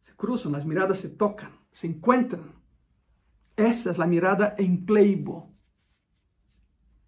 se 0.00 0.16
cruzan, 0.16 0.52
las 0.52 0.64
miradas 0.64 1.00
se 1.00 1.10
tocan, 1.10 1.52
se 1.70 1.86
encuentran. 1.86 2.50
Esa 3.56 3.90
es 3.90 3.98
la 3.98 4.06
mirada 4.06 4.54
en 4.56 4.86
pleibo. 4.86 5.49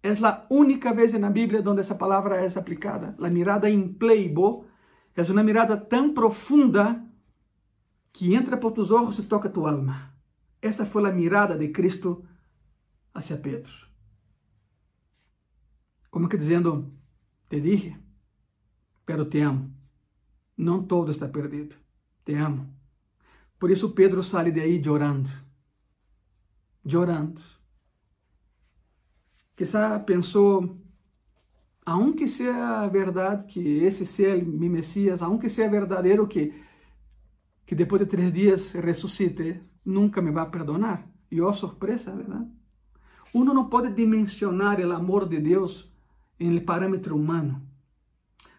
Es 0.03 0.21
la 0.21 0.45
única 0.49 0.93
vez 0.93 1.13
en 1.13 1.21
la 1.21 1.29
Biblia 1.29 1.61
donde 1.61 1.81
esa 1.81 1.97
palabra 1.97 2.43
es 2.43 2.57
aplicada. 2.57 3.15
La 3.17 3.29
mirada 3.29 3.69
en 3.69 3.97
pleibo 3.97 4.67
es 5.15 5.29
una 5.29 5.43
mirada 5.43 5.87
tan 5.87 6.13
profunda 6.13 7.09
que 8.11 8.35
entra 8.35 8.59
por 8.59 8.73
tus 8.73 8.91
ojos 8.91 9.17
y 9.17 9.23
toca 9.23 9.51
tu 9.51 9.65
alma. 9.65 10.15
Esa 10.61 10.85
fue 10.85 11.01
la 11.01 11.11
mirada 11.11 11.55
de 11.55 11.71
Cristo 11.71 12.23
hacia 13.13 13.41
Pedro. 13.41 13.71
Como 16.09 16.27
que 16.29 16.37
dizendo, 16.37 16.91
te 17.47 17.61
dije, 17.61 17.97
pero 19.05 19.27
te 19.27 19.41
amo. 19.41 19.71
Não 20.57 20.85
todo 20.85 21.11
está 21.11 21.27
perdido. 21.27 21.75
Te 22.23 22.37
amo. 22.37 22.67
Por 23.57 23.71
isso 23.71 23.95
Pedro 23.95 24.21
sai 24.21 24.51
de 24.51 24.61
aí 24.61 24.81
chorando. 24.81 25.29
Chorando. 26.85 27.41
Quizá 29.55 29.99
pensou, 29.99 30.77
aunque 31.85 32.27
seja 32.27 32.87
verdade 32.87 33.45
que 33.45 33.83
esse 33.83 34.05
seja 34.05 34.43
mi 34.43 34.69
Messias, 34.69 35.21
aunque 35.21 35.49
seja 35.49 35.69
verdadeiro 35.69 36.27
que, 36.27 36.53
que 37.65 37.75
depois 37.75 37.99
de 38.01 38.07
três 38.07 38.31
dias 38.33 38.73
ressuscite, 38.73 39.61
nunca 39.85 40.21
me 40.21 40.31
vai 40.31 40.49
perdonar. 40.49 41.07
E 41.29 41.41
oh 41.41 41.53
surpresa, 41.53 42.15
verdade? 42.15 42.47
Uno 43.33 43.53
não 43.53 43.69
pode 43.69 43.89
dimensionar 43.89 44.79
o 44.79 44.91
amor 44.93 45.27
de 45.27 45.39
Deus 45.39 45.91
en 46.39 46.51
el 46.51 46.63
parámetro 46.63 47.15
humano. 47.15 47.61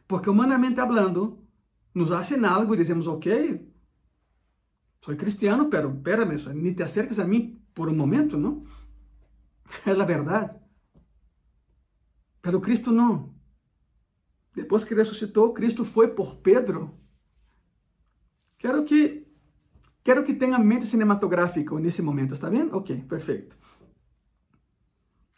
Porque 0.06 0.30
humanamente 0.30 0.80
hablando, 0.80 1.38
nos 1.94 2.10
hacen 2.10 2.44
algo 2.44 2.74
y 2.74 2.78
decimos, 2.78 3.06
ok, 3.06 3.26
soy 5.00 5.16
cristiano, 5.16 5.68
pero 5.70 5.90
espérame, 5.90 6.36
ni 6.54 6.72
te 6.72 6.82
acerques 6.82 7.18
a 7.18 7.24
mí 7.24 7.62
por 7.72 7.88
un 7.88 7.96
momento, 7.96 8.36
¿no? 8.36 8.64
Es 9.86 9.96
la 9.96 10.04
verdad. 10.04 10.63
Pero 12.44 12.60
Cristo 12.60 12.92
no. 12.92 13.34
Depois 14.54 14.84
que 14.84 14.94
ressuscitou, 14.94 15.54
Cristo 15.54 15.82
foi 15.82 16.08
por 16.08 16.36
Pedro. 16.42 16.92
Quero 18.58 18.84
que 18.84 19.26
quero 20.04 20.22
que 20.22 20.34
tenha 20.34 20.58
mente 20.58 20.84
cinematográfica 20.84 21.74
nesse 21.80 22.02
momento, 22.02 22.34
está 22.34 22.50
bem? 22.50 22.68
Ok, 22.70 23.06
perfeito. 23.08 23.56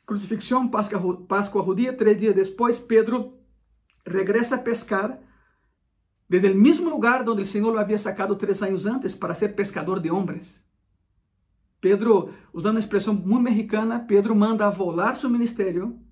Crucifixión, 0.04 0.68
Pascua 0.68 1.62
judía, 1.62 1.96
tres 1.96 2.18
días 2.18 2.34
después, 2.34 2.80
Pedro 2.80 3.38
regresa 4.04 4.56
a 4.56 4.64
pescar 4.64 5.22
desde 6.28 6.48
el 6.48 6.56
mismo 6.56 6.90
lugar 6.90 7.24
donde 7.24 7.42
el 7.42 7.48
Señor 7.48 7.72
lo 7.72 7.78
había 7.78 7.98
sacado 7.98 8.36
tres 8.36 8.62
años 8.62 8.84
antes 8.84 9.14
para 9.14 9.36
ser 9.36 9.54
pescador 9.54 10.02
de 10.02 10.10
hombres. 10.10 10.60
Pedro, 11.80 12.34
usando 12.52 12.74
uma 12.74 12.80
expressão 12.80 13.14
muito 13.14 13.44
mexicana, 13.44 14.00
Pedro 14.00 14.34
manda 14.34 14.68
volar 14.70 15.14
seu 15.14 15.30
ministério. 15.30 16.04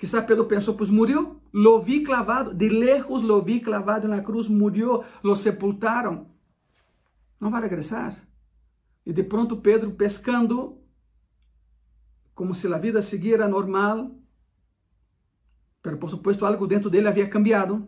Quizá 0.00 0.22
Pedro 0.22 0.46
pensou, 0.46 0.78
pues 0.78 0.88
murió, 0.88 1.42
lo 1.52 1.78
vi 1.78 2.02
clavado, 2.02 2.54
de 2.54 2.70
lejos 2.70 3.22
lo 3.22 3.42
vi 3.42 3.60
clavado 3.60 4.08
na 4.08 4.22
cruz, 4.22 4.48
murió, 4.48 5.04
lo 5.22 5.36
sepultaram. 5.36 6.26
Não 7.38 7.50
vai 7.50 7.60
regressar. 7.60 8.16
E 9.04 9.12
de 9.12 9.22
pronto 9.22 9.60
Pedro 9.60 9.90
pescando, 9.90 10.82
como 12.34 12.54
se 12.54 12.66
a 12.72 12.78
vida 12.78 13.02
seguira 13.02 13.46
normal, 13.46 14.16
pero 15.82 15.98
por 15.98 16.08
supuesto 16.08 16.46
algo 16.46 16.66
dentro 16.66 16.88
dele 16.88 17.06
havia 17.06 17.28
cambiado. 17.28 17.86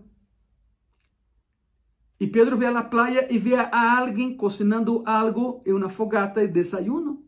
E 2.21 2.27
Pedro 2.27 2.59
vê 2.59 2.67
a 2.67 2.83
praia 2.85 3.27
e 3.33 3.39
vê 3.39 3.55
a 3.55 3.99
alguém 3.99 4.37
cocinando 4.37 5.03
algo 5.07 5.63
em 5.65 5.73
uma 5.73 5.89
fogata 5.89 6.45
e 6.45 6.49
desayuno. 6.49 7.22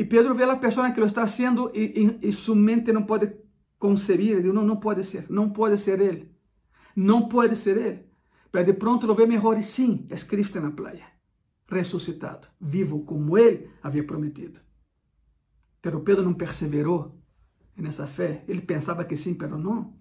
E 0.00 0.04
Pedro 0.06 0.34
vê 0.34 0.44
a 0.44 0.56
pessoa 0.56 0.90
que 0.92 0.98
lo 0.98 1.04
está 1.04 1.26
fazendo 1.26 1.70
e, 1.74 2.16
e, 2.22 2.28
e 2.28 2.32
sua 2.32 2.56
mente 2.56 2.90
não 2.90 3.02
pode 3.04 3.34
concebir. 3.78 4.32
Eu 4.32 4.40
digo, 4.40 4.54
não, 4.54 4.64
não 4.64 4.78
pode 4.78 5.04
ser, 5.04 5.26
não 5.28 5.50
pode 5.50 5.76
ser 5.76 6.00
ele. 6.00 6.34
Não 6.96 7.28
pode 7.28 7.54
ser 7.54 7.76
ele. 7.76 8.06
Mas 8.50 8.64
de 8.64 8.72
pronto 8.72 9.06
lo 9.06 9.14
vê 9.14 9.26
melhor 9.26 9.58
e 9.58 9.62
sim, 9.62 10.06
é 10.08 10.16
Cristo 10.16 10.58
na 10.58 10.70
praia, 10.70 11.04
ressuscitado, 11.68 12.48
vivo 12.58 13.04
como 13.04 13.36
ele 13.36 13.68
havia 13.82 14.02
prometido. 14.02 14.58
Pero 15.82 16.00
Pedro 16.00 16.24
não 16.24 16.32
perseverou 16.32 17.22
nessa 17.76 18.06
fé. 18.06 18.42
Ele 18.48 18.62
pensava 18.62 19.04
que 19.04 19.18
sim, 19.18 19.34
pero 19.34 19.58
não. 19.58 20.00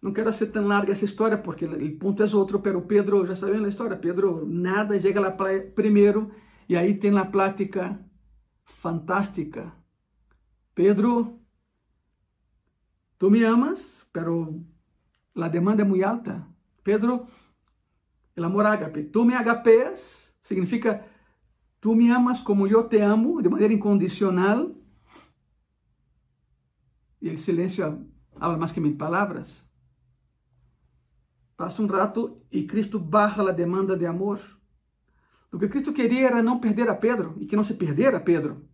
Não 0.00 0.14
quero 0.14 0.32
ser 0.32 0.46
tão 0.46 0.66
larga 0.66 0.92
essa 0.92 1.04
história, 1.04 1.36
porque 1.36 1.66
o 1.66 1.98
ponto 1.98 2.22
é 2.22 2.34
outro, 2.34 2.60
pero 2.60 2.80
Pedro, 2.80 3.26
já 3.26 3.34
sabem 3.34 3.62
a 3.62 3.68
história, 3.68 3.94
Pedro 3.94 4.46
nada, 4.46 4.98
chega 4.98 5.20
lá 5.20 5.36
primeiro, 5.74 6.30
e 6.66 6.74
aí 6.78 6.94
tem 6.94 7.16
a 7.18 7.24
plática 7.26 8.05
fantástica. 8.66 9.72
Pedro, 10.74 11.40
tu 13.16 13.30
me 13.30 13.44
amas, 13.46 14.06
pero 14.12 14.60
la 15.34 15.48
demanda 15.48 15.82
é 15.82 15.84
muito 15.86 16.04
alta. 16.04 16.46
Pedro, 16.82 17.26
el 18.34 18.44
amor 18.44 18.66
ágape, 18.66 19.04
tu 19.04 19.24
me 19.24 19.34
agapeas, 19.34 20.34
significa 20.42 21.06
tu 21.80 21.94
me 21.94 22.10
amas 22.10 22.42
como 22.42 22.66
eu 22.66 22.88
te 22.88 23.00
amo, 23.00 23.40
de 23.40 23.48
maneira 23.48 23.72
incondicional. 23.72 24.74
E 27.22 27.30
o 27.30 27.38
silêncio 27.38 28.06
habla 28.34 28.58
mais 28.58 28.72
que 28.72 28.80
mil 28.80 28.96
palavras. 28.96 29.64
Passa 31.56 31.80
um 31.80 31.86
rato 31.86 32.42
e 32.52 32.64
Cristo 32.64 32.98
barra 32.98 33.48
a 33.48 33.52
demanda 33.52 33.96
de 33.96 34.04
amor. 34.04 34.55
O 35.56 35.58
que 35.58 35.68
Cristo 35.68 35.94
queria 35.94 36.26
era 36.26 36.42
não 36.42 36.60
perder 36.60 36.86
a 36.90 36.94
Pedro 36.94 37.34
e 37.40 37.46
que 37.46 37.56
não 37.56 37.64
se 37.64 37.72
perdera 37.72 38.20
Pedro. 38.20 38.68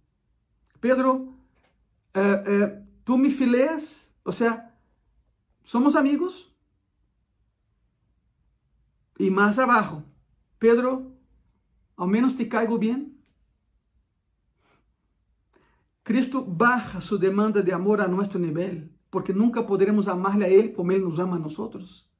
Pedro, 0.80 1.32
eh, 2.12 2.42
eh, 2.44 2.82
tu 3.04 3.16
me 3.16 3.30
fileas, 3.30 4.10
ou 4.24 4.32
seja, 4.32 4.68
somos 5.62 5.94
amigos. 5.94 6.52
E 9.16 9.30
mais 9.30 9.60
abaixo, 9.60 10.02
Pedro, 10.58 11.14
ao 11.96 12.08
menos 12.08 12.32
te 12.32 12.46
caigo 12.46 12.76
bem. 12.76 13.16
Cristo 16.02 16.42
baja 16.42 17.00
sua 17.00 17.16
demanda 17.16 17.62
de 17.62 17.70
amor 17.70 18.00
a 18.00 18.08
nosso 18.08 18.40
nível, 18.40 18.88
porque 19.08 19.32
nunca 19.32 19.62
poderemos 19.62 20.08
amar-lhe 20.08 20.44
a 20.44 20.48
Ele 20.48 20.70
como 20.70 20.90
Ele 20.90 21.04
nos 21.04 21.20
ama 21.20 21.36
a 21.36 21.38
nós. 21.38 22.11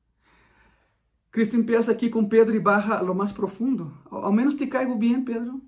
Cristo 1.32 1.56
empieza 1.56 1.90
aqui 1.90 2.10
com 2.10 2.28
Pedro 2.28 2.54
e 2.54 2.60
barra 2.60 3.00
lo 3.00 3.14
mais 3.14 3.32
profundo. 3.32 3.90
Ao 4.10 4.30
menos 4.30 4.54
te 4.54 4.66
caigo 4.66 4.94
bem, 4.94 5.24
Pedro. 5.24 5.62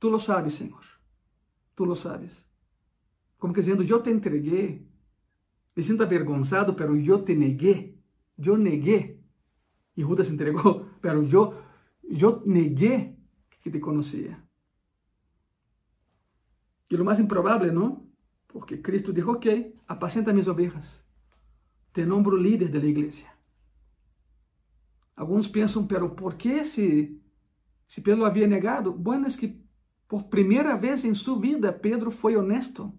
Tu 0.00 0.08
lo 0.08 0.18
sabes, 0.18 0.54
Senhor. 0.54 0.82
Tu 1.76 1.84
lo 1.84 1.94
sabes. 1.94 2.32
Como 3.38 3.52
que 3.52 3.60
dizendo, 3.60 3.82
eu 3.82 4.02
te 4.02 4.10
entreguei. 4.10 4.88
Me 5.76 5.82
sinto 5.82 6.02
avergonzado, 6.02 6.74
pero 6.74 6.96
eu 6.96 7.22
te 7.22 7.34
neguei. 7.36 8.00
Eu 8.38 8.56
neguei. 8.56 9.22
E 9.94 10.00
Judas 10.00 10.28
se 10.28 10.32
entregou, 10.32 10.86
pero 11.02 11.22
eu, 11.24 11.54
eu 12.02 12.42
neguei 12.46 13.18
que 13.60 13.70
te 13.70 13.80
conhecia. 13.80 14.42
E 16.90 16.96
o 16.96 17.04
mais 17.04 17.20
improvável, 17.20 17.70
não? 17.70 18.08
Porque 18.48 18.78
Cristo 18.78 19.12
disse, 19.12 19.28
ok, 19.28 19.76
apacenta 19.86 20.32
minhas 20.32 20.48
ovelhas. 20.48 21.04
Te 21.92 22.06
nombro 22.06 22.34
líder 22.34 22.70
da 22.70 22.78
igreja. 22.78 23.39
Alguns 25.16 25.48
pensam, 25.48 25.86
pero 25.86 26.14
por 26.14 26.34
que 26.34 26.64
se, 26.64 27.20
se 27.86 28.00
Pedro 28.00 28.24
havia 28.24 28.46
negado? 28.46 28.92
Bueno, 28.92 29.26
é 29.26 29.30
que 29.30 29.62
por 30.08 30.24
primeira 30.24 30.76
vez 30.76 31.04
em 31.04 31.14
sua 31.14 31.38
vida, 31.38 31.72
Pedro 31.72 32.10
foi 32.10 32.36
honesto. 32.36 32.92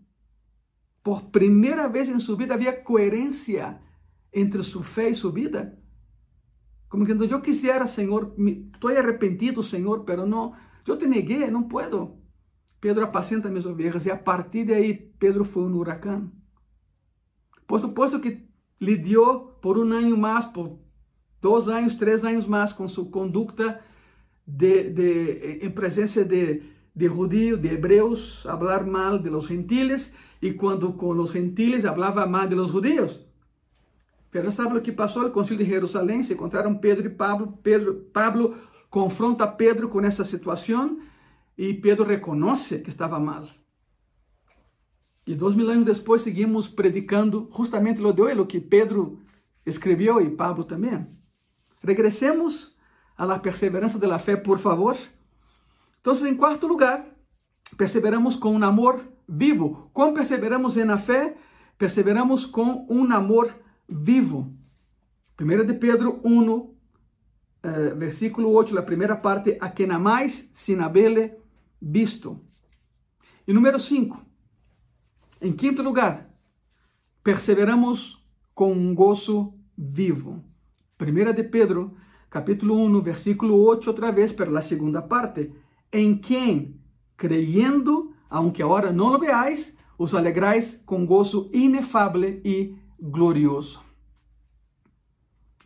Por 1.04 1.30
primeira 1.30 1.90
vez 1.90 2.08
em 2.08 2.20
sua 2.20 2.38
vida 2.38 2.54
havia 2.54 2.72
coerência 2.72 3.82
entre 4.32 4.64
sua 4.64 4.84
fé 4.84 5.10
e 5.10 5.16
sua 5.16 5.32
vida. 5.32 5.78
Como 6.88 7.06
que 7.06 7.12
eu 7.12 7.42
quisiera, 7.42 7.88
Senhor, 7.88 8.36
estou 8.74 8.90
arrependido, 8.90 9.64
Senhor, 9.64 10.04
pero 10.04 10.26
não, 10.26 10.54
eu 10.88 10.98
te 10.98 11.08
neguei, 11.08 11.50
não 11.50 11.64
puedo. 11.64 12.18
Pedro 12.80 13.04
apacenta 13.04 13.50
minhas 13.50 13.66
ovelhas 13.66 14.06
e 14.06 14.12
a 14.12 14.18
partir 14.18 14.66
de 14.66 14.74
aí 14.74 14.94
Pedro 14.94 15.46
foi 15.46 15.64
um 15.64 15.76
huracão. 15.76 16.32
Por 17.68 17.80
suposto 17.80 18.20
que 18.20 18.48
deu 18.80 19.58
por 19.62 19.78
um 19.78 19.92
ano 19.94 20.18
mais, 20.18 20.46
por 20.46 20.80
dois 21.42 21.68
anos, 21.68 21.96
três 21.96 22.24
anos 22.24 22.48
mais 22.48 22.72
com 22.72 22.88
sua 22.88 23.06
conduta 23.06 23.82
de, 24.46 24.90
de, 24.90 25.60
em 25.62 25.70
presença 25.70 26.24
de, 26.24 26.62
de 26.96 27.08
judíos, 27.08 27.60
de 27.60 27.70
hebreus, 27.70 28.44
falar 28.44 28.86
mal 28.86 29.18
de 29.18 29.30
los 29.30 29.48
gentiles, 29.48 30.14
e 30.42 30.54
quando 30.54 30.94
com 30.94 31.10
os 31.12 31.32
gentiles 31.32 31.84
falava 31.84 32.26
mal 32.26 32.48
de 32.48 32.56
los 32.56 32.70
judíos. 32.70 33.26
Pero 34.30 34.52
sabe 34.52 34.78
o 34.78 34.82
que 34.82 34.92
passou? 34.92 35.26
O 35.26 35.32
concílio 35.32 35.64
de 35.64 35.70
Jerusalém 35.70 36.24
se 36.24 36.34
encontraram 36.34 36.76
Pedro 36.76 37.06
e 37.06 37.10
Pablo. 37.10 37.60
Pedro, 37.62 37.96
Pablo 38.14 38.56
confronta 38.90 39.46
Pedro 39.46 39.90
com 39.90 40.00
essa 40.02 40.24
situação 40.24 41.00
e 41.58 41.74
Pedro 41.74 42.06
reconhece 42.06 42.80
que 42.80 42.90
estava 42.90 43.20
mal. 43.20 43.46
E 45.28 45.36
dois 45.36 45.54
mil 45.54 45.70
anos 45.70 45.86
depois 45.86 46.22
seguimos 46.22 46.68
predicando 46.68 47.50
justamente 47.56 48.02
lo 48.02 48.14
de 48.14 48.22
o 48.22 48.46
que 48.46 48.60
Pedro 48.60 49.20
escreveu 49.66 50.22
e 50.22 50.30
Pablo 50.30 50.64
também. 50.64 51.08
Regressemos 51.84 52.76
à 53.18 53.26
la 53.26 53.40
perseverança 53.40 54.00
de 54.00 54.08
la 54.08 54.20
por 54.20 54.60
favor. 54.60 54.96
Então, 56.00 56.14
em 56.28 56.36
quarto 56.36 56.68
lugar, 56.68 57.06
perseveramos 57.78 58.36
com 58.36 58.56
um 58.56 58.64
amor 58.64 59.02
vivo. 59.28 59.90
Como 59.94 60.14
perseveramos 60.14 60.76
na 60.76 60.98
fé? 60.98 61.36
Perseveramos 61.78 62.46
com 62.46 62.86
um 62.90 63.12
amor 63.12 63.54
vivo. 63.88 64.54
1 65.40 65.66
de 65.66 65.74
Pedro 65.74 66.20
1, 66.24 66.76
eh, 67.64 67.96
versículo 67.96 68.50
8, 68.52 68.78
a 68.78 68.84
primeira 68.84 69.16
parte, 69.16 69.58
a 69.60 69.70
quem 69.70 69.90
amais 69.92 70.50
sin 70.54 70.80
habele 70.80 71.34
visto. 71.82 72.40
E 73.48 73.54
número 73.54 73.80
5, 73.80 74.24
em 75.42 75.52
quinto 75.52 75.82
lugar, 75.82 76.30
perseveramos 77.24 78.24
com 78.54 78.72
um 78.72 78.94
gozo 78.94 79.54
vivo. 79.76 80.44
Primera 81.02 81.34
de 81.34 81.44
Pedro, 81.44 81.96
capítulo 82.30 82.76
1, 82.76 83.02
versículo 83.02 83.56
8, 83.56 83.90
outra 83.90 84.12
vez, 84.12 84.34
pero 84.34 84.52
la 84.52 84.62
segunda 84.62 85.08
parte. 85.08 85.52
En 85.92 86.20
quien, 86.20 86.80
creyendo, 87.16 88.12
aunque 88.30 88.62
ahora 88.62 88.92
no 88.92 89.10
lo 89.10 89.18
veáis, 89.18 89.76
os 89.98 90.14
alegráis 90.14 90.84
con 90.86 91.08
gozo 91.08 91.50
inefable 91.54 92.40
y 92.44 92.78
glorioso. 93.00 93.82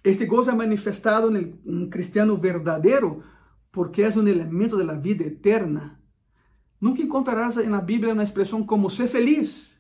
Este 0.06 0.26
gozo 0.26 0.52
é 0.52 0.56
manifestado 0.56 1.28
en 1.36 1.90
cristiano 1.90 2.38
verdadeiro 2.38 3.22
porque 3.72 4.04
é 4.04 4.10
um 4.18 4.26
elemento 4.26 4.78
da 4.78 4.94
vida 4.94 5.26
eterna. 5.26 6.00
Nunca 6.80 7.02
encontrarás 7.02 7.58
na 7.58 7.82
Bíblia 7.82 8.14
uma 8.14 8.24
expressão 8.24 8.64
como 8.64 8.90
ser 8.90 9.10
feliz. 9.10 9.78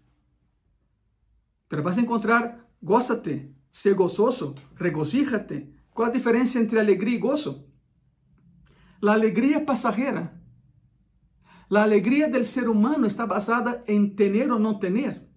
Pero 1.69 1.81
vas 1.81 1.97
a 1.97 2.01
encontrar, 2.01 2.67
gózate, 2.81 3.54
ser 3.75 3.93
gozoso, 3.93 4.55
regocíjate. 4.77 5.69
Qual 5.93 6.07
a 6.07 6.11
diferença 6.11 6.57
entre 6.57 6.79
alegria 6.79 7.15
e 7.15 7.19
gozo? 7.19 7.67
A 9.03 9.11
alegria 9.11 9.57
é 9.57 9.59
passageira. 9.59 10.41
A 11.69 11.81
alegria 11.81 12.29
do 12.29 12.41
ser 12.45 12.69
humano 12.69 13.05
está 13.05 13.27
basada 13.27 13.83
em 13.85 14.09
ter 14.15 14.49
ou 14.49 14.57
não 14.57 14.79
ter. 14.79 15.27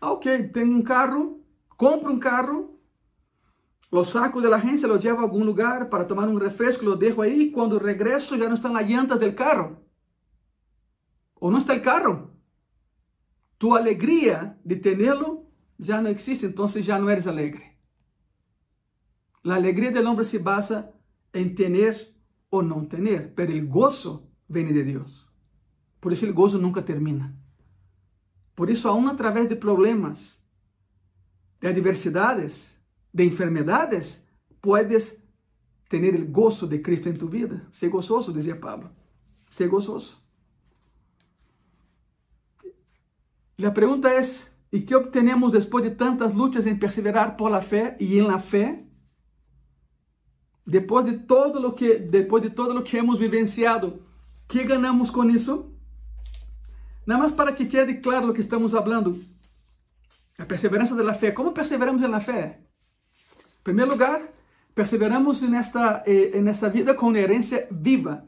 Ah, 0.00 0.12
ok, 0.12 0.48
tenho 0.50 0.76
um 0.76 0.82
carro, 0.82 1.44
compro 1.76 2.12
um 2.12 2.20
carro, 2.20 2.78
lo 3.90 4.04
saco 4.04 4.40
de 4.40 4.46
la 4.46 4.56
agencia, 4.56 4.86
lo 4.86 4.96
llevo 4.96 5.18
a 5.18 5.22
algum 5.22 5.42
lugar 5.42 5.90
para 5.90 6.04
tomar 6.04 6.28
um 6.28 6.38
refresco, 6.38 6.84
lo 6.84 6.94
dejo 6.94 7.20
aí, 7.20 7.50
quando 7.50 7.78
regresso 7.78 8.38
já 8.38 8.46
não 8.46 8.54
estão 8.54 8.76
as 8.76 8.86
llantas 8.86 9.18
del 9.18 9.34
carro. 9.34 9.84
Ou 11.34 11.50
não 11.50 11.58
está 11.58 11.74
o 11.74 11.82
carro. 11.82 12.30
Tu 13.58 13.74
alegria 13.74 14.56
de 14.64 14.76
tê-lo 14.76 15.39
já 15.80 16.00
não 16.00 16.10
existe, 16.10 16.46
então 16.46 16.68
já 16.68 16.98
não 16.98 17.08
eres 17.08 17.26
alegre. 17.26 17.64
A 19.44 19.54
alegria 19.54 19.90
do 19.90 20.06
homem 20.08 20.24
se 20.24 20.38
basa 20.38 20.92
em 21.32 21.54
ter 21.54 22.14
ou 22.50 22.62
não 22.62 22.84
ter, 22.84 23.32
pero 23.34 23.56
o 23.56 23.66
gozo 23.66 24.30
vem 24.48 24.66
de 24.66 24.84
Deus. 24.84 25.26
Por 26.00 26.12
isso 26.12 26.28
o 26.28 26.34
gozo 26.34 26.58
nunca 26.58 26.82
termina. 26.82 27.34
Por 28.54 28.68
isso, 28.68 28.88
aún 28.88 29.08
através 29.08 29.48
de 29.48 29.56
problemas, 29.56 30.38
de 31.60 31.68
adversidades, 31.68 32.68
de 33.12 33.24
enfermedades, 33.24 34.22
puedes 34.60 35.22
ter 35.88 36.14
o 36.14 36.26
gozo 36.26 36.66
de 36.66 36.80
Cristo 36.80 37.08
em 37.08 37.14
tu 37.14 37.26
vida. 37.26 37.66
Ser 37.72 37.88
gozoso, 37.88 38.32
dizia 38.32 38.56
Pablo. 38.56 38.90
Ser 39.50 39.68
gozoso. 39.68 40.18
A 43.64 43.70
pergunta 43.70 44.08
¿Y 44.70 44.82
qué 44.82 44.94
obtenemos 44.94 45.52
después 45.52 45.84
de 45.84 45.90
tantas 45.90 46.34
luchas 46.34 46.66
en 46.66 46.78
perseverar 46.78 47.36
por 47.36 47.50
la 47.50 47.60
fe 47.60 47.96
y 47.98 48.18
en 48.18 48.28
la 48.28 48.38
fe? 48.38 48.86
Después 50.64 51.04
de 51.04 51.14
todo 51.14 51.58
lo 51.60 51.74
que, 51.74 51.98
después 51.98 52.42
de 52.42 52.50
todo 52.50 52.72
lo 52.72 52.84
que 52.84 52.98
hemos 52.98 53.18
vivenciado, 53.18 53.98
¿qué 54.46 54.64
ganamos 54.64 55.10
con 55.10 55.30
eso? 55.30 55.72
Nada 57.04 57.22
más 57.22 57.32
para 57.32 57.56
que 57.56 57.66
quede 57.66 58.00
claro 58.00 58.28
lo 58.28 58.32
que 58.32 58.42
estamos 58.42 58.72
hablando. 58.74 59.16
La 60.36 60.46
perseverancia 60.46 60.94
de 60.94 61.02
la 61.02 61.14
fe. 61.14 61.34
¿Cómo 61.34 61.52
perseveramos 61.52 62.02
en 62.02 62.10
la 62.12 62.20
fe? 62.20 62.42
En 62.42 63.62
primer 63.64 63.88
lugar, 63.88 64.32
perseveramos 64.74 65.42
en 65.42 65.56
esta, 65.56 66.04
eh, 66.06 66.30
en 66.34 66.46
esta 66.46 66.68
vida 66.68 66.94
con 66.94 67.16
herencia 67.16 67.66
viva. 67.70 68.24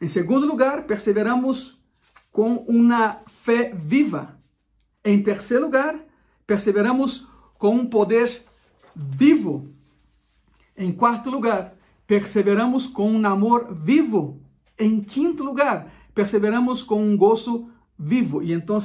En 0.00 0.08
segundo 0.08 0.46
lugar, 0.46 0.86
perseveramos 0.86 1.78
con 2.32 2.60
una 2.66 3.22
fe 3.26 3.74
viva. 3.84 4.37
En 5.08 5.22
tercer 5.22 5.58
lugar, 5.58 5.98
perseveramos 6.46 7.26
com 7.56 7.74
um 7.74 7.86
poder 7.86 8.44
vivo. 8.94 9.72
Em 10.76 10.92
quarto 10.92 11.30
lugar, 11.30 11.74
perseveramos 12.06 12.86
com 12.86 13.10
um 13.10 13.26
amor 13.26 13.72
vivo. 13.72 14.42
Em 14.78 15.00
quinto 15.00 15.42
lugar, 15.42 15.90
perseveramos 16.14 16.82
com 16.82 17.02
um 17.02 17.16
gozo 17.16 17.70
vivo. 17.98 18.42
E 18.42 18.52
então, 18.52 18.76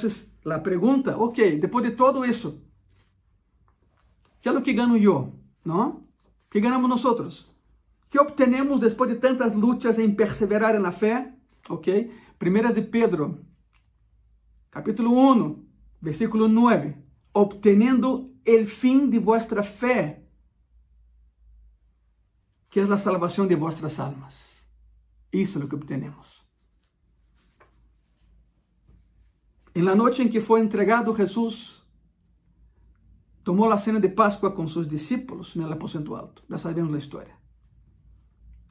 a 0.45 0.59
pergunta, 0.59 1.17
ok, 1.17 1.59
depois 1.59 1.83
de 1.83 1.91
todo 1.91 2.23
isso, 2.23 2.65
que 4.41 4.47
é 4.47 4.51
o 4.53 4.61
que 4.61 4.71
ganho 4.71 4.95
eu? 4.95 5.33
Não? 5.65 6.05
Que 6.49 6.61
ganhamos 6.61 7.03
nós? 7.03 7.53
Que 8.09 8.17
obtenemos 8.17 8.79
depois 8.79 9.09
de 9.09 9.17
tantas 9.17 9.53
lutas 9.53 9.99
em 9.99 10.15
perseverar 10.15 10.79
na 10.79 10.93
fé? 10.93 11.33
Ok? 11.67 12.09
Primeira 12.39 12.71
de 12.71 12.81
Pedro, 12.81 13.43
capítulo 14.71 15.11
1, 15.33 15.72
versículo 16.03 16.47
9. 16.47 17.01
Obteniendo 17.31 18.29
el 18.45 18.67
fin 18.67 19.09
de 19.09 19.19
vuestra 19.19 19.63
fe, 19.63 20.27
que 22.69 22.81
es 22.81 22.89
la 22.89 22.97
salvación 22.97 23.47
de 23.47 23.55
vuestras 23.55 23.99
almas. 23.99 24.61
Eso 25.31 25.57
es 25.57 25.63
lo 25.63 25.69
que 25.69 25.77
obtenemos. 25.77 26.45
En 29.73 29.85
la 29.85 29.95
noche 29.95 30.21
en 30.23 30.29
que 30.29 30.41
fue 30.41 30.59
entregado 30.59 31.13
Jesús, 31.13 31.87
tomó 33.43 33.67
la 33.67 33.77
cena 33.77 33.99
de 33.99 34.09
Pascua 34.09 34.53
con 34.53 34.67
sus 34.67 34.87
discípulos 34.89 35.55
en 35.55 35.63
el 35.63 35.71
aposento 35.71 36.15
alto. 36.17 36.43
Ya 36.49 36.57
sabemos 36.57 36.91
la 36.91 36.97
historia. 36.97 37.39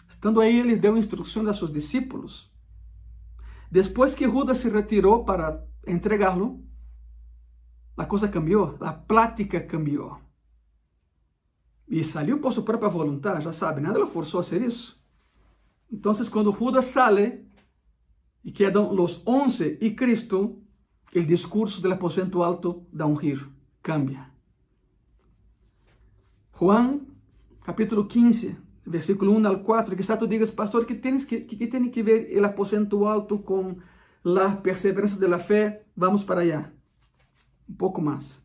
Estando 0.08 0.40
ahí, 0.42 0.60
él 0.60 0.68
les 0.68 0.80
dio 0.80 0.96
instrucción 0.96 1.48
a 1.48 1.54
sus 1.54 1.72
discípulos. 1.72 2.54
Después 3.70 4.14
que 4.14 4.28
Judas 4.28 4.58
se 4.58 4.68
retiró 4.68 5.24
para 5.24 5.64
entregarlo, 5.84 6.60
a 7.96 8.04
coisa 8.06 8.28
cambiou, 8.28 8.76
a 8.80 8.92
plática 8.92 9.60
cambiou. 9.60 10.18
E 11.88 12.02
saiu 12.02 12.40
por 12.40 12.52
sua 12.52 12.62
própria 12.62 12.88
vontade, 12.88 13.44
já 13.44 13.52
sabe, 13.52 13.80
nada 13.80 13.98
lo 13.98 14.06
forçou 14.06 14.40
a 14.40 14.42
ser 14.42 14.62
isso. 14.62 15.00
Então, 15.90 16.12
quando 16.30 16.52
Judas 16.52 16.86
sale 16.86 17.46
e 18.42 18.50
quedam 18.50 18.90
os 18.98 19.22
onze 19.26 19.76
e 19.80 19.90
Cristo, 19.90 20.62
o 21.14 21.22
discurso 21.22 21.82
do 21.82 21.92
aposento 21.92 22.42
alto 22.42 22.86
dá 22.90 23.06
um 23.06 23.18
giro, 23.18 23.52
cambia. 23.82 24.26
Juan, 26.58 27.00
capítulo 27.62 28.06
15, 28.06 28.56
versículo 28.86 29.32
1 29.32 29.46
al 29.46 29.62
4, 29.62 29.94
quizás 29.94 30.18
tu 30.18 30.26
digas, 30.26 30.50
pastor, 30.50 30.86
que, 30.86 30.94
tienes 30.94 31.26
que, 31.26 31.42
que, 31.42 31.56
que 31.56 31.90
que 31.90 32.02
ver 32.02 32.40
o 32.40 32.44
aposento 32.46 33.04
alto 33.04 33.38
com 33.40 33.76
a 34.24 34.56
perseverança 34.56 35.18
da 35.18 35.38
fé? 35.38 35.84
Vamos 35.94 36.24
para 36.24 36.40
allá 36.40 36.72
um 37.72 37.74
pouco 37.74 38.02
mais. 38.02 38.40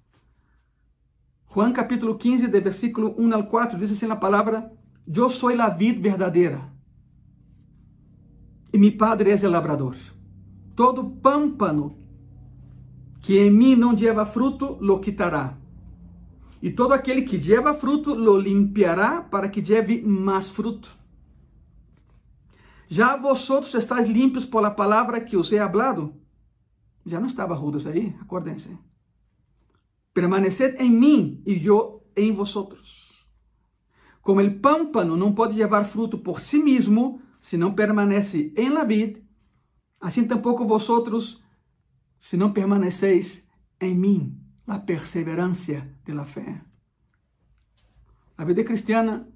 Juan 1.54 1.74
capítulo 1.74 2.18
15, 2.18 2.48
de 2.48 2.60
versículo 2.62 3.14
1 3.18 3.34
al 3.34 3.48
4, 3.48 3.78
diz 3.78 3.92
assim 3.92 4.10
a 4.10 4.16
palavra: 4.16 4.72
Eu 5.06 5.30
sou 5.30 5.50
a 5.50 5.70
vid 5.70 6.00
verdadeira, 6.02 6.72
e 8.72 8.78
mi 8.78 8.92
padre 8.92 9.32
é 9.32 9.48
o 9.48 9.50
labrador. 9.50 9.96
Todo 10.76 11.10
pâmpano 11.10 11.98
que 13.22 13.38
em 13.40 13.52
mim 13.52 13.76
não 13.76 13.94
lleva 13.94 14.26
fruto, 14.26 14.78
lo 14.80 15.00
quitará. 15.00 15.58
E 16.62 16.72
todo 16.72 16.94
aquele 16.94 17.24
que 17.24 17.38
lleva 17.38 17.74
fruto, 17.74 18.16
lo 18.16 18.38
limpiará 18.38 19.22
para 19.22 19.50
que 19.50 19.62
lleve 19.62 20.02
mais 20.02 20.50
fruto. 20.50 20.96
Já 22.90 23.18
vosotros 23.18 23.76
estáis 23.76 24.08
limpios 24.08 24.46
por 24.46 24.62
la 24.62 24.72
palavra 24.72 25.20
que 25.20 25.36
os 25.36 25.52
he 25.52 25.60
hablado. 25.60 26.14
Já 27.06 27.20
não 27.20 27.28
estava 27.28 27.54
rudas 27.54 27.86
aí? 27.86 28.16
Acordem-se. 28.22 28.78
Permaneced 30.18 30.82
en 30.82 31.00
mí 31.00 31.44
y 31.46 31.60
yo 31.60 32.02
en 32.16 32.36
vosotros. 32.36 33.30
Como 34.22 34.42
el 34.42 34.60
pámpano 34.60 35.16
no 35.16 35.36
puede 35.36 35.54
llevar 35.54 35.86
fruto 35.86 36.24
por 36.24 36.40
sí 36.40 36.58
mismo 36.58 37.22
si 37.40 37.56
no 37.56 37.76
permanece 37.76 38.52
en 38.56 38.74
la 38.74 38.84
vid, 38.84 39.20
así 40.00 40.28
tampoco 40.28 40.66
vosotros 40.66 41.44
si 42.18 42.36
no 42.36 42.52
permanecéis 42.52 43.48
en 43.80 44.02
mí, 44.02 44.34
la 44.66 44.88
perseverancia 44.88 45.96
de 46.04 46.16
la 46.16 46.26
fe. 46.26 46.64
La 48.40 48.44
vida 48.44 48.66
cristiana 48.66 49.28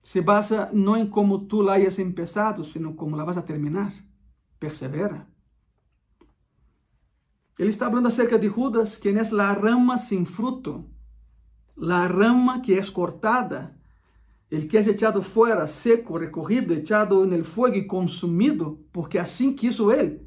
se 0.00 0.20
basa 0.20 0.70
no 0.72 0.96
en 0.96 1.10
cómo 1.10 1.48
tú 1.48 1.64
la 1.64 1.72
hayas 1.72 1.98
empezado, 1.98 2.62
sino 2.62 2.94
cómo 2.94 3.16
la 3.16 3.24
vas 3.24 3.36
a 3.36 3.44
terminar. 3.44 3.94
Persevera. 4.60 5.26
Ele 7.58 7.70
está 7.70 7.88
falando 7.88 8.06
acerca 8.06 8.38
de 8.38 8.48
Judas, 8.48 8.96
que 8.96 9.08
é 9.08 9.20
a 9.20 9.52
rama 9.52 9.98
sem 9.98 10.24
fruto, 10.24 10.88
a 11.76 12.06
rama 12.06 12.60
que 12.60 12.72
é 12.72 12.86
cortada, 12.86 13.76
el 14.50 14.68
que 14.68 14.78
é 14.78 14.80
echado 14.80 15.22
fora, 15.22 15.66
seco, 15.66 16.16
recorrido, 16.16 16.72
echado 16.72 17.26
no 17.26 17.44
fogo 17.44 17.74
e 17.74 17.86
consumido, 17.86 18.86
porque 18.92 19.18
assim 19.18 19.52
quiso 19.52 19.90
ele. 19.90 20.26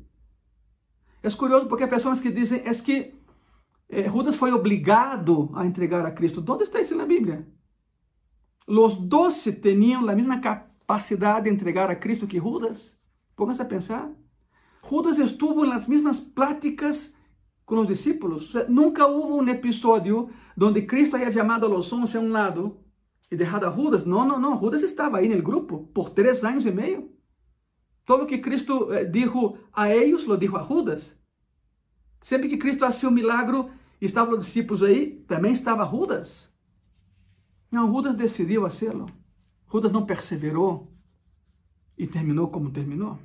É 1.24 1.30
curioso 1.32 1.68
porque 1.68 1.84
há 1.84 1.88
pessoas 1.88 2.20
que 2.20 2.32
dizem 2.32 2.62
é 2.66 2.74
que 2.74 3.14
eh, 3.90 4.10
Judas 4.10 4.36
foi 4.36 4.52
obrigado 4.52 5.52
a 5.56 5.66
entregar 5.66 6.06
a 6.06 6.12
Cristo. 6.12 6.44
Onde 6.48 6.64
está 6.64 6.82
isso 6.82 6.96
na 6.96 7.06
Bíblia? 7.06 7.48
Os 8.68 8.96
doze 8.96 9.54
tinham 9.54 10.08
a 10.08 10.16
mesma 10.16 10.40
capacidade 10.40 11.46
de 11.46 11.52
entregar 11.52 11.90
a 11.90 11.96
Cristo 11.96 12.28
que 12.28 12.40
Judas. 12.40 12.98
Pónganse 13.36 13.62
a 13.62 13.66
pensar. 13.66 14.12
Judas 14.88 15.20
estuvo 15.20 15.66
nas 15.66 15.88
mesmas 15.88 16.20
pláticas 16.20 17.16
com 17.72 17.80
os 17.80 17.88
discípulos. 17.88 18.54
Nunca 18.68 19.08
houve 19.08 19.32
um 19.32 19.48
episódio 19.48 20.30
onde 20.60 20.82
Cristo 20.82 21.16
haya 21.16 21.32
chamado 21.32 21.66
a 21.66 21.70
los 21.70 21.92
once 21.94 22.18
a 22.18 22.20
um 22.20 22.30
lado 22.30 22.82
e 23.32 23.36
deixado 23.38 23.66
a 23.66 23.72
Judas. 23.72 24.04
Não, 24.04 24.28
não, 24.28 24.38
não. 24.38 24.60
Judas 24.60 24.84
estava 24.84 25.20
aí 25.20 25.34
no 25.34 25.42
grupo 25.42 25.90
por 25.94 26.10
três 26.10 26.44
anos 26.44 26.66
e 26.66 26.72
meio. 26.72 27.16
Todo 28.04 28.26
o 28.26 28.28
que 28.28 28.40
Cristo 28.40 28.92
eh, 28.92 29.06
dijo 29.06 29.58
a 29.72 29.90
eles, 29.90 30.26
lo 30.26 30.38
dijo 30.38 30.58
a 30.58 30.64
Judas. 30.64 31.16
Sempre 32.22 32.50
que 32.50 32.58
Cristo 32.58 32.82
fazia 32.82 33.08
um 33.08 33.14
milagro 33.14 33.72
e 34.02 34.06
estavam 34.06 34.34
os 34.34 34.46
discípulos 34.46 34.84
aí, 34.84 35.24
também 35.26 35.54
estava 35.54 35.86
Judas. 35.86 36.54
Não, 37.72 37.88
Judas 37.88 38.16
decidiu 38.16 38.64
fazê-lo. 38.64 39.06
Judas 39.72 39.94
não 39.94 40.06
perseverou 40.06 40.92
e 41.98 42.06
terminou 42.06 42.50
como 42.50 42.70
terminou. 42.70 43.18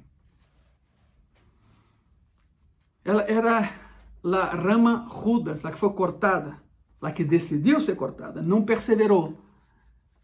Ela 3.05 3.23
era 3.23 3.86
la 4.27 4.51
rama 4.51 5.07
Judas, 5.09 5.63
la 5.63 5.71
que 5.71 5.79
foi 5.79 5.95
cortada, 5.95 6.61
la 7.01 7.13
que 7.13 7.25
decidiu 7.25 7.81
ser 7.81 7.95
cortada, 7.95 8.43
não 8.43 8.65
perseverou 8.65 9.39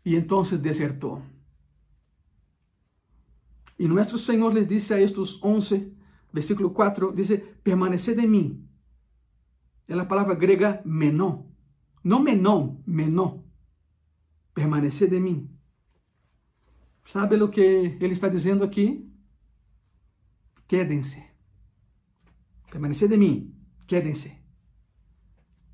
e 0.05 0.17
então 0.17 0.43
desertou. 0.43 1.23
E 3.79 3.87
nosso 3.87 4.19
Senhor 4.19 4.53
les 4.53 4.67
disse 4.67 4.93
a 4.93 5.01
estes 5.01 5.41
11, 5.43 5.97
versículo 6.33 6.71
4, 6.71 7.13
dice, 7.13 7.39
permaneced 7.39 8.19
em 8.19 8.27
mim. 8.27 8.69
É 9.87 9.95
a 9.95 10.05
palavra 10.05 10.35
grega 10.35 10.83
menó. 10.85 11.45
Não 12.03 12.21
menón, 12.21 12.83
menó. 12.85 13.45
Permaneced 14.53 15.15
em 15.15 15.21
mim. 15.21 15.51
Sabe 17.05 17.41
o 17.41 17.49
que 17.49 17.61
ele 18.01 18.13
está 18.13 18.29
dizendo 18.29 18.65
aqui? 18.65 19.09
Quedem-se. 20.67 21.23
Permaneced 22.71 23.13
em 23.13 23.19
mim. 23.19 23.52
Quédense. 23.93 24.33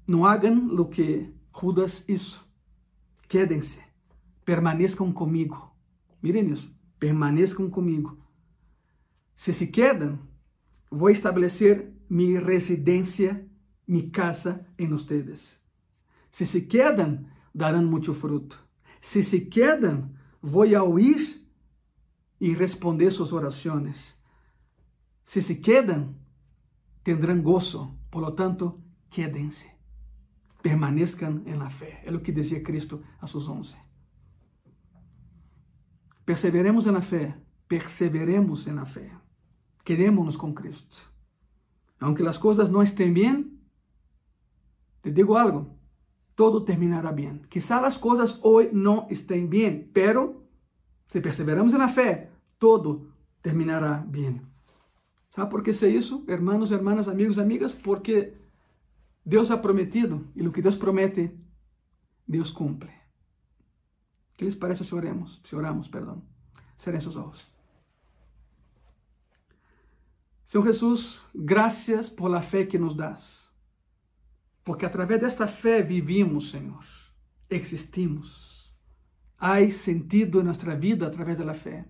Não 0.04 0.26
hagan 0.26 0.74
lo 0.74 0.90
que 0.90 1.32
Judas 1.54 2.04
hizo. 2.08 2.44
Quédense. 3.28 3.80
Permaneçam 4.44 5.12
comigo. 5.12 5.72
Miren 6.20 6.50
isso. 6.50 6.76
Permaneçam 6.98 7.70
comigo. 7.70 8.18
Se 9.36 9.52
se 9.52 9.68
quedam, 9.68 10.18
vou 10.90 11.10
estabelecer 11.10 11.92
minha 12.10 12.40
residência, 12.40 13.48
minha 13.86 14.10
casa 14.10 14.66
em 14.76 14.92
ustedes. 14.92 15.60
Se 16.32 16.44
se 16.44 16.62
quedam, 16.62 17.24
darão 17.54 17.86
muito 17.86 18.12
fruto. 18.12 18.58
Se 19.00 19.22
se 19.22 19.42
quedam, 19.42 20.10
vou 20.42 20.64
a 20.74 20.82
oír 20.82 21.40
e 22.40 22.52
responder 22.52 23.12
suas 23.12 23.32
orações. 23.32 24.18
Se 25.24 25.40
se 25.40 25.54
quedam, 25.54 26.16
tendrão 27.08 27.40
gozo 27.40 27.98
por 28.10 28.20
lo 28.20 28.34
tanto, 28.34 28.82
quédense, 29.08 29.66
permanezcan 30.62 31.42
en 31.46 31.58
la 31.58 31.70
fe. 31.70 32.00
É 32.04 32.12
o 32.12 32.20
que 32.20 32.32
dizia 32.32 32.62
Cristo 32.62 33.02
a 33.18 33.26
seus 33.26 33.48
onze. 33.48 33.76
Perseveremos 36.26 36.84
na 36.84 37.00
fé, 37.00 37.40
perseveremos 37.66 38.66
na 38.66 38.84
fé. 38.84 39.10
Quedémonos 39.84 40.36
com 40.36 40.52
Cristo. 40.52 41.16
aunque 42.00 42.22
las 42.22 42.38
cosas 42.38 42.70
no 42.70 42.80
estén 42.80 43.12
bien, 43.12 43.60
te 45.00 45.10
digo 45.10 45.36
algo, 45.36 45.76
todo 46.36 46.62
terminará 46.62 47.10
bien. 47.10 47.42
Quizá 47.48 47.80
las 47.80 47.98
cosas 47.98 48.38
hoy 48.42 48.68
no 48.72 49.06
estén 49.10 49.50
bien, 49.50 49.90
pero 49.92 50.44
si 51.08 51.20
perseveramos 51.20 51.72
en 51.72 51.80
la 51.80 51.88
fe, 51.88 52.30
todo 52.58 53.08
terminará 53.40 54.04
bien. 54.06 54.47
¿Sabe 55.38 55.50
por 55.52 55.62
qué 55.62 55.72
sé 55.72 55.96
eso, 55.96 56.24
hermanos, 56.26 56.72
hermanas, 56.72 57.06
amigos, 57.06 57.38
amigas? 57.38 57.76
Porque 57.76 58.36
Deus 59.24 59.52
ha 59.52 59.62
prometido 59.62 60.24
e 60.34 60.42
o 60.44 60.50
que 60.50 60.60
Deus 60.60 60.76
promete, 60.76 61.32
Deus 62.26 62.50
cumpre. 62.50 62.90
que 64.36 64.44
les 64.44 64.56
parece 64.56 64.82
se 64.82 64.92
oremos? 64.96 65.40
Se 65.44 65.54
oramos, 65.54 65.86
perdão. 65.88 66.24
Cerrem 66.76 67.00
seus 67.00 67.14
olhos. 67.14 67.46
Senhor 70.44 70.66
Jesus, 70.66 71.22
graças 71.32 72.10
por 72.10 72.28
la 72.28 72.40
fé 72.40 72.66
que 72.66 72.76
nos 72.76 72.96
das. 72.96 73.48
Porque 74.64 74.86
através 74.86 75.20
desta 75.20 75.46
fé 75.46 75.84
vivimos, 75.84 76.50
Senhor. 76.50 76.84
Existimos. 77.48 78.76
Há 79.38 79.64
sentido 79.70 80.40
em 80.40 80.44
nossa 80.44 80.74
vida 80.74 81.06
através 81.06 81.38
da 81.38 81.54
fé. 81.54 81.86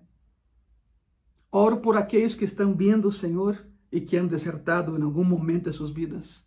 Oro 1.51 1.77
por 1.77 1.97
aqueles 1.97 2.35
que 2.35 2.45
estão 2.45 2.73
vendo, 2.75 3.11
Senhor, 3.11 3.65
e 3.91 3.99
que 3.99 4.17
han 4.17 4.27
desertado 4.27 4.97
em 4.97 5.01
algum 5.01 5.23
momento 5.23 5.69
de 5.69 5.75
suas 5.75 5.91
vidas. 5.91 6.45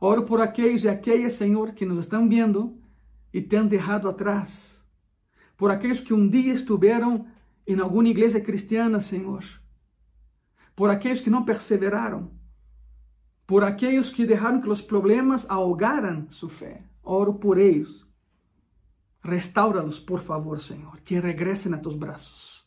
Oro 0.00 0.24
por 0.24 0.40
aqueles 0.40 0.82
e 0.84 0.88
aquelas, 0.88 1.34
Senhor, 1.34 1.72
que 1.72 1.86
nos 1.86 2.00
estão 2.00 2.28
vendo 2.28 2.76
e 3.32 3.40
te 3.40 3.56
han 3.56 3.66
deixado 3.66 4.08
atrás. 4.08 4.82
Por 5.56 5.70
aqueles 5.70 6.00
que 6.00 6.12
um 6.12 6.28
dia 6.28 6.52
estiveram 6.52 7.26
em 7.66 7.78
alguma 7.78 8.08
igreja 8.08 8.40
cristiana, 8.40 9.00
Senhor 9.00 9.44
por 10.74 10.90
aqueles 10.90 11.20
que 11.20 11.30
não 11.30 11.44
perseveraram, 11.44 12.30
por 13.46 13.62
aqueles 13.64 14.10
que 14.10 14.26
deixaram 14.26 14.60
que 14.60 14.68
os 14.68 14.80
problemas 14.80 15.48
ahogaram 15.48 16.26
sua 16.30 16.48
fé. 16.48 16.84
Oro 17.02 17.34
por 17.34 17.58
eles. 17.58 18.06
Restaura-los, 19.20 19.98
por 19.98 20.20
favor, 20.20 20.60
Senhor, 20.60 21.00
que 21.00 21.18
regressem 21.18 21.72
a 21.74 21.78
tus 21.78 21.94
braços. 21.94 22.61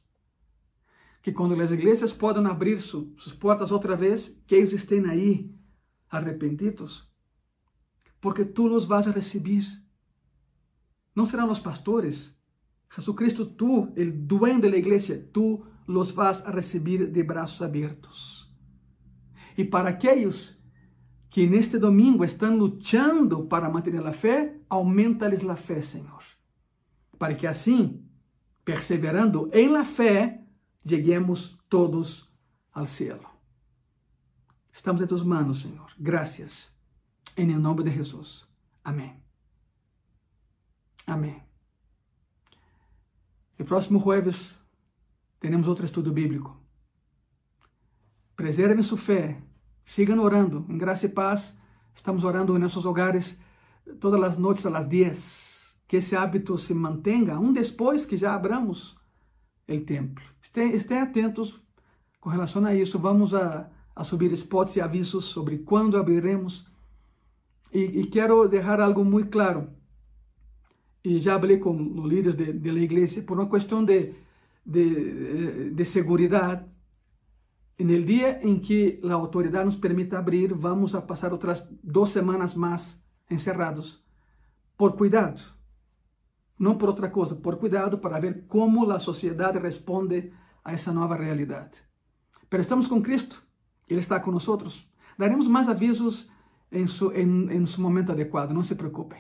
Que 1.26 1.34
quando 1.34 1.60
as 1.60 1.72
igrejas 1.72 2.14
possam 2.14 2.46
abrir 2.46 2.80
su, 2.80 3.12
suas 3.18 3.34
portas 3.36 3.72
outra 3.72 3.96
vez, 3.96 4.40
que 4.46 4.54
eles 4.54 4.74
estejam 4.74 5.10
aí, 5.10 5.52
arrependidos, 6.08 7.12
porque 8.22 8.46
tu 8.46 8.68
los 8.68 8.86
vas 8.86 9.08
a 9.08 9.12
receber. 9.12 9.66
Não 11.16 11.26
serão 11.26 11.50
os 11.50 11.60
pastores. 11.60 12.40
Jesucristo, 12.96 13.44
tu, 13.44 13.86
o 13.86 14.12
dueño 14.14 14.62
da 14.62 14.68
igreja, 14.68 15.18
tu 15.34 15.66
los 15.88 16.12
vas 16.12 16.46
a 16.46 16.52
recibir 16.52 17.12
de 17.12 17.24
braços 17.24 17.64
abertos. 17.64 18.56
E 19.58 19.64
para 19.64 19.90
aqueles 19.90 20.64
que 21.32 21.48
neste 21.48 21.80
domingo 21.80 22.24
estão 22.24 22.56
lutando 22.56 23.48
para 23.48 23.68
manter 23.68 23.98
a 23.98 24.14
fé, 24.14 24.60
aumenta-lhes 24.70 25.44
a 25.50 25.56
fé, 25.56 25.82
Senhor. 25.82 26.24
Para 27.18 27.34
que 27.34 27.48
assim, 27.48 28.06
perseverando 28.64 29.50
em 29.52 29.70
la 29.70 29.86
fé, 29.86 30.45
cheguemos 30.88 31.58
todos 31.68 32.32
ao 32.72 32.86
céu. 32.86 33.20
Estamos 34.72 35.02
em 35.02 35.08
tus 35.08 35.24
manos, 35.24 35.62
Senhor. 35.62 35.92
Graças. 35.98 36.74
Em 37.36 37.48
nome 37.58 37.84
de 37.84 37.92
Jesus. 37.92 38.48
Amém. 38.84 39.16
Amém. 41.08 41.42
E 43.58 43.64
próximo 43.64 44.00
jueves 44.00 44.56
teremos 45.40 45.68
outro 45.68 45.86
estudo 45.86 46.12
bíblico. 46.12 46.60
Preservem 48.36 48.84
sua 48.84 48.98
fé, 48.98 49.42
sigam 49.84 50.20
orando. 50.20 50.66
Em 50.70 50.78
graça 50.78 51.06
e 51.06 51.10
paz, 51.10 51.58
estamos 51.96 52.24
orando 52.24 52.56
em 52.56 52.60
nossos 52.60 52.86
hogares 52.86 53.40
todas 54.00 54.22
as 54.22 54.38
noites 54.38 54.66
às 54.66 54.86
10. 54.86 55.76
Que 55.88 55.98
esse 55.98 56.16
hábito 56.16 56.58
se 56.58 56.74
mantenha, 56.74 57.40
um 57.40 57.54
depois 57.54 58.06
que 58.06 58.18
já 58.18 58.34
abramos 58.36 58.98
o 59.68 59.80
templo. 59.82 60.24
Estejam 60.42 61.04
atentos 61.04 61.62
com 62.20 62.30
relação 62.30 62.66
a 62.66 62.74
isso. 62.76 63.00
Vamos 63.00 63.34
a, 63.34 63.70
a 63.96 64.04
subir 64.04 64.32
spots 64.34 64.76
e 64.76 64.82
avisos 64.82 65.26
sobre 65.26 65.60
quando 65.60 65.98
abriremos. 65.98 66.66
E, 67.74 68.02
e 68.02 68.06
quero 68.08 68.48
deixar 68.48 68.80
algo 68.80 69.04
muito 69.04 69.30
claro. 69.30 69.70
E 71.04 71.20
já 71.20 71.40
falei 71.40 71.58
com 71.58 71.72
os 72.00 72.10
líderes 72.10 72.36
da 72.36 72.72
igreja 72.72 73.22
por 73.22 73.38
uma 73.38 73.50
questão 73.50 73.84
de 73.84 74.16
de, 74.66 75.72
de 75.72 75.86
seguridad. 75.86 76.68
En 77.78 77.90
el 77.90 78.06
día 78.06 78.40
en 78.42 78.62
que 78.62 79.00
la 79.04 79.14
autoridad 79.14 79.64
nos 79.64 79.78
permita 79.78 80.18
abrir, 80.18 80.56
vamos 80.56 80.96
a 80.96 81.06
pasar 81.06 81.34
otras 81.34 81.70
dos 81.84 82.10
semanas 82.10 82.58
más 82.58 83.04
encerrados. 83.30 84.04
Por 84.78 84.96
cuidado. 84.96 85.55
Não 86.58 86.78
por 86.78 86.90
outra 86.90 87.10
coisa, 87.10 87.36
por 87.36 87.58
cuidado 87.58 87.98
para 87.98 88.20
ver 88.20 88.46
como 88.48 88.90
a 88.90 89.00
sociedade 89.00 89.60
responde 89.60 90.32
a 90.64 90.74
essa 90.74 90.92
nova 90.92 91.16
realidade. 91.16 91.78
Pero 92.50 92.62
estamos 92.62 92.88
com 92.88 93.02
Cristo, 93.02 93.44
Ele 93.90 94.00
está 94.00 94.16
nós. 94.16 94.90
Daremos 95.18 95.48
mais 95.48 95.68
avisos 95.68 96.32
em 96.72 96.88
su, 96.88 97.12
em, 97.12 97.52
em 97.52 97.66
su 97.66 97.82
momento 97.82 98.12
adequado, 98.12 98.52
não 98.52 98.64
se 98.64 98.76
preocupe. 98.76 99.16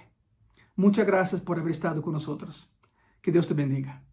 Muitas 0.76 1.06
graças 1.06 1.40
por 1.40 1.60
haber 1.60 1.72
estado 1.72 2.02
nós. 2.12 2.70
Que 3.22 3.32
Deus 3.32 3.48
te 3.48 3.54
bendiga. 3.54 4.05